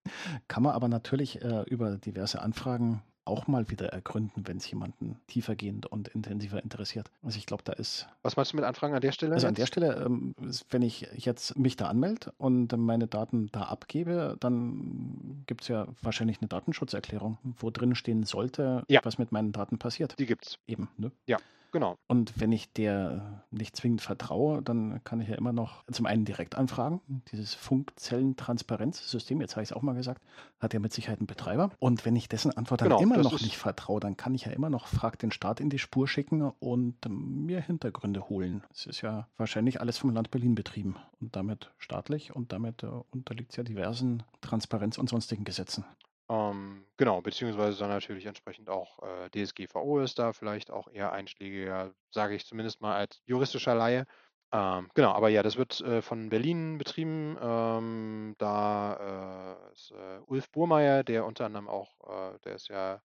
Kann 0.48 0.62
man 0.62 0.72
aber 0.72 0.88
natürlich 0.88 1.42
äh, 1.42 1.62
über 1.62 1.96
diverse 1.96 2.42
Anfragen 2.42 3.02
auch 3.30 3.46
mal 3.46 3.70
wieder 3.70 3.88
ergründen, 3.88 4.46
wenn 4.46 4.58
es 4.58 4.70
jemanden 4.70 5.20
tiefergehend 5.26 5.86
und 5.86 6.08
intensiver 6.08 6.62
interessiert. 6.62 7.10
Also 7.22 7.38
ich 7.38 7.46
glaube, 7.46 7.62
da 7.64 7.72
ist. 7.72 8.08
Was 8.22 8.36
meinst 8.36 8.52
du 8.52 8.56
mit 8.56 8.64
Anfragen 8.64 8.94
an 8.94 9.00
der 9.00 9.12
Stelle? 9.12 9.34
Also 9.34 9.46
an 9.46 9.54
der 9.54 9.66
Stelle, 9.66 10.04
ähm, 10.04 10.34
wenn 10.70 10.82
ich 10.82 11.08
jetzt 11.16 11.56
mich 11.56 11.76
da 11.76 11.86
anmelde 11.86 12.32
und 12.38 12.76
meine 12.76 13.06
Daten 13.06 13.48
da 13.52 13.62
abgebe, 13.62 14.36
dann 14.40 15.44
gibt 15.46 15.62
es 15.62 15.68
ja 15.68 15.86
wahrscheinlich 16.02 16.40
eine 16.40 16.48
Datenschutzerklärung, 16.48 17.38
wo 17.42 17.70
drin 17.70 17.94
stehen 17.94 18.24
sollte, 18.24 18.84
ja. 18.88 19.00
was 19.04 19.18
mit 19.18 19.32
meinen 19.32 19.52
Daten 19.52 19.78
passiert. 19.78 20.18
Die 20.18 20.26
gibt's. 20.26 20.58
Eben, 20.66 20.88
ne? 20.96 21.12
Ja. 21.26 21.38
Genau. 21.72 21.96
Und 22.08 22.40
wenn 22.40 22.52
ich 22.52 22.72
der 22.72 23.44
nicht 23.50 23.76
zwingend 23.76 24.00
vertraue, 24.00 24.62
dann 24.62 25.02
kann 25.04 25.20
ich 25.20 25.28
ja 25.28 25.36
immer 25.36 25.52
noch 25.52 25.84
zum 25.90 26.06
einen 26.06 26.24
direkt 26.24 26.56
anfragen. 26.56 27.00
Dieses 27.30 27.54
Funkzellentransparenzsystem, 27.54 29.40
jetzt 29.40 29.56
habe 29.56 29.62
ich 29.62 29.70
es 29.70 29.76
auch 29.76 29.82
mal 29.82 29.94
gesagt, 29.94 30.22
hat 30.58 30.74
ja 30.74 30.80
mit 30.80 30.92
Sicherheit 30.92 31.20
einen 31.20 31.26
Betreiber. 31.26 31.70
Und 31.78 32.04
wenn 32.04 32.16
ich 32.16 32.28
dessen 32.28 32.56
Antwort 32.56 32.80
dann 32.80 32.88
genau, 32.88 33.00
immer 33.00 33.18
noch 33.18 33.40
nicht 33.40 33.56
vertraue, 33.56 34.00
dann 34.00 34.16
kann 34.16 34.34
ich 34.34 34.46
ja 34.46 34.52
immer 34.52 34.70
noch 34.70 34.86
Frag 34.86 35.18
den 35.18 35.32
Staat 35.32 35.60
in 35.60 35.70
die 35.70 35.78
Spur 35.78 36.08
schicken 36.08 36.42
und 36.42 36.96
mir 37.08 37.60
Hintergründe 37.60 38.28
holen. 38.28 38.64
Es 38.72 38.86
ist 38.86 39.00
ja 39.02 39.28
wahrscheinlich 39.36 39.80
alles 39.80 39.98
vom 39.98 40.10
Land 40.10 40.30
Berlin 40.30 40.54
betrieben 40.54 40.96
und 41.20 41.36
damit 41.36 41.70
staatlich 41.78 42.34
und 42.34 42.52
damit 42.52 42.82
äh, 42.82 42.88
unterliegt 43.10 43.50
es 43.50 43.56
ja 43.56 43.62
diversen 43.62 44.22
Transparenz- 44.40 44.98
und 44.98 45.08
sonstigen 45.08 45.44
Gesetzen. 45.44 45.84
Ähm, 46.30 46.86
genau, 46.96 47.22
beziehungsweise 47.22 47.78
dann 47.80 47.90
natürlich 47.90 48.26
entsprechend 48.26 48.70
auch 48.70 49.00
äh, 49.02 49.30
DSGVO 49.30 50.00
ist 50.00 50.18
da 50.18 50.32
vielleicht 50.32 50.70
auch 50.70 50.88
eher 50.88 51.12
einschlägiger, 51.12 51.94
sage 52.10 52.34
ich 52.36 52.46
zumindest 52.46 52.80
mal 52.80 52.96
als 52.96 53.20
juristischer 53.26 53.74
Laie. 53.74 54.06
Ähm, 54.52 54.90
genau, 54.94 55.12
aber 55.12 55.28
ja, 55.28 55.42
das 55.42 55.56
wird 55.56 55.80
äh, 55.80 56.02
von 56.02 56.28
Berlin 56.28 56.78
betrieben. 56.78 57.36
Ähm, 57.40 58.34
da 58.38 59.56
äh, 59.70 59.72
ist 59.72 59.90
äh, 59.92 60.20
Ulf 60.26 60.50
Burmeier, 60.50 61.04
der 61.04 61.24
unter 61.26 61.46
anderem 61.46 61.68
auch, 61.68 62.34
äh, 62.34 62.38
der 62.44 62.54
ist 62.56 62.68
ja 62.68 63.02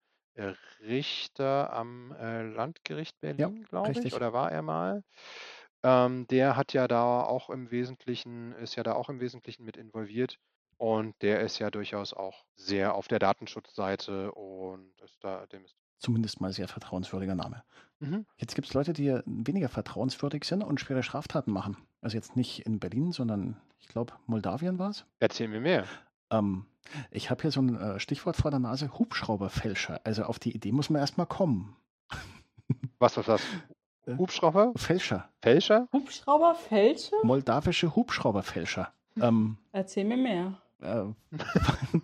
Richter 0.82 1.72
am 1.74 2.12
äh, 2.14 2.44
Landgericht 2.44 3.20
Berlin, 3.22 3.64
Ja, 3.78 3.90
glaube 3.90 4.02
ich, 4.02 4.14
oder 4.14 4.34
war 4.34 4.52
er 4.52 4.62
mal? 4.62 5.04
Ähm, 5.84 6.28
der 6.28 6.58
hat 6.58 6.74
ja 6.74 6.88
da 6.88 7.24
auch 7.24 7.50
im 7.50 7.72
Wesentlichen, 7.72 8.54
ist 8.54 8.76
ja 8.76 8.84
da 8.84 8.94
auch 8.96 9.10
im 9.10 9.20
Wesentlichen 9.22 9.66
mit 9.66 9.78
involviert. 9.78 10.40
Und 10.78 11.16
der 11.22 11.42
ist 11.42 11.60
ja 11.60 11.72
durchaus 11.72 12.14
auch 12.14 12.46
sehr 12.56 12.96
auf 12.96 13.08
der 13.08 13.20
Datenschutzseite 13.20 14.32
und 14.32 14.92
ist 15.02 15.24
da, 15.24 15.46
dem 15.48 15.64
ist. 15.64 15.76
Zumindest 16.00 16.42
mal 16.42 16.52
sehr 16.52 16.68
vertrauenswürdiger 16.68 17.36
Name. 17.36 17.64
Mhm. 18.00 18.26
Jetzt 18.38 18.56
gibt 18.56 18.68
es 18.68 18.74
Leute, 18.74 18.92
die 18.92 19.18
weniger 19.26 19.70
vertrauenswürdig 19.70 20.44
sind 20.44 20.62
und 20.62 20.80
schwere 20.80 21.04
Straftaten 21.04 21.52
machen. 21.52 21.78
Also 22.02 22.18
jetzt 22.18 22.36
nicht 22.36 22.66
in 22.66 22.80
Berlin, 22.80 23.14
sondern 23.14 23.58
ich 23.80 23.88
glaube, 23.88 24.14
Moldawien 24.26 24.78
war 24.78 24.90
es. 24.90 25.06
Erzähl 25.20 25.48
mir 25.48 25.62
mehr. 25.62 25.86
Ähm, 26.30 26.66
ich 27.12 27.30
habe 27.30 27.42
hier 27.44 27.52
so 27.52 27.62
ein 27.62 27.80
äh, 27.80 28.00
Stichwort 28.00 28.36
vor 28.36 28.52
der 28.52 28.60
Nase, 28.60 29.00
Hubschrauberfälscher. 29.00 30.02
Also 30.04 30.24
auf 30.24 30.38
die 30.38 30.52
Idee 30.54 30.72
muss 30.72 30.90
man 30.90 31.00
erstmal 31.00 31.28
kommen. 31.28 31.76
Was, 33.00 33.18
was, 33.18 33.28
was? 33.28 33.42
Äh, 34.06 34.16
Hubschrauber? 34.18 34.72
Fälscher. 34.76 35.30
Fälscher? 35.42 35.88
Hubschrauber, 35.92 36.56
Fälsche? 36.56 37.16
Moldawische 37.24 37.96
Hubschrauberfälscher. 37.96 38.94
Ähm, 39.20 39.58
Erzähl 39.72 40.06
mir 40.06 40.18
mehr. 40.18 40.62
Äh, 40.86 41.38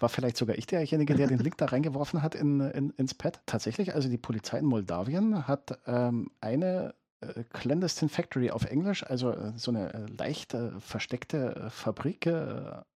war 0.00 0.08
vielleicht 0.08 0.36
sogar 0.36 0.56
ich 0.56 0.66
derjenige, 0.66 1.14
der 1.14 1.26
den 1.26 1.38
Link 1.38 1.56
da 1.56 1.66
reingeworfen 1.66 2.22
hat 2.22 2.34
in, 2.34 2.60
in, 2.60 2.90
ins 2.90 3.14
Pad. 3.14 3.40
Tatsächlich, 3.46 3.94
also 3.94 4.08
die 4.08 4.18
Polizei 4.18 4.58
in 4.58 4.66
Moldawien 4.66 5.48
hat 5.48 5.78
ähm, 5.86 6.30
eine 6.40 6.94
äh, 7.20 7.44
Clandestine 7.52 8.08
Factory 8.08 8.50
auf 8.50 8.64
Englisch, 8.64 9.04
also 9.04 9.30
äh, 9.30 9.52
so 9.56 9.70
eine 9.70 9.92
äh, 9.94 10.06
leicht 10.06 10.54
äh, 10.54 10.70
versteckte 10.80 11.56
äh, 11.56 11.70
Fabrik 11.70 12.28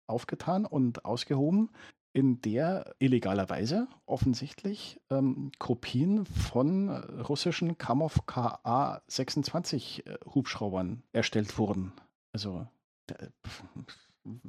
aufgetan 0.06 0.64
und 0.64 1.04
ausgehoben, 1.04 1.70
in 2.12 2.40
der 2.40 2.94
illegalerweise 2.98 3.86
offensichtlich 4.06 5.00
ähm, 5.10 5.52
Kopien 5.58 6.24
von 6.24 6.88
russischen 6.88 7.78
Kamov 7.78 8.26
KA-26 8.26 10.06
äh, 10.06 10.18
Hubschraubern 10.34 11.02
erstellt 11.12 11.58
wurden. 11.58 11.92
Also 12.32 12.66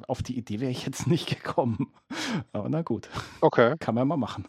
auf 0.08 0.22
die 0.24 0.38
Idee 0.38 0.60
wäre 0.60 0.72
ich 0.72 0.86
jetzt 0.86 1.08
nicht 1.08 1.28
gekommen. 1.30 1.92
Aber 2.54 2.70
na 2.70 2.82
gut, 2.82 3.10
Okay. 3.42 3.76
kann 3.80 3.96
man 3.96 4.08
mal 4.08 4.18
machen. 4.18 4.48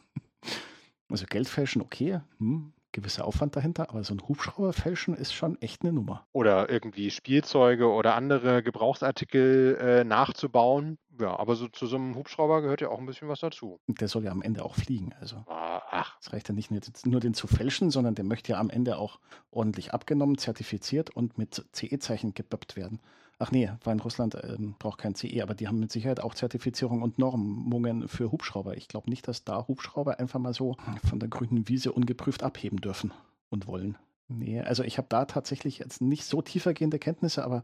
Also 1.11 1.27
Geld 1.27 1.49
fälschen, 1.49 1.83
okay, 1.83 2.21
hm, 2.39 2.73
gewisser 2.93 3.25
Aufwand 3.25 3.57
dahinter, 3.57 3.91
aber 3.91 4.05
so 4.05 4.15
ein 4.15 4.23
Hubschrauber 4.29 4.73
fälschen 4.73 5.15
ist 5.15 5.33
schon 5.33 5.61
echt 5.61 5.83
eine 5.83 5.93
Nummer. 5.93 6.27
Oder 6.33 6.71
irgendwie 6.71 7.11
Spielzeuge 7.11 7.89
oder 7.89 8.15
andere 8.15 8.63
Gebrauchsartikel 8.63 9.77
äh, 9.81 10.05
nachzubauen, 10.05 10.99
Ja, 11.21 11.37
aber 11.39 11.55
so 11.57 11.67
zu 11.69 11.87
so 11.87 11.97
einem 11.97 12.15
Hubschrauber 12.15 12.63
gehört 12.63 12.81
ja 12.81 12.89
auch 12.89 12.99
ein 12.99 13.07
bisschen 13.07 13.29
was 13.29 13.41
dazu. 13.41 13.79
Der 13.89 14.07
soll 14.09 14.25
ja 14.25 14.31
am 14.31 14.43
Ende 14.43 14.65
auch 14.65 14.75
fliegen. 14.77 15.13
Also 15.21 15.37
Ah, 15.49 15.83
Ach, 15.93 16.17
es 16.21 16.33
reicht 16.33 16.49
ja 16.49 16.55
nicht 16.55 16.71
nur, 16.71 16.81
nur 17.05 17.21
den 17.21 17.35
zu 17.35 17.49
fälschen, 17.49 17.91
sondern 17.91 18.15
der 18.15 18.25
möchte 18.25 18.53
ja 18.53 18.61
am 18.61 18.71
Ende 18.71 18.97
auch 18.97 19.19
ordentlich 19.51 19.93
abgenommen, 19.93 20.39
zertifiziert 20.39 21.11
und 21.11 21.37
mit 21.39 21.65
CE-Zeichen 21.73 22.35
geböppt 22.35 22.77
werden. 22.77 23.01
Ach 23.43 23.51
nee, 23.53 23.71
weil 23.85 23.95
in 23.95 24.01
Russland 24.01 24.37
ähm, 24.43 24.75
braucht 24.79 24.99
kein 24.99 25.15
CE, 25.15 25.43
aber 25.43 25.55
die 25.55 25.67
haben 25.67 25.81
mit 25.81 25.91
Sicherheit 25.91 26.21
auch 26.21 26.35
Zertifizierung 26.35 27.01
und 27.01 27.19
Normungen 27.19 28.07
für 28.07 28.31
Hubschrauber. 28.31 28.77
Ich 28.77 28.87
glaube 28.87 29.09
nicht, 29.09 29.27
dass 29.29 29.45
da 29.45 29.67
Hubschrauber 29.67 30.21
einfach 30.21 30.39
mal 30.39 30.53
so 30.53 30.77
von 31.09 31.19
der 31.19 31.31
grünen 31.31 31.67
Wiese 31.67 31.93
ungeprüft 31.93 32.43
abheben 32.43 32.83
dürfen 32.83 33.15
und 33.49 33.67
wollen. 33.67 33.97
Nee, 34.29 34.61
also 34.61 34.85
ich 34.85 34.99
habe 34.99 35.07
da 35.09 35.25
tatsächlich 35.25 35.79
jetzt 35.79 36.03
nicht 36.03 36.27
so 36.27 36.43
tiefergehende 36.43 36.99
Kenntnisse, 36.99 37.43
aber 37.43 37.63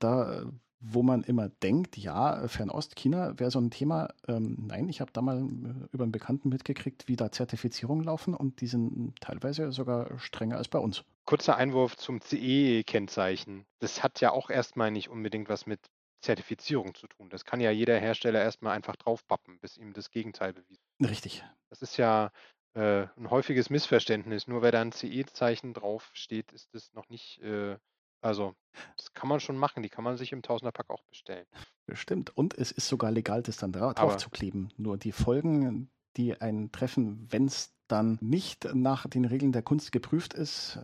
da, 0.00 0.42
äh, 0.42 0.46
wo 0.86 1.02
man 1.02 1.22
immer 1.22 1.48
denkt, 1.48 1.96
ja, 1.96 2.46
Fernost, 2.48 2.94
China 2.96 3.38
wäre 3.38 3.50
so 3.50 3.58
ein 3.58 3.70
Thema. 3.70 4.12
Ähm, 4.28 4.66
nein, 4.68 4.88
ich 4.88 5.00
habe 5.00 5.12
da 5.12 5.22
mal 5.22 5.38
äh, 5.38 5.88
über 5.92 6.04
einen 6.04 6.12
Bekannten 6.12 6.50
mitgekriegt, 6.50 7.08
wie 7.08 7.16
da 7.16 7.32
Zertifizierungen 7.32 8.04
laufen 8.04 8.34
und 8.34 8.60
die 8.60 8.66
sind 8.66 9.14
teilweise 9.20 9.72
sogar 9.72 10.18
strenger 10.18 10.58
als 10.58 10.68
bei 10.68 10.78
uns. 10.78 11.04
kurzer 11.24 11.56
Einwurf 11.56 11.96
zum 11.96 12.20
CE-Kennzeichen. 12.20 13.64
Das 13.78 14.02
hat 14.02 14.20
ja 14.20 14.32
auch 14.32 14.50
erstmal 14.50 14.90
nicht 14.90 15.08
unbedingt 15.08 15.48
was 15.48 15.64
mit 15.66 15.80
Zertifizierung 16.20 16.94
zu 16.94 17.06
tun. 17.06 17.30
Das 17.30 17.44
kann 17.44 17.60
ja 17.60 17.70
jeder 17.70 17.98
Hersteller 17.98 18.42
erstmal 18.42 18.74
einfach 18.74 18.96
draufpappen, 18.96 19.58
bis 19.60 19.76
ihm 19.76 19.92
das 19.92 20.10
Gegenteil 20.10 20.52
bewiesen 20.52 20.82
Richtig. 21.02 21.44
Das 21.70 21.82
ist 21.82 21.96
ja 21.96 22.30
äh, 22.74 23.06
ein 23.16 23.30
häufiges 23.30 23.70
Missverständnis. 23.70 24.46
Nur 24.46 24.62
weil 24.62 24.72
da 24.72 24.80
ein 24.80 24.92
CE-Zeichen 24.92 25.74
draufsteht, 25.74 26.52
ist 26.52 26.74
das 26.74 26.92
noch 26.92 27.08
nicht, 27.08 27.40
äh, 27.42 27.76
also 28.24 28.54
das 28.96 29.12
kann 29.12 29.28
man 29.28 29.38
schon 29.40 29.56
machen. 29.56 29.82
Die 29.82 29.88
kann 29.88 30.02
man 30.04 30.16
sich 30.16 30.32
im 30.32 30.42
Tausenderpack 30.42 30.90
auch 30.90 31.02
bestellen. 31.04 31.46
Stimmt. 31.92 32.36
Und 32.36 32.56
es 32.58 32.72
ist 32.72 32.88
sogar 32.88 33.10
legal, 33.12 33.42
das 33.42 33.56
dann 33.56 33.72
dra 33.72 33.92
drauf 33.94 34.16
zu 34.16 34.30
kleben. 34.30 34.70
Nur 34.76 34.96
die 34.98 35.12
Folgen, 35.12 35.90
die 36.16 36.40
einen 36.40 36.72
treffen, 36.72 37.26
wenn 37.30 37.46
es 37.46 37.72
dann 37.86 38.18
nicht 38.20 38.66
nach 38.74 39.06
den 39.06 39.24
Regeln 39.24 39.52
der 39.52 39.62
Kunst 39.62 39.92
geprüft 39.92 40.34
ist, 40.34 40.76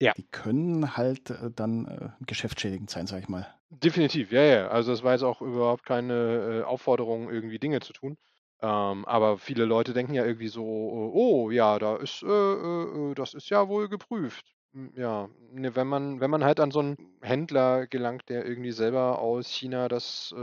äh, 0.00 0.04
Ja. 0.06 0.12
die 0.16 0.26
können 0.30 0.96
halt 0.96 1.30
äh, 1.30 1.50
dann 1.50 1.86
äh, 1.86 2.08
geschäftsschädigend 2.26 2.90
sein, 2.90 3.06
sag 3.06 3.20
ich 3.22 3.28
mal. 3.28 3.46
Definitiv, 3.70 4.32
ja, 4.32 4.42
ja. 4.42 4.68
Also 4.68 4.92
es 4.92 5.02
war 5.02 5.12
jetzt 5.12 5.22
auch 5.22 5.40
überhaupt 5.40 5.84
keine 5.86 6.60
äh, 6.60 6.62
Aufforderung, 6.64 7.30
irgendwie 7.30 7.58
Dinge 7.58 7.80
zu 7.80 7.92
tun. 7.92 8.18
Ähm, 8.62 9.04
aber 9.06 9.38
viele 9.38 9.64
Leute 9.64 9.94
denken 9.94 10.12
ja 10.12 10.24
irgendwie 10.26 10.48
so, 10.48 10.62
äh, 10.64 11.10
oh 11.14 11.50
ja, 11.50 11.78
da 11.78 11.96
ist, 11.96 12.22
äh, 12.22 13.14
das 13.14 13.32
ist 13.34 13.48
ja 13.48 13.68
wohl 13.68 13.88
geprüft. 13.88 14.54
Hm, 14.72 14.92
Ja, 14.96 15.28
ne, 15.52 15.74
wenn 15.76 15.86
man, 15.86 16.20
wenn 16.20 16.30
man 16.30 16.44
halt 16.44 16.60
an 16.60 16.70
so 16.70 16.80
einen 16.80 16.96
Händler 17.22 17.86
gelangt, 17.86 18.28
der 18.28 18.44
irgendwie 18.46 18.72
selber 18.72 19.18
aus 19.18 19.48
China 19.48 19.88
das 19.88 20.32
äh, 20.36 20.40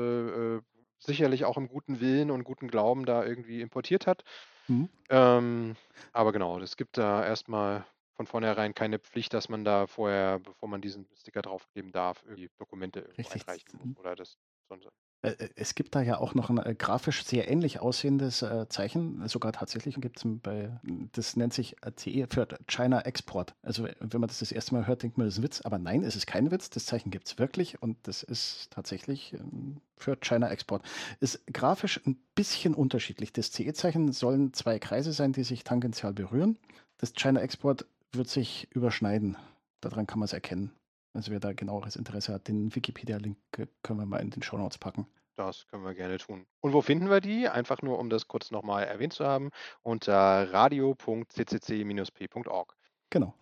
äh, 0.57 0.61
sicherlich 0.99 1.45
auch 1.45 1.57
im 1.57 1.67
guten 1.67 1.99
Willen 1.99 2.31
und 2.31 2.43
guten 2.43 2.67
Glauben 2.67 3.05
da 3.05 3.23
irgendwie 3.23 3.61
importiert 3.61 4.07
hat. 4.07 4.23
Mhm. 4.69 4.87
Ähm, 5.09 5.75
aber 6.13 6.33
genau, 6.33 6.59
es 6.59 6.77
gibt 6.77 6.97
da 6.97 7.25
erstmal 7.25 7.85
von 8.15 8.27
vornherein 8.27 8.73
keine 8.75 8.99
Pflicht, 8.99 9.33
dass 9.33 9.49
man 9.49 9.63
da 9.65 9.87
vorher, 9.87 10.39
bevor 10.39 10.69
man 10.69 10.81
diesen 10.81 11.07
Sticker 11.15 11.41
draufkleben 11.43 11.91
darf, 11.91 12.23
irgendwie 12.23 12.49
Dokumente 12.57 13.01
irgendwo 13.01 13.29
Richtig. 13.29 13.29
einreichen 13.29 13.75
muss 13.77 13.95
oder 13.95 14.15
das 14.15 14.37
sonst. 14.69 14.89
Äh, 15.21 15.29
äh, 15.29 15.49
Es 15.55 15.75
gibt 15.75 15.95
da 15.95 16.01
ja 16.01 16.17
auch 16.17 16.35
noch 16.35 16.49
ein 16.49 16.57
äh, 16.57 16.75
grafisch 16.75 17.23
sehr 17.23 17.49
ähnlich 17.49 17.79
aussehendes 17.79 18.45
Zeichen, 18.69 19.27
sogar 19.27 19.51
tatsächlich 19.51 19.95
gibt 19.99 20.17
es 20.17 20.23
bei, 20.25 20.79
das 21.13 21.35
nennt 21.35 21.53
sich 21.53 21.75
CE 21.95 22.27
für 22.29 22.47
China 22.67 23.01
Export. 23.01 23.55
Also 23.61 23.87
wenn 23.99 24.21
man 24.21 24.27
das 24.27 24.39
das 24.39 24.51
erste 24.51 24.75
Mal 24.75 24.87
hört, 24.87 25.03
denkt 25.03 25.17
man, 25.17 25.25
das 25.25 25.35
ist 25.35 25.39
ein 25.39 25.43
Witz, 25.43 25.61
aber 25.61 25.79
nein, 25.79 26.03
es 26.03 26.15
ist 26.15 26.27
kein 26.27 26.51
Witz, 26.51 26.69
das 26.69 26.85
Zeichen 26.85 27.11
gibt 27.11 27.27
es 27.27 27.39
wirklich 27.39 27.81
und 27.81 27.97
das 28.03 28.23
ist 28.23 28.69
tatsächlich 28.71 29.33
ähm, 29.33 29.77
für 29.97 30.15
China 30.17 30.49
Export. 30.49 30.83
Ist 31.19 31.45
grafisch 31.51 31.99
ein 32.05 32.17
bisschen 32.35 32.73
unterschiedlich. 32.73 33.33
Das 33.33 33.51
CE-Zeichen 33.51 34.11
sollen 34.11 34.53
zwei 34.53 34.79
Kreise 34.79 35.13
sein, 35.13 35.33
die 35.33 35.43
sich 35.43 35.63
tangential 35.63 36.13
berühren. 36.13 36.57
Das 36.97 37.13
China 37.13 37.41
Export 37.41 37.85
wird 38.11 38.29
sich 38.29 38.67
überschneiden. 38.71 39.37
Daran 39.81 40.07
kann 40.07 40.19
man 40.19 40.25
es 40.25 40.33
erkennen. 40.33 40.71
Also 41.13 41.31
wer 41.31 41.39
da 41.39 41.53
genaueres 41.53 41.95
Interesse 41.95 42.33
hat, 42.33 42.47
den 42.47 42.75
Wikipedia-Link 42.75 43.37
können 43.81 43.99
wir 43.99 44.05
mal 44.05 44.19
in 44.19 44.29
den 44.29 44.43
Show 44.43 44.57
Notes 44.57 44.77
packen. 44.77 45.07
Das 45.35 45.67
können 45.67 45.83
wir 45.83 45.93
gerne 45.93 46.17
tun. 46.17 46.45
Und 46.61 46.73
wo 46.73 46.81
finden 46.81 47.09
wir 47.09 47.21
die? 47.21 47.47
Einfach 47.47 47.81
nur, 47.83 47.99
um 47.99 48.09
das 48.09 48.27
kurz 48.27 48.49
nochmal 48.51 48.83
erwähnt 48.85 49.13
zu 49.13 49.25
haben, 49.25 49.51
unter 49.83 50.51
radio.ccc-p.org. 50.51 52.75
Genau. 53.09 53.33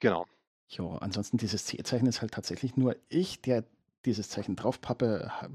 Genau. 0.00 0.26
Jo, 0.68 0.96
ansonsten 0.96 1.36
dieses 1.38 1.66
CE-Zeichen 1.66 2.06
ist 2.06 2.20
halt 2.20 2.32
tatsächlich 2.32 2.76
nur 2.76 2.96
ich, 3.08 3.40
der 3.40 3.64
dieses 4.04 4.28
Zeichen 4.28 4.56
draufpappe, 4.56 5.30
ha- 5.40 5.48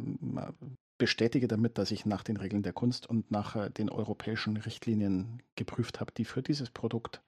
bestätige 0.97 1.47
damit, 1.47 1.77
dass 1.77 1.91
ich 1.91 2.05
nach 2.05 2.23
den 2.23 2.37
Regeln 2.37 2.63
der 2.63 2.73
Kunst 2.73 3.07
und 3.07 3.29
nach 3.31 3.55
äh, 3.55 3.69
den 3.69 3.89
europäischen 3.89 4.57
Richtlinien 4.57 5.41
geprüft 5.55 5.99
habe, 5.99 6.11
die 6.11 6.25
für 6.25 6.41
dieses 6.41 6.71
Produkt 6.71 7.21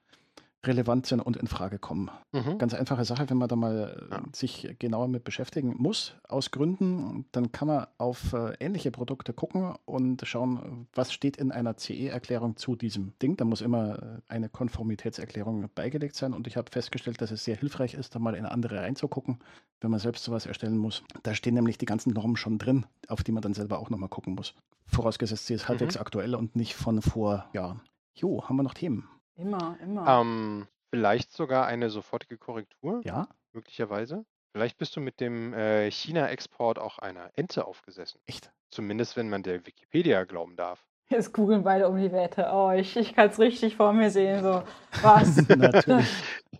relevant 0.64 1.06
sind 1.06 1.20
und 1.20 1.36
in 1.36 1.46
Frage 1.48 1.78
kommen. 1.78 2.10
Mhm. 2.32 2.58
Ganz 2.58 2.72
einfache 2.74 3.04
Sache, 3.04 3.28
wenn 3.28 3.36
man 3.36 3.48
da 3.48 3.56
mal 3.56 4.06
äh, 4.10 4.14
Ja. 4.14 4.22
sich 4.32 4.76
genauer 4.78 5.08
mit 5.08 5.24
beschäftigen 5.24 5.74
muss, 5.76 6.14
aus 6.28 6.50
Gründen, 6.52 7.24
dann 7.32 7.50
kann 7.52 7.68
man 7.68 7.86
auf 7.98 8.32
äh, 8.32 8.52
ähnliche 8.60 8.90
Produkte 8.92 9.32
gucken 9.32 9.74
und 9.86 10.22
schauen, 10.26 10.86
was 10.94 11.12
steht 11.12 11.36
in 11.36 11.50
einer 11.50 11.76
CE-Erklärung 11.76 12.56
zu 12.56 12.76
diesem 12.76 13.12
Ding. 13.20 13.36
Da 13.36 13.44
muss 13.44 13.60
immer 13.60 14.00
äh, 14.02 14.20
eine 14.28 14.48
Konformitätserklärung 14.48 15.68
beigelegt 15.74 16.14
sein 16.16 16.32
und 16.32 16.46
ich 16.46 16.56
habe 16.56 16.70
festgestellt, 16.70 17.20
dass 17.20 17.30
es 17.30 17.44
sehr 17.44 17.56
hilfreich 17.56 17.94
ist, 17.94 18.14
da 18.14 18.18
mal 18.18 18.34
in 18.34 18.46
andere 18.46 18.76
reinzugucken, 18.80 19.38
wenn 19.80 19.90
man 19.90 20.00
selbst 20.00 20.22
sowas 20.24 20.46
erstellen 20.46 20.78
muss. 20.78 21.02
Da 21.24 21.34
stehen 21.34 21.54
nämlich 21.54 21.78
die 21.78 21.86
ganzen 21.86 22.12
Normen 22.12 22.36
schon 22.36 22.58
drin, 22.58 22.86
auf 23.08 23.22
die 23.24 23.32
man 23.32 23.42
dann 23.42 23.54
selber 23.54 23.78
auch 23.78 23.90
nochmal 23.90 24.08
gucken 24.08 24.34
muss. 24.34 24.54
Vorausgesetzt, 24.86 25.46
sie 25.46 25.54
ist 25.54 25.68
halbwegs 25.68 25.96
aktuell 25.96 26.34
und 26.34 26.54
nicht 26.54 26.74
von 26.74 27.02
vor 27.02 27.46
Jahren. 27.52 27.80
Jo, 28.14 28.44
haben 28.48 28.56
wir 28.56 28.62
noch 28.62 28.74
Themen? 28.74 29.08
Immer, 29.36 29.78
immer. 29.80 30.20
Ähm, 30.20 30.66
vielleicht 30.90 31.32
sogar 31.32 31.66
eine 31.66 31.90
sofortige 31.90 32.38
Korrektur, 32.38 33.00
Ja? 33.04 33.28
möglicherweise. 33.52 34.24
Vielleicht 34.54 34.76
bist 34.76 34.94
du 34.96 35.00
mit 35.00 35.20
dem 35.20 35.54
äh, 35.54 35.90
China-Export 35.90 36.78
auch 36.78 36.98
einer 36.98 37.30
Ente 37.36 37.64
aufgesessen. 37.66 38.20
Echt? 38.26 38.52
Zumindest, 38.70 39.16
wenn 39.16 39.30
man 39.30 39.42
der 39.42 39.64
Wikipedia 39.66 40.24
glauben 40.24 40.56
darf. 40.56 40.84
Jetzt 41.12 41.34
googeln 41.34 41.62
beide 41.62 41.88
um 41.88 41.98
die 41.98 42.10
Wette. 42.10 42.48
Oh, 42.52 42.70
ich, 42.70 42.96
ich 42.96 43.14
kann 43.14 43.28
es 43.28 43.38
richtig 43.38 43.76
vor 43.76 43.92
mir 43.92 44.10
sehen. 44.10 44.42
So, 44.42 44.62
was? 45.02 45.46
Natürlich. 45.56 46.08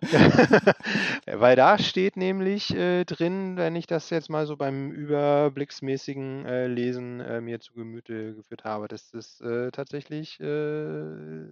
Weil 1.27 1.57
da 1.57 1.79
steht 1.79 2.17
nämlich 2.17 2.75
äh, 2.75 3.05
drin, 3.05 3.57
wenn 3.57 3.77
ich 3.77 3.87
das 3.87 4.11
jetzt 4.11 4.29
mal 4.29 4.47
so 4.47 4.57
beim 4.57 4.91
überblicksmäßigen 4.91 6.45
äh, 6.45 6.67
Lesen 6.67 7.21
äh, 7.21 7.41
mir 7.41 7.61
zu 7.61 7.73
Gemüte 7.73 8.35
geführt 8.35 8.65
habe, 8.65 8.89
dass 8.89 9.15
es 9.15 9.41
äh, 9.41 9.71
tatsächlich 9.71 10.39
äh, 10.41 11.05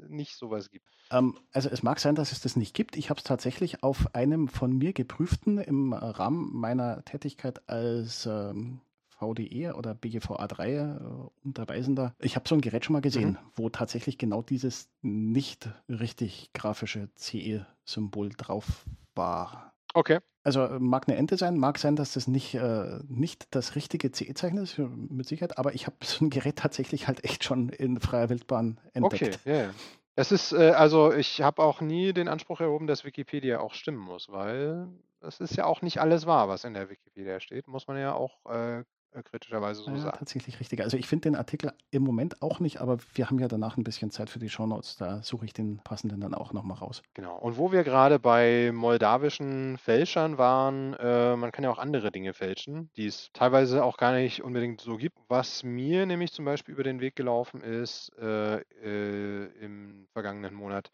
nicht 0.08 0.36
sowas 0.36 0.70
gibt. 0.70 0.84
Ähm, 1.10 1.38
also 1.52 1.70
es 1.70 1.82
mag 1.82 2.00
sein, 2.00 2.16
dass 2.16 2.32
es 2.32 2.40
das 2.40 2.56
nicht 2.56 2.74
gibt. 2.74 2.96
Ich 2.96 3.08
habe 3.08 3.18
es 3.18 3.24
tatsächlich 3.24 3.82
auf 3.82 4.14
einem 4.14 4.48
von 4.48 4.76
mir 4.76 4.92
geprüften 4.92 5.58
im 5.58 5.92
Rahmen 5.94 6.50
meiner 6.52 7.04
Tätigkeit 7.04 7.66
als 7.68 8.26
ähm, 8.26 8.80
VDE 9.20 9.72
oder 9.76 9.94
BGVA 9.94 10.46
3 10.48 10.72
äh, 10.74 10.98
Unterweisender. 11.44 12.14
Ich 12.18 12.36
habe 12.36 12.48
so 12.48 12.54
ein 12.54 12.60
Gerät 12.60 12.84
schon 12.84 12.94
mal 12.94 13.00
gesehen, 13.02 13.32
Mhm. 13.32 13.38
wo 13.54 13.68
tatsächlich 13.68 14.18
genau 14.18 14.42
dieses 14.42 14.90
nicht 15.02 15.68
richtig 15.88 16.52
grafische 16.54 17.08
CE-Symbol 17.16 18.30
drauf 18.36 18.84
war. 19.14 19.74
Okay. 19.94 20.18
Also 20.42 20.64
äh, 20.64 20.78
mag 20.78 21.06
eine 21.08 21.18
Ente 21.18 21.36
sein, 21.36 21.58
mag 21.58 21.78
sein, 21.78 21.96
dass 21.96 22.14
das 22.14 22.26
nicht, 22.26 22.54
äh, 22.54 23.00
nicht 23.08 23.54
das 23.54 23.74
richtige 23.74 24.10
CE-Zeichen 24.10 24.56
ist, 24.58 24.78
äh, 24.78 24.82
mit 24.82 25.26
Sicherheit, 25.28 25.58
aber 25.58 25.74
ich 25.74 25.86
habe 25.86 25.96
so 26.02 26.24
ein 26.24 26.30
Gerät 26.30 26.56
tatsächlich 26.56 27.08
halt 27.08 27.24
echt 27.24 27.44
schon 27.44 27.68
in 27.68 28.00
freier 28.00 28.30
Wildbahn 28.30 28.80
Okay, 28.98 29.34
entdeckt. 29.34 29.40
ja, 29.44 29.54
ja. 29.54 29.70
Es 30.16 30.32
ist, 30.32 30.52
äh, 30.52 30.70
also 30.70 31.12
ich 31.12 31.40
habe 31.42 31.62
auch 31.62 31.80
nie 31.80 32.12
den 32.12 32.28
Anspruch 32.28 32.60
erhoben, 32.60 32.86
dass 32.86 33.04
Wikipedia 33.04 33.60
auch 33.60 33.74
stimmen 33.74 33.98
muss, 33.98 34.28
weil 34.30 34.88
das 35.20 35.40
ist 35.40 35.56
ja 35.56 35.66
auch 35.66 35.82
nicht 35.82 35.98
alles 36.00 36.26
wahr, 36.26 36.48
was 36.48 36.64
in 36.64 36.74
der 36.74 36.88
Wikipedia 36.90 37.40
steht, 37.40 37.68
muss 37.68 37.86
man 37.86 37.98
ja 37.98 38.14
auch 38.14 38.44
äh, 38.46 38.84
kritischerweise 39.24 39.82
so 39.82 39.96
Ja, 39.96 39.96
sagen. 39.96 40.18
tatsächlich 40.18 40.58
richtig. 40.60 40.82
Also 40.82 40.96
ich 40.96 41.06
finde 41.08 41.28
den 41.30 41.36
Artikel 41.36 41.72
im 41.90 42.02
Moment 42.02 42.40
auch 42.42 42.60
nicht, 42.60 42.80
aber 42.80 42.98
wir 43.14 43.28
haben 43.28 43.38
ja 43.38 43.48
danach 43.48 43.76
ein 43.76 43.84
bisschen 43.84 44.10
Zeit 44.10 44.30
für 44.30 44.38
die 44.38 44.48
Shownotes. 44.50 44.96
Da 44.96 45.22
suche 45.22 45.44
ich 45.46 45.52
den 45.52 45.82
passenden 45.82 46.20
dann 46.20 46.34
auch 46.34 46.52
nochmal 46.54 46.78
raus. 46.78 47.02
Genau. 47.14 47.36
Und 47.38 47.56
wo 47.58 47.72
wir 47.72 47.82
gerade 47.82 48.20
bei 48.20 48.70
moldawischen 48.72 49.78
Fälschern 49.78 50.38
waren, 50.38 50.94
äh, 50.94 51.34
man 51.34 51.50
kann 51.50 51.64
ja 51.64 51.70
auch 51.70 51.78
andere 51.78 52.12
Dinge 52.12 52.34
fälschen, 52.34 52.90
die 52.96 53.06
es 53.06 53.30
teilweise 53.32 53.82
auch 53.84 53.96
gar 53.96 54.12
nicht 54.12 54.42
unbedingt 54.44 54.80
so 54.80 54.96
gibt. 54.96 55.18
Was 55.28 55.64
mir 55.64 56.06
nämlich 56.06 56.32
zum 56.32 56.44
Beispiel 56.44 56.72
über 56.74 56.84
den 56.84 57.00
Weg 57.00 57.16
gelaufen 57.16 57.62
ist 57.62 58.12
äh, 58.16 58.60
äh, 58.60 59.46
im 59.60 60.06
vergangenen 60.12 60.54
Monat, 60.54 60.92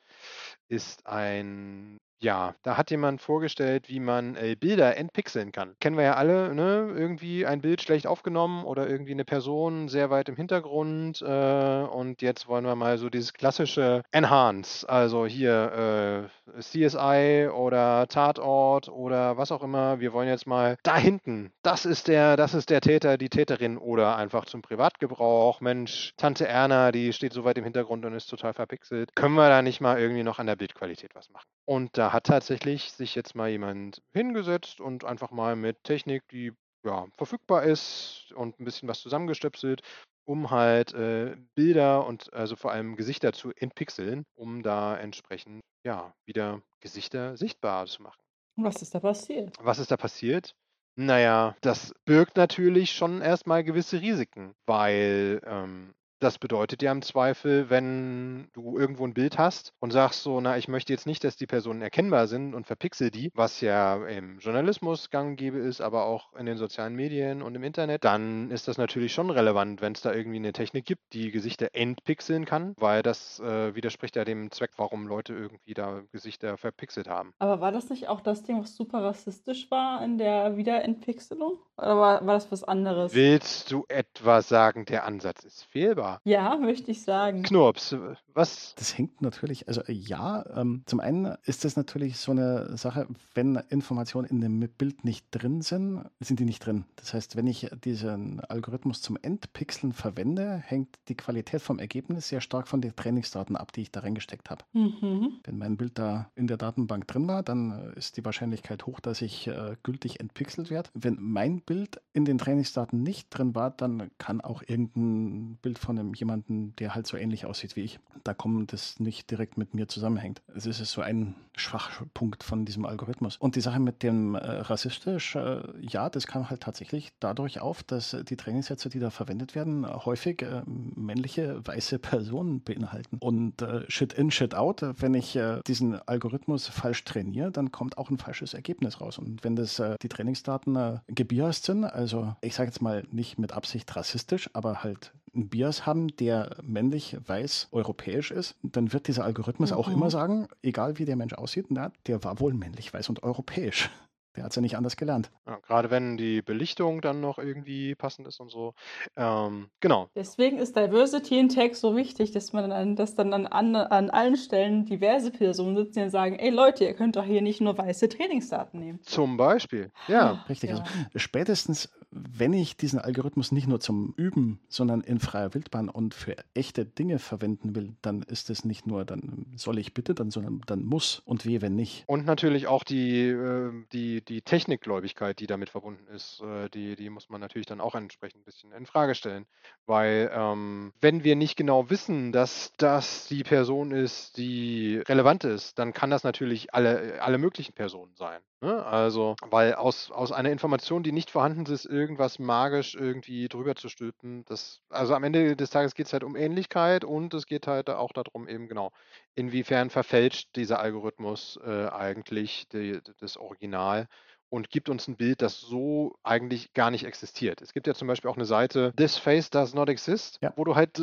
ist 0.68 1.06
ein 1.06 1.98
Ja, 2.18 2.54
da 2.62 2.78
hat 2.78 2.90
jemand 2.90 3.20
vorgestellt, 3.20 3.90
wie 3.90 4.00
man 4.00 4.36
äh, 4.36 4.56
Bilder 4.58 4.96
entpixeln 4.96 5.52
kann. 5.52 5.76
Kennen 5.80 5.98
wir 5.98 6.04
ja 6.04 6.14
alle, 6.14 6.54
ne? 6.54 6.94
Irgendwie 6.96 7.44
ein 7.44 7.60
Bild 7.60 7.82
schlecht 7.82 8.06
aufgenommen 8.06 8.64
oder 8.64 8.88
irgendwie 8.88 9.12
eine 9.12 9.26
Person 9.26 9.88
sehr 9.88 10.08
weit 10.08 10.30
im 10.30 10.36
Hintergrund. 10.36 11.20
Äh, 11.20 11.82
und 11.82 12.22
jetzt 12.22 12.48
wollen 12.48 12.64
wir 12.64 12.74
mal 12.74 12.96
so 12.96 13.10
dieses 13.10 13.34
klassische 13.34 14.02
Enhance, 14.12 14.88
also 14.88 15.26
hier 15.26 16.30
äh, 16.56 16.60
CSI 16.62 17.50
oder 17.52 18.06
Tatort 18.08 18.88
oder 18.88 19.36
was 19.36 19.52
auch 19.52 19.62
immer. 19.62 20.00
Wir 20.00 20.14
wollen 20.14 20.28
jetzt 20.28 20.46
mal 20.46 20.78
da 20.84 20.96
hinten, 20.96 21.52
das 21.62 21.84
ist 21.84 22.08
der, 22.08 22.38
das 22.38 22.54
ist 22.54 22.70
der 22.70 22.80
Täter, 22.80 23.18
die 23.18 23.28
Täterin 23.28 23.76
oder 23.76 24.16
einfach 24.16 24.46
zum 24.46 24.62
Privatgebrauch. 24.62 25.60
Mensch, 25.60 26.14
Tante 26.16 26.48
Erna, 26.48 26.92
die 26.92 27.12
steht 27.12 27.34
so 27.34 27.44
weit 27.44 27.58
im 27.58 27.64
Hintergrund 27.64 28.06
und 28.06 28.14
ist 28.14 28.30
total 28.30 28.54
verpixelt. 28.54 29.14
Können 29.14 29.34
wir 29.34 29.50
da 29.50 29.60
nicht 29.60 29.82
mal 29.82 29.98
irgendwie 30.00 30.22
noch 30.22 30.38
an 30.38 30.46
der 30.46 30.56
Bildqualität 30.56 31.14
was 31.14 31.28
machen? 31.28 31.46
Und 31.66 31.98
da 31.98 32.05
hat 32.12 32.24
tatsächlich 32.24 32.92
sich 32.92 33.14
jetzt 33.14 33.34
mal 33.34 33.48
jemand 33.48 34.02
hingesetzt 34.12 34.80
und 34.80 35.04
einfach 35.04 35.30
mal 35.30 35.56
mit 35.56 35.84
Technik, 35.84 36.26
die 36.28 36.52
ja, 36.84 37.06
verfügbar 37.16 37.64
ist 37.64 38.32
und 38.34 38.60
ein 38.60 38.64
bisschen 38.64 38.88
was 38.88 39.00
zusammengestöpselt, 39.00 39.82
um 40.24 40.50
halt 40.50 40.94
äh, 40.94 41.36
Bilder 41.54 42.06
und 42.06 42.32
also 42.32 42.56
vor 42.56 42.72
allem 42.72 42.96
Gesichter 42.96 43.32
zu 43.32 43.52
entpixeln, 43.52 44.24
um 44.34 44.62
da 44.62 44.96
entsprechend 44.96 45.62
ja 45.84 46.14
wieder 46.24 46.62
Gesichter 46.80 47.36
sichtbar 47.36 47.86
zu 47.86 48.02
machen. 48.02 48.20
Was 48.56 48.82
ist 48.82 48.94
da 48.94 49.00
passiert? 49.00 49.54
Was 49.60 49.78
ist 49.78 49.90
da 49.90 49.96
passiert? 49.96 50.54
Naja, 50.98 51.54
das 51.60 51.92
birgt 52.06 52.36
natürlich 52.36 52.92
schon 52.92 53.20
erstmal 53.20 53.62
gewisse 53.64 54.00
Risiken, 54.00 54.54
weil 54.64 55.42
ähm, 55.44 55.94
das 56.18 56.38
bedeutet 56.38 56.82
ja 56.82 56.92
im 56.92 57.02
Zweifel, 57.02 57.68
wenn 57.70 58.48
du 58.52 58.78
irgendwo 58.78 59.06
ein 59.06 59.14
Bild 59.14 59.38
hast 59.38 59.72
und 59.80 59.92
sagst 59.92 60.22
so, 60.22 60.40
na, 60.40 60.56
ich 60.56 60.68
möchte 60.68 60.92
jetzt 60.92 61.06
nicht, 61.06 61.24
dass 61.24 61.36
die 61.36 61.46
Personen 61.46 61.82
erkennbar 61.82 62.26
sind 62.26 62.54
und 62.54 62.66
verpixel 62.66 63.10
die, 63.10 63.30
was 63.34 63.60
ja 63.60 63.96
im 64.06 64.38
Journalismus 64.38 65.10
gang 65.10 65.30
und 65.30 65.36
gäbe 65.36 65.58
ist, 65.58 65.80
aber 65.80 66.06
auch 66.06 66.32
in 66.34 66.46
den 66.46 66.56
sozialen 66.56 66.94
Medien 66.94 67.42
und 67.42 67.54
im 67.54 67.64
Internet, 67.64 68.04
dann 68.04 68.50
ist 68.50 68.68
das 68.68 68.78
natürlich 68.78 69.12
schon 69.12 69.30
relevant, 69.30 69.80
wenn 69.80 69.92
es 69.92 70.00
da 70.00 70.12
irgendwie 70.12 70.38
eine 70.38 70.52
Technik 70.52 70.86
gibt, 70.86 71.12
die 71.12 71.30
Gesichter 71.30 71.68
entpixeln 71.72 72.44
kann, 72.44 72.74
weil 72.78 73.02
das 73.02 73.40
äh, 73.40 73.74
widerspricht 73.74 74.16
ja 74.16 74.24
dem 74.24 74.50
Zweck, 74.50 74.70
warum 74.76 75.06
Leute 75.06 75.34
irgendwie 75.34 75.74
da 75.74 76.02
Gesichter 76.12 76.56
verpixelt 76.56 77.08
haben. 77.08 77.34
Aber 77.38 77.60
war 77.60 77.72
das 77.72 77.90
nicht 77.90 78.08
auch 78.08 78.20
das 78.20 78.42
Ding, 78.42 78.60
was 78.60 78.74
super 78.74 79.02
rassistisch 79.02 79.70
war 79.70 80.02
in 80.02 80.18
der 80.18 80.56
Wiederentpixelung? 80.56 81.58
Oder 81.76 81.96
war, 81.96 82.26
war 82.26 82.34
das 82.34 82.50
was 82.50 82.64
anderes? 82.64 83.14
Willst 83.14 83.70
du 83.70 83.84
etwa 83.88 84.40
sagen, 84.40 84.86
der 84.86 85.04
Ansatz 85.04 85.44
ist 85.44 85.64
fehlbar? 85.64 86.05
Ja, 86.24 86.56
möchte 86.56 86.90
ich 86.90 87.02
sagen. 87.02 87.42
Knurps, 87.42 87.96
was? 88.34 88.74
Das 88.76 88.96
hängt 88.96 89.22
natürlich, 89.22 89.68
also 89.68 89.82
ja, 89.88 90.44
ähm, 90.54 90.82
zum 90.86 91.00
einen 91.00 91.36
ist 91.44 91.64
das 91.64 91.76
natürlich 91.76 92.18
so 92.18 92.32
eine 92.32 92.76
Sache, 92.76 93.06
wenn 93.34 93.56
Informationen 93.68 94.28
in 94.28 94.40
dem 94.40 94.60
Bild 94.60 95.04
nicht 95.04 95.26
drin 95.30 95.62
sind, 95.62 96.04
sind 96.20 96.40
die 96.40 96.44
nicht 96.44 96.64
drin. 96.64 96.84
Das 96.96 97.14
heißt, 97.14 97.36
wenn 97.36 97.46
ich 97.46 97.70
diesen 97.84 98.40
Algorithmus 98.40 99.02
zum 99.02 99.18
Entpixeln 99.20 99.92
verwende, 99.92 100.62
hängt 100.64 100.96
die 101.08 101.16
Qualität 101.16 101.62
vom 101.62 101.78
Ergebnis 101.78 102.28
sehr 102.28 102.40
stark 102.40 102.68
von 102.68 102.80
den 102.80 102.94
Trainingsdaten 102.94 103.56
ab, 103.56 103.72
die 103.72 103.82
ich 103.82 103.90
da 103.90 104.00
reingesteckt 104.00 104.50
habe. 104.50 104.64
Mhm. 104.72 105.40
Wenn 105.44 105.58
mein 105.58 105.76
Bild 105.76 105.98
da 105.98 106.30
in 106.34 106.46
der 106.46 106.56
Datenbank 106.56 107.06
drin 107.06 107.26
war, 107.28 107.42
dann 107.42 107.92
ist 107.94 108.16
die 108.16 108.24
Wahrscheinlichkeit 108.24 108.86
hoch, 108.86 109.00
dass 109.00 109.22
ich 109.22 109.46
äh, 109.46 109.76
gültig 109.82 110.20
entpixelt 110.20 110.70
werde. 110.70 110.90
Wenn 110.94 111.18
mein 111.20 111.60
Bild 111.60 112.00
in 112.12 112.24
den 112.24 112.38
Trainingsdaten 112.38 113.02
nicht 113.02 113.28
drin 113.30 113.54
war, 113.54 113.70
dann 113.70 114.10
kann 114.18 114.40
auch 114.40 114.62
irgendein 114.66 115.58
Bild 115.62 115.78
von 115.78 115.95
einem 115.98 116.14
jemanden, 116.14 116.74
der 116.76 116.94
halt 116.94 117.06
so 117.06 117.16
ähnlich 117.16 117.46
aussieht 117.46 117.76
wie 117.76 117.82
ich, 117.82 118.00
da 118.24 118.34
kommen 118.34 118.66
das 118.66 118.98
nicht 119.00 119.30
direkt 119.30 119.56
mit 119.56 119.74
mir 119.74 119.88
zusammenhängt. 119.88 120.42
Es 120.54 120.66
ist 120.66 120.78
so 120.90 121.00
ein 121.00 121.34
Schwachpunkt 121.54 122.42
von 122.42 122.64
diesem 122.64 122.84
Algorithmus. 122.84 123.36
Und 123.36 123.56
die 123.56 123.60
Sache 123.60 123.80
mit 123.80 124.02
dem 124.02 124.34
äh, 124.34 124.38
rassistisch, 124.38 125.36
äh, 125.36 125.62
ja, 125.80 126.10
das 126.10 126.26
kam 126.26 126.50
halt 126.50 126.62
tatsächlich 126.62 127.12
dadurch 127.18 127.60
auf, 127.60 127.82
dass 127.82 128.16
die 128.28 128.36
Trainingssätze, 128.36 128.88
die 128.88 128.98
da 128.98 129.10
verwendet 129.10 129.54
werden, 129.54 129.86
häufig 129.86 130.42
äh, 130.42 130.62
männliche 130.66 131.66
weiße 131.66 131.98
Personen 131.98 132.62
beinhalten. 132.62 133.16
Und 133.20 133.62
äh, 133.62 133.84
Shit 133.88 134.12
in, 134.12 134.30
Shit 134.30 134.54
out, 134.54 134.82
wenn 135.00 135.14
ich 135.14 135.34
äh, 135.36 135.60
diesen 135.66 135.94
Algorithmus 136.06 136.68
falsch 136.68 137.04
trainiere, 137.04 137.50
dann 137.50 137.72
kommt 137.72 137.96
auch 137.96 138.10
ein 138.10 138.18
falsches 138.18 138.52
Ergebnis 138.52 139.00
raus. 139.00 139.18
Und 139.18 139.42
wenn 139.42 139.56
das 139.56 139.78
äh, 139.78 139.96
die 140.02 140.08
Trainingsdaten 140.08 141.00
gebiased 141.08 141.64
sind, 141.64 141.84
also 141.84 142.36
ich 142.42 142.54
sage 142.54 142.68
jetzt 142.68 142.82
mal 142.82 143.04
nicht 143.10 143.38
mit 143.38 143.52
Absicht 143.52 143.94
rassistisch, 143.96 144.50
aber 144.52 144.82
halt 144.82 145.12
ein 145.36 145.48
Bias 145.48 145.86
haben, 145.86 146.08
der 146.16 146.56
männlich, 146.62 147.16
weiß, 147.24 147.68
europäisch 147.72 148.30
ist, 148.30 148.56
dann 148.62 148.92
wird 148.92 149.08
dieser 149.08 149.24
Algorithmus 149.24 149.70
mhm. 149.70 149.76
auch 149.76 149.88
immer 149.88 150.10
sagen, 150.10 150.48
egal 150.62 150.98
wie 150.98 151.04
der 151.04 151.16
Mensch 151.16 151.34
aussieht, 151.34 151.66
na, 151.68 151.92
der 152.06 152.24
war 152.24 152.40
wohl 152.40 152.54
männlich, 152.54 152.92
weiß 152.92 153.08
und 153.08 153.22
europäisch. 153.22 153.90
Der 154.36 154.44
hat 154.44 154.52
es 154.52 154.56
ja 154.56 154.62
nicht 154.62 154.76
anders 154.76 154.96
gelernt. 154.96 155.30
Ja, 155.46 155.58
gerade 155.66 155.90
wenn 155.90 156.16
die 156.16 156.42
Belichtung 156.42 157.00
dann 157.00 157.20
noch 157.20 157.38
irgendwie 157.38 157.94
passend 157.94 158.28
ist 158.28 158.40
und 158.40 158.50
so. 158.50 158.74
Ähm, 159.16 159.68
genau. 159.80 160.08
Deswegen 160.14 160.58
ist 160.58 160.76
Diversity 160.76 161.38
in 161.38 161.48
Tech 161.48 161.74
so 161.76 161.96
wichtig, 161.96 162.32
dass 162.32 162.52
man 162.52 162.68
dann, 162.70 162.96
dass 162.96 163.14
dann 163.14 163.32
an, 163.32 163.76
an 163.76 164.10
allen 164.10 164.36
Stellen 164.36 164.84
diverse 164.84 165.30
Personen 165.30 165.76
sitzen, 165.76 166.04
die 166.04 166.10
sagen, 166.10 166.38
ey 166.38 166.50
Leute, 166.50 166.84
ihr 166.84 166.94
könnt 166.94 167.16
doch 167.16 167.24
hier 167.24 167.42
nicht 167.42 167.60
nur 167.60 167.76
weiße 167.76 168.08
Trainingsdaten 168.08 168.78
nehmen. 168.78 169.00
Zum 169.02 169.36
Beispiel, 169.36 169.90
ja. 170.08 170.44
Richtig. 170.48 170.70
Ja. 170.70 170.76
Also 170.76 170.90
spätestens, 171.16 171.90
wenn 172.10 172.52
ich 172.52 172.76
diesen 172.76 172.98
Algorithmus 172.98 173.52
nicht 173.52 173.66
nur 173.66 173.80
zum 173.80 174.14
Üben, 174.16 174.60
sondern 174.68 175.00
in 175.00 175.18
freier 175.18 175.54
Wildbahn 175.54 175.88
und 175.88 176.14
für 176.14 176.36
echte 176.54 176.84
Dinge 176.84 177.18
verwenden 177.18 177.74
will, 177.74 177.94
dann 178.02 178.22
ist 178.22 178.50
es 178.50 178.64
nicht 178.64 178.86
nur, 178.86 179.04
dann 179.04 179.46
soll 179.56 179.78
ich 179.78 179.94
bitte, 179.94 180.14
dann, 180.14 180.30
sondern 180.30 180.60
dann 180.66 180.84
muss 180.84 181.20
und 181.24 181.46
wehe, 181.46 181.62
wenn 181.62 181.74
nicht. 181.74 182.04
Und 182.06 182.26
natürlich 182.26 182.66
auch 182.66 182.84
die, 182.84 183.28
äh, 183.28 183.72
die 183.92 184.24
die 184.28 184.42
Technikgläubigkeit, 184.42 185.38
die 185.38 185.46
damit 185.46 185.70
verbunden 185.70 186.06
ist, 186.08 186.40
äh, 186.40 186.68
die, 186.70 186.96
die 186.96 187.10
muss 187.10 187.28
man 187.28 187.40
natürlich 187.40 187.66
dann 187.66 187.80
auch 187.80 187.94
entsprechend 187.94 188.42
ein 188.42 188.44
bisschen 188.44 188.72
in 188.72 188.86
Frage 188.86 189.14
stellen. 189.14 189.46
Weil 189.86 190.30
ähm, 190.32 190.92
wenn 191.00 191.24
wir 191.24 191.36
nicht 191.36 191.56
genau 191.56 191.90
wissen, 191.90 192.32
dass 192.32 192.72
das 192.76 193.28
die 193.28 193.44
Person 193.44 193.92
ist, 193.92 194.36
die 194.36 195.02
relevant 195.06 195.44
ist, 195.44 195.78
dann 195.78 195.92
kann 195.92 196.10
das 196.10 196.24
natürlich 196.24 196.74
alle, 196.74 197.22
alle 197.22 197.38
möglichen 197.38 197.72
Personen 197.72 198.14
sein. 198.16 198.40
Ne? 198.62 198.84
Also, 198.84 199.36
weil 199.42 199.74
aus, 199.74 200.10
aus 200.10 200.32
einer 200.32 200.50
Information, 200.50 201.02
die 201.02 201.12
nicht 201.12 201.30
vorhanden 201.30 201.70
ist, 201.70 201.84
irgendwas 201.84 202.38
magisch 202.38 202.94
irgendwie 202.94 203.48
drüber 203.48 203.76
zu 203.76 203.90
stülpen, 203.90 204.44
das, 204.46 204.80
also 204.88 205.14
am 205.14 205.24
Ende 205.24 205.56
des 205.56 205.70
Tages 205.70 205.94
geht 205.94 206.06
es 206.06 206.12
halt 206.14 206.24
um 206.24 206.36
Ähnlichkeit 206.36 207.04
und 207.04 207.34
es 207.34 207.46
geht 207.46 207.66
halt 207.66 207.90
auch 207.90 208.12
darum, 208.12 208.48
eben 208.48 208.66
genau, 208.66 208.92
inwiefern 209.34 209.90
verfälscht 209.90 210.56
dieser 210.56 210.80
Algorithmus 210.80 211.58
äh, 211.64 211.88
eigentlich 211.88 212.66
die, 212.68 212.98
das 213.20 213.36
Original 213.36 214.08
und 214.48 214.70
gibt 214.70 214.88
uns 214.88 215.08
ein 215.08 215.16
Bild, 215.16 215.42
das 215.42 215.60
so 215.60 216.16
eigentlich 216.22 216.72
gar 216.72 216.90
nicht 216.90 217.04
existiert. 217.04 217.60
Es 217.62 217.72
gibt 217.72 217.86
ja 217.86 217.94
zum 217.94 218.08
Beispiel 218.08 218.30
auch 218.30 218.36
eine 218.36 218.46
Seite, 218.46 218.92
This 218.96 219.16
Face 219.16 219.50
Does 219.50 219.74
Not 219.74 219.88
Exist, 219.88 220.38
ja. 220.42 220.52
wo 220.56 220.64
du 220.64 220.74
halt 220.74 221.00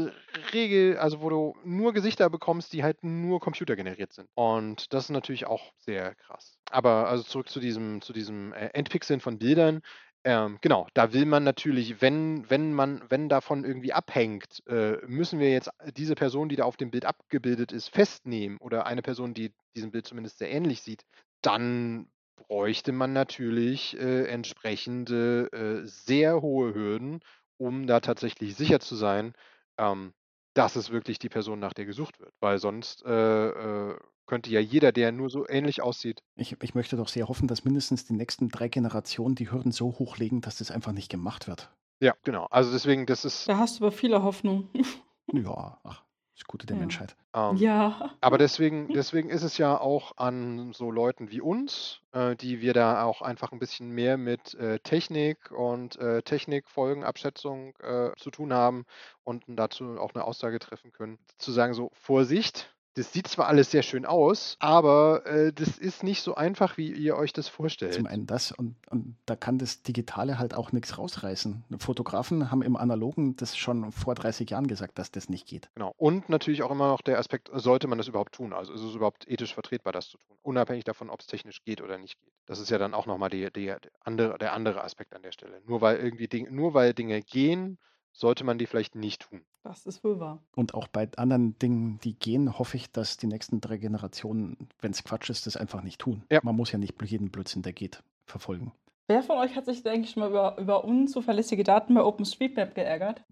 Regel, 0.53 0.97
also 0.97 1.21
wo 1.21 1.29
du 1.29 1.55
nur 1.63 1.93
Gesichter 1.93 2.29
bekommst, 2.29 2.73
die 2.73 2.83
halt 2.83 3.03
nur 3.03 3.39
computergeneriert 3.39 4.13
sind. 4.13 4.29
Und 4.35 4.93
das 4.93 5.05
ist 5.05 5.09
natürlich 5.09 5.45
auch 5.45 5.73
sehr 5.79 6.15
krass. 6.15 6.57
Aber 6.71 7.07
also 7.07 7.23
zurück 7.23 7.49
zu 7.49 7.59
diesem, 7.59 8.01
zu 8.01 8.13
diesem 8.13 8.53
äh, 8.53 8.67
Entpixeln 8.73 9.19
von 9.19 9.37
Bildern. 9.37 9.81
Ähm, 10.25 10.57
genau, 10.61 10.87
da 10.93 11.11
will 11.11 11.25
man 11.25 11.43
natürlich, 11.43 12.01
wenn, 12.01 12.49
wenn 12.49 12.71
man, 12.71 13.01
wenn 13.09 13.27
davon 13.27 13.65
irgendwie 13.65 13.91
abhängt, 13.91 14.63
äh, 14.67 14.93
müssen 15.05 15.39
wir 15.39 15.51
jetzt 15.51 15.69
diese 15.97 16.15
Person, 16.15 16.47
die 16.47 16.55
da 16.55 16.63
auf 16.63 16.77
dem 16.77 16.91
Bild 16.91 17.03
abgebildet 17.03 17.73
ist, 17.73 17.89
festnehmen 17.89 18.57
oder 18.59 18.85
eine 18.85 19.01
Person, 19.01 19.33
die 19.33 19.51
diesem 19.75 19.91
Bild 19.91 20.07
zumindest 20.07 20.37
sehr 20.37 20.49
ähnlich 20.49 20.81
sieht, 20.81 21.03
dann 21.41 22.07
bräuchte 22.35 22.91
man 22.91 23.13
natürlich 23.13 23.97
äh, 23.99 24.25
entsprechende 24.25 25.49
äh, 25.51 25.87
sehr 25.87 26.41
hohe 26.41 26.73
Hürden, 26.73 27.21
um 27.57 27.87
da 27.87 27.99
tatsächlich 27.99 28.55
sicher 28.55 28.79
zu 28.79 28.95
sein, 28.95 29.33
ähm, 29.77 30.13
dass 30.53 30.75
es 30.75 30.91
wirklich 30.91 31.19
die 31.19 31.29
Person, 31.29 31.59
nach 31.59 31.73
der 31.73 31.85
gesucht 31.85 32.19
wird. 32.19 32.33
Weil 32.39 32.59
sonst 32.59 33.03
äh, 33.05 33.47
äh, 33.89 33.97
könnte 34.25 34.49
ja 34.49 34.59
jeder, 34.59 34.91
der 34.91 35.11
nur 35.11 35.29
so 35.29 35.47
ähnlich 35.47 35.81
aussieht. 35.81 36.21
Ich, 36.35 36.55
ich 36.61 36.75
möchte 36.75 36.95
doch 36.95 37.07
sehr 37.07 37.27
hoffen, 37.27 37.47
dass 37.47 37.65
mindestens 37.65 38.05
die 38.05 38.13
nächsten 38.13 38.49
drei 38.49 38.67
Generationen 38.67 39.35
die 39.35 39.51
Hürden 39.51 39.71
so 39.71 39.99
hochlegen, 39.99 40.41
dass 40.41 40.57
das 40.57 40.71
einfach 40.71 40.91
nicht 40.91 41.09
gemacht 41.09 41.47
wird. 41.47 41.69
Ja, 41.99 42.13
genau. 42.23 42.45
Also 42.49 42.71
deswegen, 42.71 43.05
das 43.05 43.25
ist. 43.25 43.47
Da 43.47 43.57
hast 43.57 43.79
du 43.79 43.85
aber 43.85 43.91
viele 43.91 44.23
Hoffnung. 44.23 44.69
ja, 45.31 45.79
ach. 45.83 46.03
Das 46.35 46.45
Gute 46.45 46.65
der 46.65 46.75
Ja. 46.75 46.79
Menschheit. 46.79 47.15
Ähm, 47.35 47.57
Ja. 47.57 48.15
aber 48.21 48.37
deswegen, 48.39 48.87
deswegen 48.89 49.29
ist 49.29 49.43
es 49.43 49.57
ja 49.57 49.79
auch 49.79 50.17
an 50.17 50.73
so 50.73 50.89
Leuten 50.89 51.29
wie 51.29 51.41
uns, 51.41 52.01
äh, 52.11 52.35
die 52.35 52.59
wir 52.59 52.73
da 52.73 53.03
auch 53.03 53.21
einfach 53.21 53.51
ein 53.51 53.59
bisschen 53.59 53.91
mehr 53.91 54.17
mit 54.17 54.55
äh, 54.55 54.79
Technik 54.79 55.51
und 55.51 55.95
äh, 55.97 56.23
Technikfolgenabschätzung 56.23 57.75
äh, 57.77 58.11
zu 58.17 58.31
tun 58.31 58.51
haben 58.53 58.85
und 59.23 59.43
dazu 59.47 59.99
auch 59.99 60.13
eine 60.13 60.23
Aussage 60.25 60.59
treffen 60.59 60.91
können, 60.91 61.19
zu 61.37 61.51
sagen 61.51 61.73
so, 61.75 61.91
Vorsicht, 61.93 62.72
das 62.95 63.11
sieht 63.11 63.27
zwar 63.27 63.47
alles 63.47 63.71
sehr 63.71 63.81
schön 63.81 64.05
aus, 64.05 64.55
aber 64.59 65.25
äh, 65.25 65.51
das 65.51 65.77
ist 65.77 66.03
nicht 66.03 66.21
so 66.21 66.35
einfach, 66.35 66.77
wie 66.77 66.91
ihr 66.91 67.15
euch 67.15 67.33
das 67.33 67.47
vorstellt. 67.47 67.93
Zum 67.93 68.05
einen 68.05 68.27
das 68.27 68.51
und, 68.51 68.75
und 68.89 69.15
da 69.25 69.35
kann 69.35 69.57
das 69.57 69.81
Digitale 69.81 70.37
halt 70.37 70.53
auch 70.53 70.71
nichts 70.71 70.97
rausreißen. 70.97 71.63
Fotografen 71.79 72.51
haben 72.51 72.61
im 72.61 72.75
Analogen 72.75 73.35
das 73.35 73.57
schon 73.57 73.91
vor 73.91 74.13
30 74.13 74.49
Jahren 74.49 74.67
gesagt, 74.67 74.99
dass 74.99 75.11
das 75.11 75.27
nicht 75.27 75.47
geht. 75.47 75.69
Genau. 75.73 75.93
Und 75.97 76.29
natürlich 76.29 76.61
auch 76.61 76.71
immer 76.71 76.87
noch 76.87 77.01
der 77.01 77.17
Aspekt, 77.17 77.49
sollte 77.53 77.87
man 77.87 77.97
das 77.97 78.07
überhaupt 78.07 78.35
tun? 78.35 78.53
Also 78.53 78.73
ist 78.73 78.81
es 78.81 78.95
überhaupt 78.95 79.27
ethisch 79.27 79.53
vertretbar, 79.53 79.91
das 79.93 80.09
zu 80.09 80.17
tun? 80.17 80.37
Unabhängig 80.43 80.83
davon, 80.83 81.09
ob 81.09 81.21
es 81.21 81.27
technisch 81.27 81.63
geht 81.63 81.81
oder 81.81 81.97
nicht 81.97 82.19
geht. 82.19 82.33
Das 82.45 82.59
ist 82.59 82.69
ja 82.69 82.77
dann 82.77 82.93
auch 82.93 83.07
nochmal 83.07 83.29
die, 83.29 83.51
die, 83.51 83.73
andere, 84.01 84.37
der 84.37 84.53
andere 84.53 84.83
Aspekt 84.83 85.15
an 85.15 85.23
der 85.23 85.31
Stelle. 85.31 85.61
Nur 85.65 85.81
weil 85.81 85.97
irgendwie 85.97 86.27
Ding, 86.27 86.53
nur 86.53 86.73
weil 86.73 86.93
Dinge 86.93 87.21
gehen, 87.21 87.79
sollte 88.11 88.43
man 88.43 88.59
die 88.59 88.67
vielleicht 88.67 88.95
nicht 88.95 89.23
tun. 89.23 89.43
Das 89.63 89.85
ist 89.85 90.03
wohl 90.03 90.19
wahr. 90.19 90.43
Und 90.55 90.73
auch 90.73 90.87
bei 90.87 91.07
anderen 91.15 91.57
Dingen, 91.57 91.99
die 92.03 92.19
gehen, 92.19 92.59
hoffe 92.59 92.75
ich, 92.75 92.91
dass 92.91 93.15
die 93.15 93.27
nächsten 93.27 93.61
drei 93.61 93.77
Generationen, 93.77 94.57
wenn 94.81 94.91
es 94.91 95.03
Quatsch 95.03 95.29
ist, 95.29 95.47
das 95.47 95.55
einfach 95.55 95.81
nicht 95.81 95.99
tun. 95.99 96.23
Ja. 96.29 96.41
Man 96.43 96.55
muss 96.55 96.71
ja 96.73 96.77
nicht 96.77 96.95
jeden 97.01 97.31
Blödsinn, 97.31 97.61
der 97.61 97.71
geht, 97.71 98.03
verfolgen. 98.25 98.73
Wer 99.07 99.23
von 99.23 99.37
euch 99.37 99.55
hat 99.55 99.65
sich, 99.65 99.83
denke 99.83 100.07
ich, 100.07 100.15
mal 100.17 100.29
über, 100.29 100.57
über 100.57 100.83
unzuverlässige 100.83 101.63
Daten 101.63 101.93
bei 101.93 102.03
OpenStreetMap 102.03 102.75
geärgert? 102.75 103.23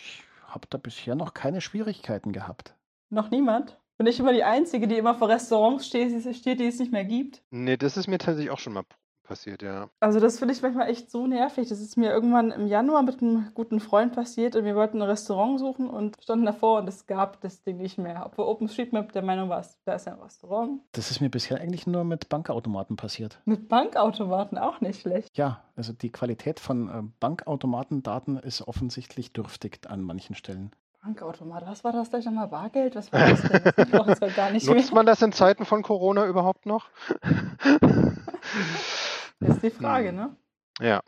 Ich 0.00 0.22
habe 0.46 0.66
da 0.70 0.78
bisher 0.78 1.14
noch 1.14 1.34
keine 1.34 1.60
Schwierigkeiten 1.60 2.32
gehabt. 2.32 2.74
Noch 3.10 3.30
niemand? 3.30 3.78
Bin 3.96 4.06
ich 4.06 4.18
immer 4.18 4.32
die 4.32 4.44
Einzige, 4.44 4.88
die 4.88 4.96
immer 4.96 5.14
vor 5.14 5.28
Restaurants 5.28 5.86
steht, 5.86 6.36
steht, 6.36 6.60
die 6.60 6.66
es 6.66 6.78
nicht 6.78 6.92
mehr 6.92 7.04
gibt? 7.04 7.42
Nee, 7.50 7.76
das 7.76 7.96
ist 7.96 8.08
mir 8.08 8.18
tatsächlich 8.18 8.50
auch 8.50 8.58
schon 8.58 8.74
mal 8.74 8.84
passiert, 9.26 9.62
ja. 9.62 9.88
Also 10.00 10.20
das 10.20 10.38
finde 10.38 10.54
ich 10.54 10.62
manchmal 10.62 10.88
echt 10.88 11.10
so 11.10 11.26
nervig. 11.26 11.68
Das 11.68 11.80
ist 11.80 11.96
mir 11.96 12.10
irgendwann 12.10 12.50
im 12.50 12.66
Januar 12.66 13.02
mit 13.02 13.20
einem 13.20 13.50
guten 13.54 13.80
Freund 13.80 14.14
passiert 14.14 14.56
und 14.56 14.64
wir 14.64 14.74
wollten 14.74 15.02
ein 15.02 15.08
Restaurant 15.08 15.58
suchen 15.58 15.88
und 15.90 16.16
standen 16.22 16.46
davor 16.46 16.78
und 16.78 16.88
es 16.88 17.06
gab 17.06 17.40
das 17.40 17.62
Ding 17.62 17.78
nicht 17.78 17.98
mehr. 17.98 18.22
Obwohl 18.26 18.46
OpenStreetMap 18.46 19.12
der 19.12 19.22
Meinung 19.22 19.48
war, 19.48 19.64
da 19.84 19.94
ist 19.94 20.06
ja 20.06 20.14
ein 20.14 20.20
Restaurant. 20.20 20.80
Das 20.92 21.10
ist 21.10 21.20
mir 21.20 21.30
bisher 21.30 21.60
eigentlich 21.60 21.86
nur 21.86 22.04
mit 22.04 22.28
Bankautomaten 22.28 22.96
passiert. 22.96 23.40
Mit 23.44 23.68
Bankautomaten 23.68 24.58
auch 24.58 24.80
nicht 24.80 25.00
schlecht. 25.00 25.36
Ja, 25.36 25.62
also 25.76 25.92
die 25.92 26.10
Qualität 26.10 26.60
von 26.60 26.88
äh, 26.88 27.02
Bankautomatendaten 27.20 28.38
ist 28.38 28.66
offensichtlich 28.66 29.32
dürftig 29.32 29.80
an 29.88 30.02
manchen 30.02 30.34
Stellen. 30.34 30.70
Bankautomat, 31.06 31.64
was 31.66 31.84
war 31.84 31.92
das 31.92 32.10
gleich 32.10 32.24
nochmal? 32.24 32.48
Bargeld? 32.48 32.96
Was 32.96 33.12
war 33.12 33.28
das 33.28 33.42
denn? 33.42 33.62
Das 33.92 34.18
es 34.20 34.34
gar 34.34 34.50
nicht 34.50 34.66
Nutzt 34.66 34.86
mehr. 34.86 34.94
man 34.94 35.06
das 35.06 35.22
in 35.22 35.30
Zeiten 35.30 35.64
von 35.64 35.82
Corona 35.82 36.26
überhaupt 36.26 36.66
noch? 36.66 36.88
Das 39.40 39.56
ist 39.56 39.62
die 39.62 39.70
Frage, 39.82 40.08
Hm. 40.08 40.16
ne? 40.16 40.36
Ja. 40.80 41.02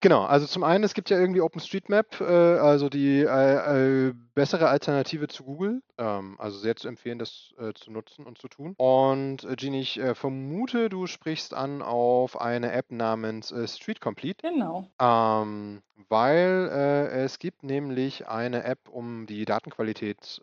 Genau, 0.00 0.24
also 0.24 0.46
zum 0.46 0.62
einen, 0.62 0.84
es 0.84 0.92
gibt 0.92 1.08
ja 1.08 1.18
irgendwie 1.18 1.40
OpenStreetMap, 1.40 2.20
äh, 2.20 2.24
also 2.24 2.90
die 2.90 3.22
äh, 3.22 4.08
äh, 4.08 4.14
bessere 4.34 4.68
Alternative 4.68 5.26
zu 5.26 5.42
Google. 5.42 5.82
Ähm, 5.96 6.36
also 6.38 6.58
sehr 6.58 6.76
zu 6.76 6.86
empfehlen, 6.86 7.18
das 7.18 7.54
äh, 7.58 7.72
zu 7.72 7.90
nutzen 7.90 8.26
und 8.26 8.36
zu 8.36 8.48
tun. 8.48 8.74
Und 8.76 9.44
äh, 9.44 9.56
Gini, 9.56 9.80
ich 9.80 9.98
äh, 9.98 10.14
vermute, 10.14 10.90
du 10.90 11.06
sprichst 11.06 11.54
an 11.54 11.80
auf 11.80 12.38
eine 12.38 12.72
App 12.72 12.92
namens 12.92 13.50
äh, 13.52 13.66
Street 13.66 14.02
Complete. 14.02 14.46
Genau. 14.46 14.86
Ähm, 15.00 15.82
weil 16.08 17.08
es 17.12 17.38
gibt 17.40 17.64
nämlich 17.64 18.28
eine 18.28 18.62
App, 18.62 18.88
um 18.88 19.26
die 19.26 19.44
Datenqualität 19.44 20.40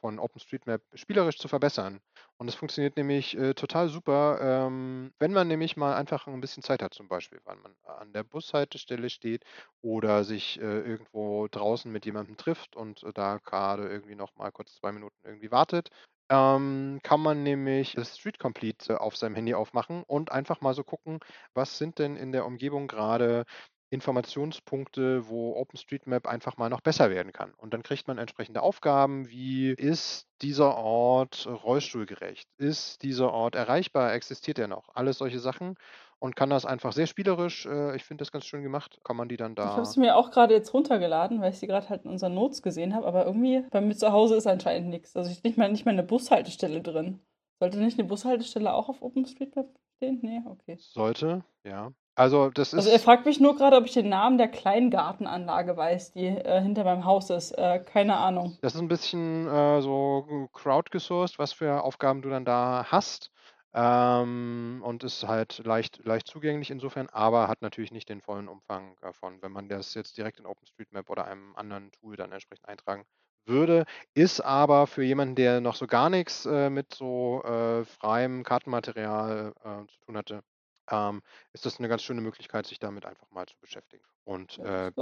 von 0.00 0.18
OpenStreetMap 0.18 0.82
spielerisch 0.94 1.38
zu 1.38 1.48
verbessern. 1.48 2.00
Und 2.38 2.48
es 2.48 2.56
funktioniert 2.56 2.96
nämlich 2.96 3.36
äh, 3.36 3.54
total 3.54 3.88
super, 3.88 4.38
ähm, 4.40 5.12
wenn 5.20 5.32
man 5.32 5.46
nämlich 5.48 5.76
mal 5.76 5.94
einfach 5.94 6.26
ein 6.26 6.40
bisschen 6.40 6.62
Zeit 6.64 6.82
hat, 6.82 6.92
zum 6.92 7.08
Beispiel, 7.08 7.40
weil 7.44 7.56
man 7.56 7.74
an 7.84 8.12
der 8.12 8.24
Bushaltestelle 8.24 9.08
steht 9.08 9.44
oder 9.82 10.24
sich 10.24 10.60
äh, 10.60 10.80
irgendwo 10.80 11.46
draußen 11.48 11.90
mit 11.90 12.04
jemandem 12.06 12.36
trifft 12.36 12.74
und 12.76 13.02
äh, 13.04 13.12
da 13.12 13.38
gerade 13.38 13.88
irgendwie 13.88 14.16
noch 14.16 14.34
mal 14.36 14.50
kurz 14.50 14.74
zwei 14.74 14.90
Minuten 14.92 15.16
irgendwie 15.24 15.52
wartet. 15.52 15.90
Ähm, 16.30 17.00
kann 17.02 17.20
man 17.20 17.42
nämlich 17.42 17.92
das 17.92 18.18
Street 18.18 18.38
Complete 18.38 18.94
äh, 18.94 18.96
auf 18.96 19.16
seinem 19.16 19.34
Handy 19.36 19.54
aufmachen 19.54 20.02
und 20.04 20.32
einfach 20.32 20.60
mal 20.60 20.74
so 20.74 20.82
gucken, 20.82 21.20
was 21.54 21.78
sind 21.78 21.98
denn 21.98 22.16
in 22.16 22.32
der 22.32 22.46
Umgebung 22.46 22.88
gerade 22.88 23.44
Informationspunkte, 23.90 25.28
wo 25.28 25.54
OpenStreetMap 25.56 26.26
einfach 26.26 26.56
mal 26.56 26.68
noch 26.68 26.80
besser 26.80 27.10
werden 27.10 27.32
kann. 27.32 27.54
Und 27.54 27.74
dann 27.74 27.82
kriegt 27.82 28.08
man 28.08 28.18
entsprechende 28.18 28.62
Aufgaben, 28.62 29.28
wie 29.28 29.70
ist 29.70 30.26
dieser 30.42 30.76
Ort 30.76 31.46
rollstuhlgerecht? 31.46 32.48
Ist 32.58 33.02
dieser 33.02 33.32
Ort 33.32 33.54
erreichbar? 33.54 34.12
Existiert 34.14 34.58
er 34.58 34.68
noch? 34.68 34.88
Alles 34.94 35.18
solche 35.18 35.38
Sachen 35.38 35.76
und 36.18 36.36
kann 36.36 36.50
das 36.50 36.64
einfach 36.64 36.92
sehr 36.92 37.06
spielerisch, 37.06 37.66
äh, 37.66 37.94
ich 37.96 38.04
finde 38.04 38.22
das 38.22 38.32
ganz 38.32 38.46
schön 38.46 38.62
gemacht, 38.62 38.98
kann 39.04 39.16
man 39.16 39.28
die 39.28 39.36
dann 39.36 39.54
Ich 39.56 39.76
habe 39.76 39.84
da. 39.84 39.84
sie 39.86 40.00
mir 40.00 40.16
auch 40.16 40.30
gerade 40.30 40.54
jetzt 40.54 40.72
runtergeladen, 40.74 41.40
weil 41.40 41.50
ich 41.52 41.58
sie 41.58 41.66
gerade 41.66 41.88
halt 41.88 42.04
in 42.04 42.10
unseren 42.10 42.34
Notes 42.34 42.62
gesehen 42.62 42.94
habe, 42.94 43.06
aber 43.06 43.26
irgendwie 43.26 43.64
bei 43.70 43.80
mir 43.80 43.94
zu 43.96 44.12
Hause 44.12 44.36
ist 44.36 44.46
anscheinend 44.46 44.88
nichts. 44.88 45.16
Also 45.16 45.30
ich 45.30 45.42
nicht 45.42 45.56
mal 45.58 45.70
nicht 45.70 45.84
mal 45.84 45.92
eine 45.92 46.02
Bushaltestelle 46.02 46.82
drin. 46.82 47.20
Sollte 47.60 47.78
nicht 47.78 47.98
eine 47.98 48.08
Bushaltestelle 48.08 48.72
auch 48.72 48.88
auf 48.88 49.02
OpenStreetMap 49.02 49.68
stehen? 49.96 50.18
Nee, 50.22 50.42
okay. 50.46 50.76
Sollte, 50.78 51.44
ja. 51.64 51.92
Also 52.16 52.50
das 52.50 52.74
Also 52.74 52.88
er 52.88 52.96
ist, 52.96 53.04
fragt 53.04 53.26
mich 53.26 53.40
nur 53.40 53.56
gerade, 53.56 53.76
ob 53.76 53.86
ich 53.86 53.92
den 53.92 54.08
Namen 54.08 54.38
der 54.38 54.48
Kleingartenanlage 54.48 55.76
weiß, 55.76 56.12
die 56.12 56.26
äh, 56.26 56.60
hinter 56.60 56.84
meinem 56.84 57.04
Haus 57.04 57.30
ist. 57.30 57.52
Äh, 57.52 57.80
keine 57.80 58.16
Ahnung. 58.16 58.56
das 58.60 58.74
ist 58.74 58.80
ein 58.80 58.88
bisschen 58.88 59.48
äh, 59.48 59.82
so 59.82 60.48
crowdgesourced, 60.52 61.38
was 61.38 61.52
für 61.52 61.82
Aufgaben 61.82 62.22
du 62.22 62.30
dann 62.30 62.44
da 62.44 62.86
hast. 62.88 63.30
Ähm, 63.76 64.82
und 64.84 65.02
ist 65.02 65.26
halt 65.26 65.64
leicht, 65.64 66.04
leicht 66.04 66.28
zugänglich 66.28 66.70
insofern, 66.70 67.08
aber 67.08 67.48
hat 67.48 67.60
natürlich 67.60 67.90
nicht 67.90 68.08
den 68.08 68.20
vollen 68.20 68.46
Umfang 68.46 68.96
davon, 69.00 69.42
wenn 69.42 69.50
man 69.50 69.68
das 69.68 69.94
jetzt 69.94 70.16
direkt 70.16 70.38
in 70.38 70.46
OpenStreetMap 70.46 71.10
oder 71.10 71.24
einem 71.24 71.56
anderen 71.56 71.90
Tool 71.90 72.14
dann 72.16 72.30
entsprechend 72.30 72.68
eintragen 72.68 73.04
würde. 73.46 73.84
Ist 74.14 74.40
aber 74.40 74.86
für 74.86 75.02
jemanden, 75.02 75.34
der 75.34 75.60
noch 75.60 75.74
so 75.74 75.88
gar 75.88 76.08
nichts 76.08 76.46
äh, 76.46 76.70
mit 76.70 76.94
so 76.94 77.42
äh, 77.42 77.84
freiem 77.84 78.44
Kartenmaterial 78.44 79.52
äh, 79.64 79.86
zu 79.88 79.98
tun 80.06 80.16
hatte, 80.16 80.42
ähm, 80.90 81.22
ist 81.52 81.66
das 81.66 81.78
eine 81.78 81.88
ganz 81.88 82.02
schöne 82.02 82.20
Möglichkeit, 82.20 82.66
sich 82.66 82.78
damit 82.78 83.06
einfach 83.06 83.30
mal 83.30 83.46
zu 83.46 83.56
beschäftigen 83.60 84.04
und 84.24 84.58
äh, 84.58 84.92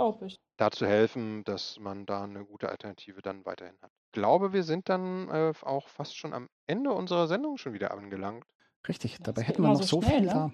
da 0.56 0.70
zu 0.70 0.86
helfen, 0.86 1.44
dass 1.44 1.78
man 1.78 2.06
da 2.06 2.24
eine 2.24 2.44
gute 2.44 2.68
Alternative 2.68 3.22
dann 3.22 3.44
weiterhin 3.44 3.76
hat. 3.82 3.90
Ich 4.06 4.12
glaube, 4.12 4.52
wir 4.52 4.62
sind 4.62 4.88
dann 4.88 5.28
äh, 5.28 5.52
auch 5.62 5.88
fast 5.88 6.16
schon 6.16 6.32
am 6.32 6.48
Ende 6.66 6.92
unserer 6.92 7.26
Sendung 7.26 7.56
schon 7.56 7.72
wieder 7.72 7.92
angelangt. 7.92 8.44
Richtig, 8.88 9.18
Das 9.18 9.24
dabei 9.24 9.42
hätten 9.42 9.62
wir 9.62 9.68
noch 9.68 9.82
so 9.82 10.00
schnell, 10.02 10.18
viel 10.18 10.26
ne? 10.26 10.32
da. 10.32 10.52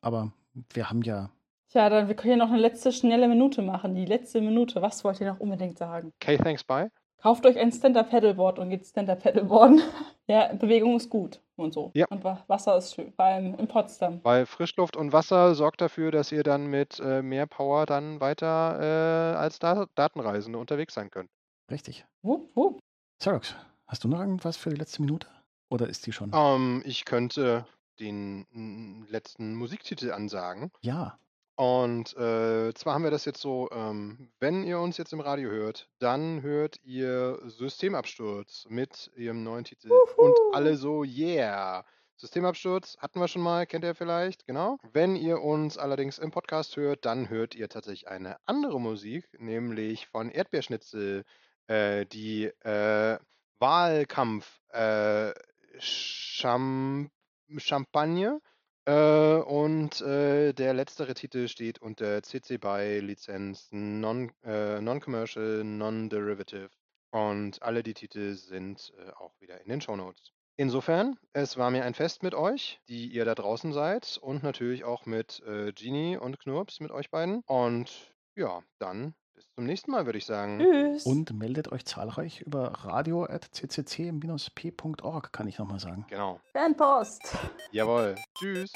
Aber 0.00 0.32
wir 0.72 0.88
haben 0.88 1.02
ja, 1.02 1.30
Tja, 1.68 1.90
dann 1.90 2.08
wir 2.08 2.14
können 2.14 2.38
ja 2.38 2.44
noch 2.44 2.52
eine 2.52 2.60
letzte 2.60 2.92
schnelle 2.92 3.28
Minute 3.28 3.60
machen. 3.60 3.94
Die 3.94 4.04
letzte 4.04 4.40
Minute. 4.40 4.82
Was 4.82 5.04
wollt 5.04 5.20
ihr 5.20 5.26
noch 5.32 5.40
unbedingt 5.40 5.78
sagen? 5.78 6.12
Okay, 6.20 6.36
thanks, 6.38 6.64
bye. 6.64 6.90
Kauft 7.22 7.44
euch 7.46 7.58
ein 7.58 7.72
Stand-Up-Paddleboard 7.72 8.58
und 8.58 8.70
geht 8.70 8.86
Stand-Up-Paddleboarden. 8.86 9.80
ja, 10.28 10.52
Bewegung 10.54 10.96
ist 10.96 11.10
gut 11.10 11.40
und 11.56 11.72
so. 11.72 11.90
Ja. 11.94 12.06
Und 12.10 12.22
Wa- 12.24 12.44
Wasser 12.46 12.76
ist 12.76 12.94
schön. 12.94 13.12
Vor 13.12 13.24
allem 13.24 13.54
in 13.54 13.66
Potsdam. 13.68 14.20
Weil 14.22 14.46
Frischluft 14.46 14.96
und 14.96 15.12
Wasser 15.12 15.54
sorgt 15.54 15.80
dafür, 15.80 16.10
dass 16.10 16.30
ihr 16.30 16.42
dann 16.42 16.66
mit 16.66 17.00
äh, 17.00 17.22
mehr 17.22 17.46
Power 17.46 17.86
dann 17.86 18.20
weiter 18.20 18.78
äh, 18.80 19.36
als 19.36 19.58
Da 19.58 19.86
Datenreisende 19.94 20.58
unterwegs 20.58 20.94
sein 20.94 21.10
könnt. 21.10 21.30
richtig. 21.70 22.06
Wupp, 22.22 22.54
wupp. 22.54 22.78
Xerox, 23.18 23.54
hast 23.86 24.04
du 24.04 24.08
noch 24.08 24.20
irgendwas 24.20 24.56
für 24.56 24.70
die 24.70 24.76
letzte 24.76 25.00
Minute? 25.02 25.26
Oder 25.70 25.88
ist 25.88 26.06
die 26.06 26.12
schon? 26.12 26.30
Ähm, 26.34 26.82
ich 26.84 27.04
könnte 27.06 27.66
den 27.98 29.06
letzten 29.08 29.54
Musiktitel 29.54 30.12
ansagen. 30.12 30.70
Ja, 30.82 31.18
Und 31.56 32.14
äh, 32.18 32.74
zwar 32.74 32.94
haben 32.94 33.04
wir 33.04 33.10
das 33.10 33.24
jetzt 33.24 33.40
so, 33.40 33.70
ähm, 33.72 34.30
wenn 34.40 34.62
ihr 34.64 34.78
uns 34.78 34.98
jetzt 34.98 35.14
im 35.14 35.20
Radio 35.20 35.48
hört, 35.50 35.88
dann 35.98 36.42
hört 36.42 36.78
ihr 36.84 37.40
Systemabsturz 37.46 38.66
mit 38.68 39.10
ihrem 39.16 39.42
neuen 39.42 39.64
Titel. 39.64 39.90
Und 40.18 40.36
alle 40.52 40.76
so, 40.76 41.02
yeah. 41.02 41.84
Systemabsturz 42.18 42.98
hatten 42.98 43.20
wir 43.20 43.28
schon 43.28 43.40
mal, 43.40 43.66
kennt 43.66 43.84
ihr 43.84 43.94
vielleicht, 43.94 44.46
genau. 44.46 44.78
Wenn 44.92 45.16
ihr 45.16 45.40
uns 45.40 45.78
allerdings 45.78 46.18
im 46.18 46.30
Podcast 46.30 46.76
hört, 46.76 47.06
dann 47.06 47.30
hört 47.30 47.54
ihr 47.54 47.68
tatsächlich 47.70 48.08
eine 48.08 48.36
andere 48.44 48.78
Musik, 48.78 49.26
nämlich 49.38 50.06
von 50.08 50.30
Erdbeerschnitzel, 50.30 51.24
äh, 51.68 52.04
die 52.04 52.44
äh, 52.64 53.18
Wahlkampf 53.58 54.60
äh, 54.72 55.32
Cham 55.78 57.10
Champagne. 57.56 58.40
Äh, 58.86 59.38
und 59.38 60.00
äh, 60.00 60.52
der 60.52 60.72
letztere 60.72 61.14
Titel 61.14 61.48
steht 61.48 61.80
unter 61.80 62.22
CC 62.22 62.56
BY 62.56 63.00
Lizenz 63.00 63.68
non, 63.72 64.30
äh, 64.44 64.80
Non-Commercial, 64.80 65.64
Non-Derivative. 65.64 66.70
Und 67.10 67.62
alle 67.62 67.82
die 67.82 67.94
Titel 67.94 68.34
sind 68.34 68.92
äh, 68.98 69.10
auch 69.12 69.32
wieder 69.40 69.60
in 69.60 69.68
den 69.68 69.80
Shownotes. 69.80 70.32
Insofern, 70.56 71.18
es 71.32 71.56
war 71.56 71.70
mir 71.70 71.84
ein 71.84 71.94
Fest 71.94 72.22
mit 72.22 72.34
euch, 72.34 72.80
die 72.88 73.08
ihr 73.08 73.24
da 73.24 73.34
draußen 73.34 73.72
seid 73.72 74.18
und 74.22 74.42
natürlich 74.42 74.84
auch 74.84 75.04
mit 75.04 75.42
äh, 75.46 75.72
Genie 75.72 76.16
und 76.16 76.38
Knurps, 76.38 76.80
mit 76.80 76.92
euch 76.92 77.10
beiden. 77.10 77.42
Und 77.46 78.14
ja, 78.36 78.62
dann 78.78 79.14
bis 79.36 79.48
zum 79.54 79.66
nächsten 79.66 79.90
Mal, 79.90 80.06
würde 80.06 80.18
ich 80.18 80.26
sagen. 80.26 80.58
Tschüss. 80.58 81.04
und 81.04 81.32
meldet 81.32 81.70
euch 81.70 81.84
zahlreich 81.84 82.40
über 82.40 82.68
radio.ccc-p.org, 82.68 85.32
kann 85.32 85.46
ich 85.46 85.58
nochmal 85.58 85.78
sagen. 85.78 86.06
Genau. 86.08 86.40
Fanpost. 86.52 87.36
Jawohl. 87.70 88.14
Tschüss. 88.38 88.72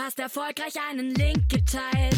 Hast 0.00 0.18
erfolgreich 0.18 0.74
einen 0.90 1.14
Link 1.14 1.48
geteilt 1.48 2.16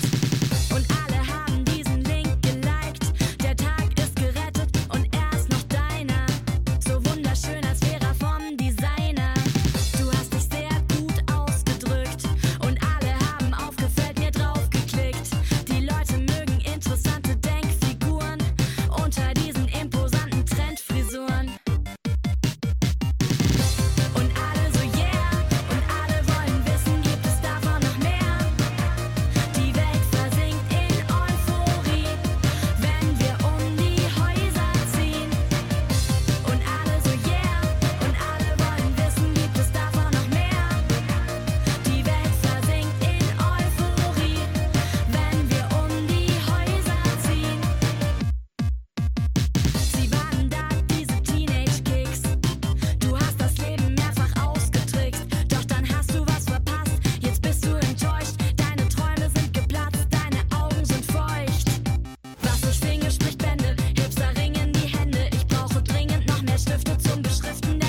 zum 66.84 67.22
Beschriften 67.22 67.81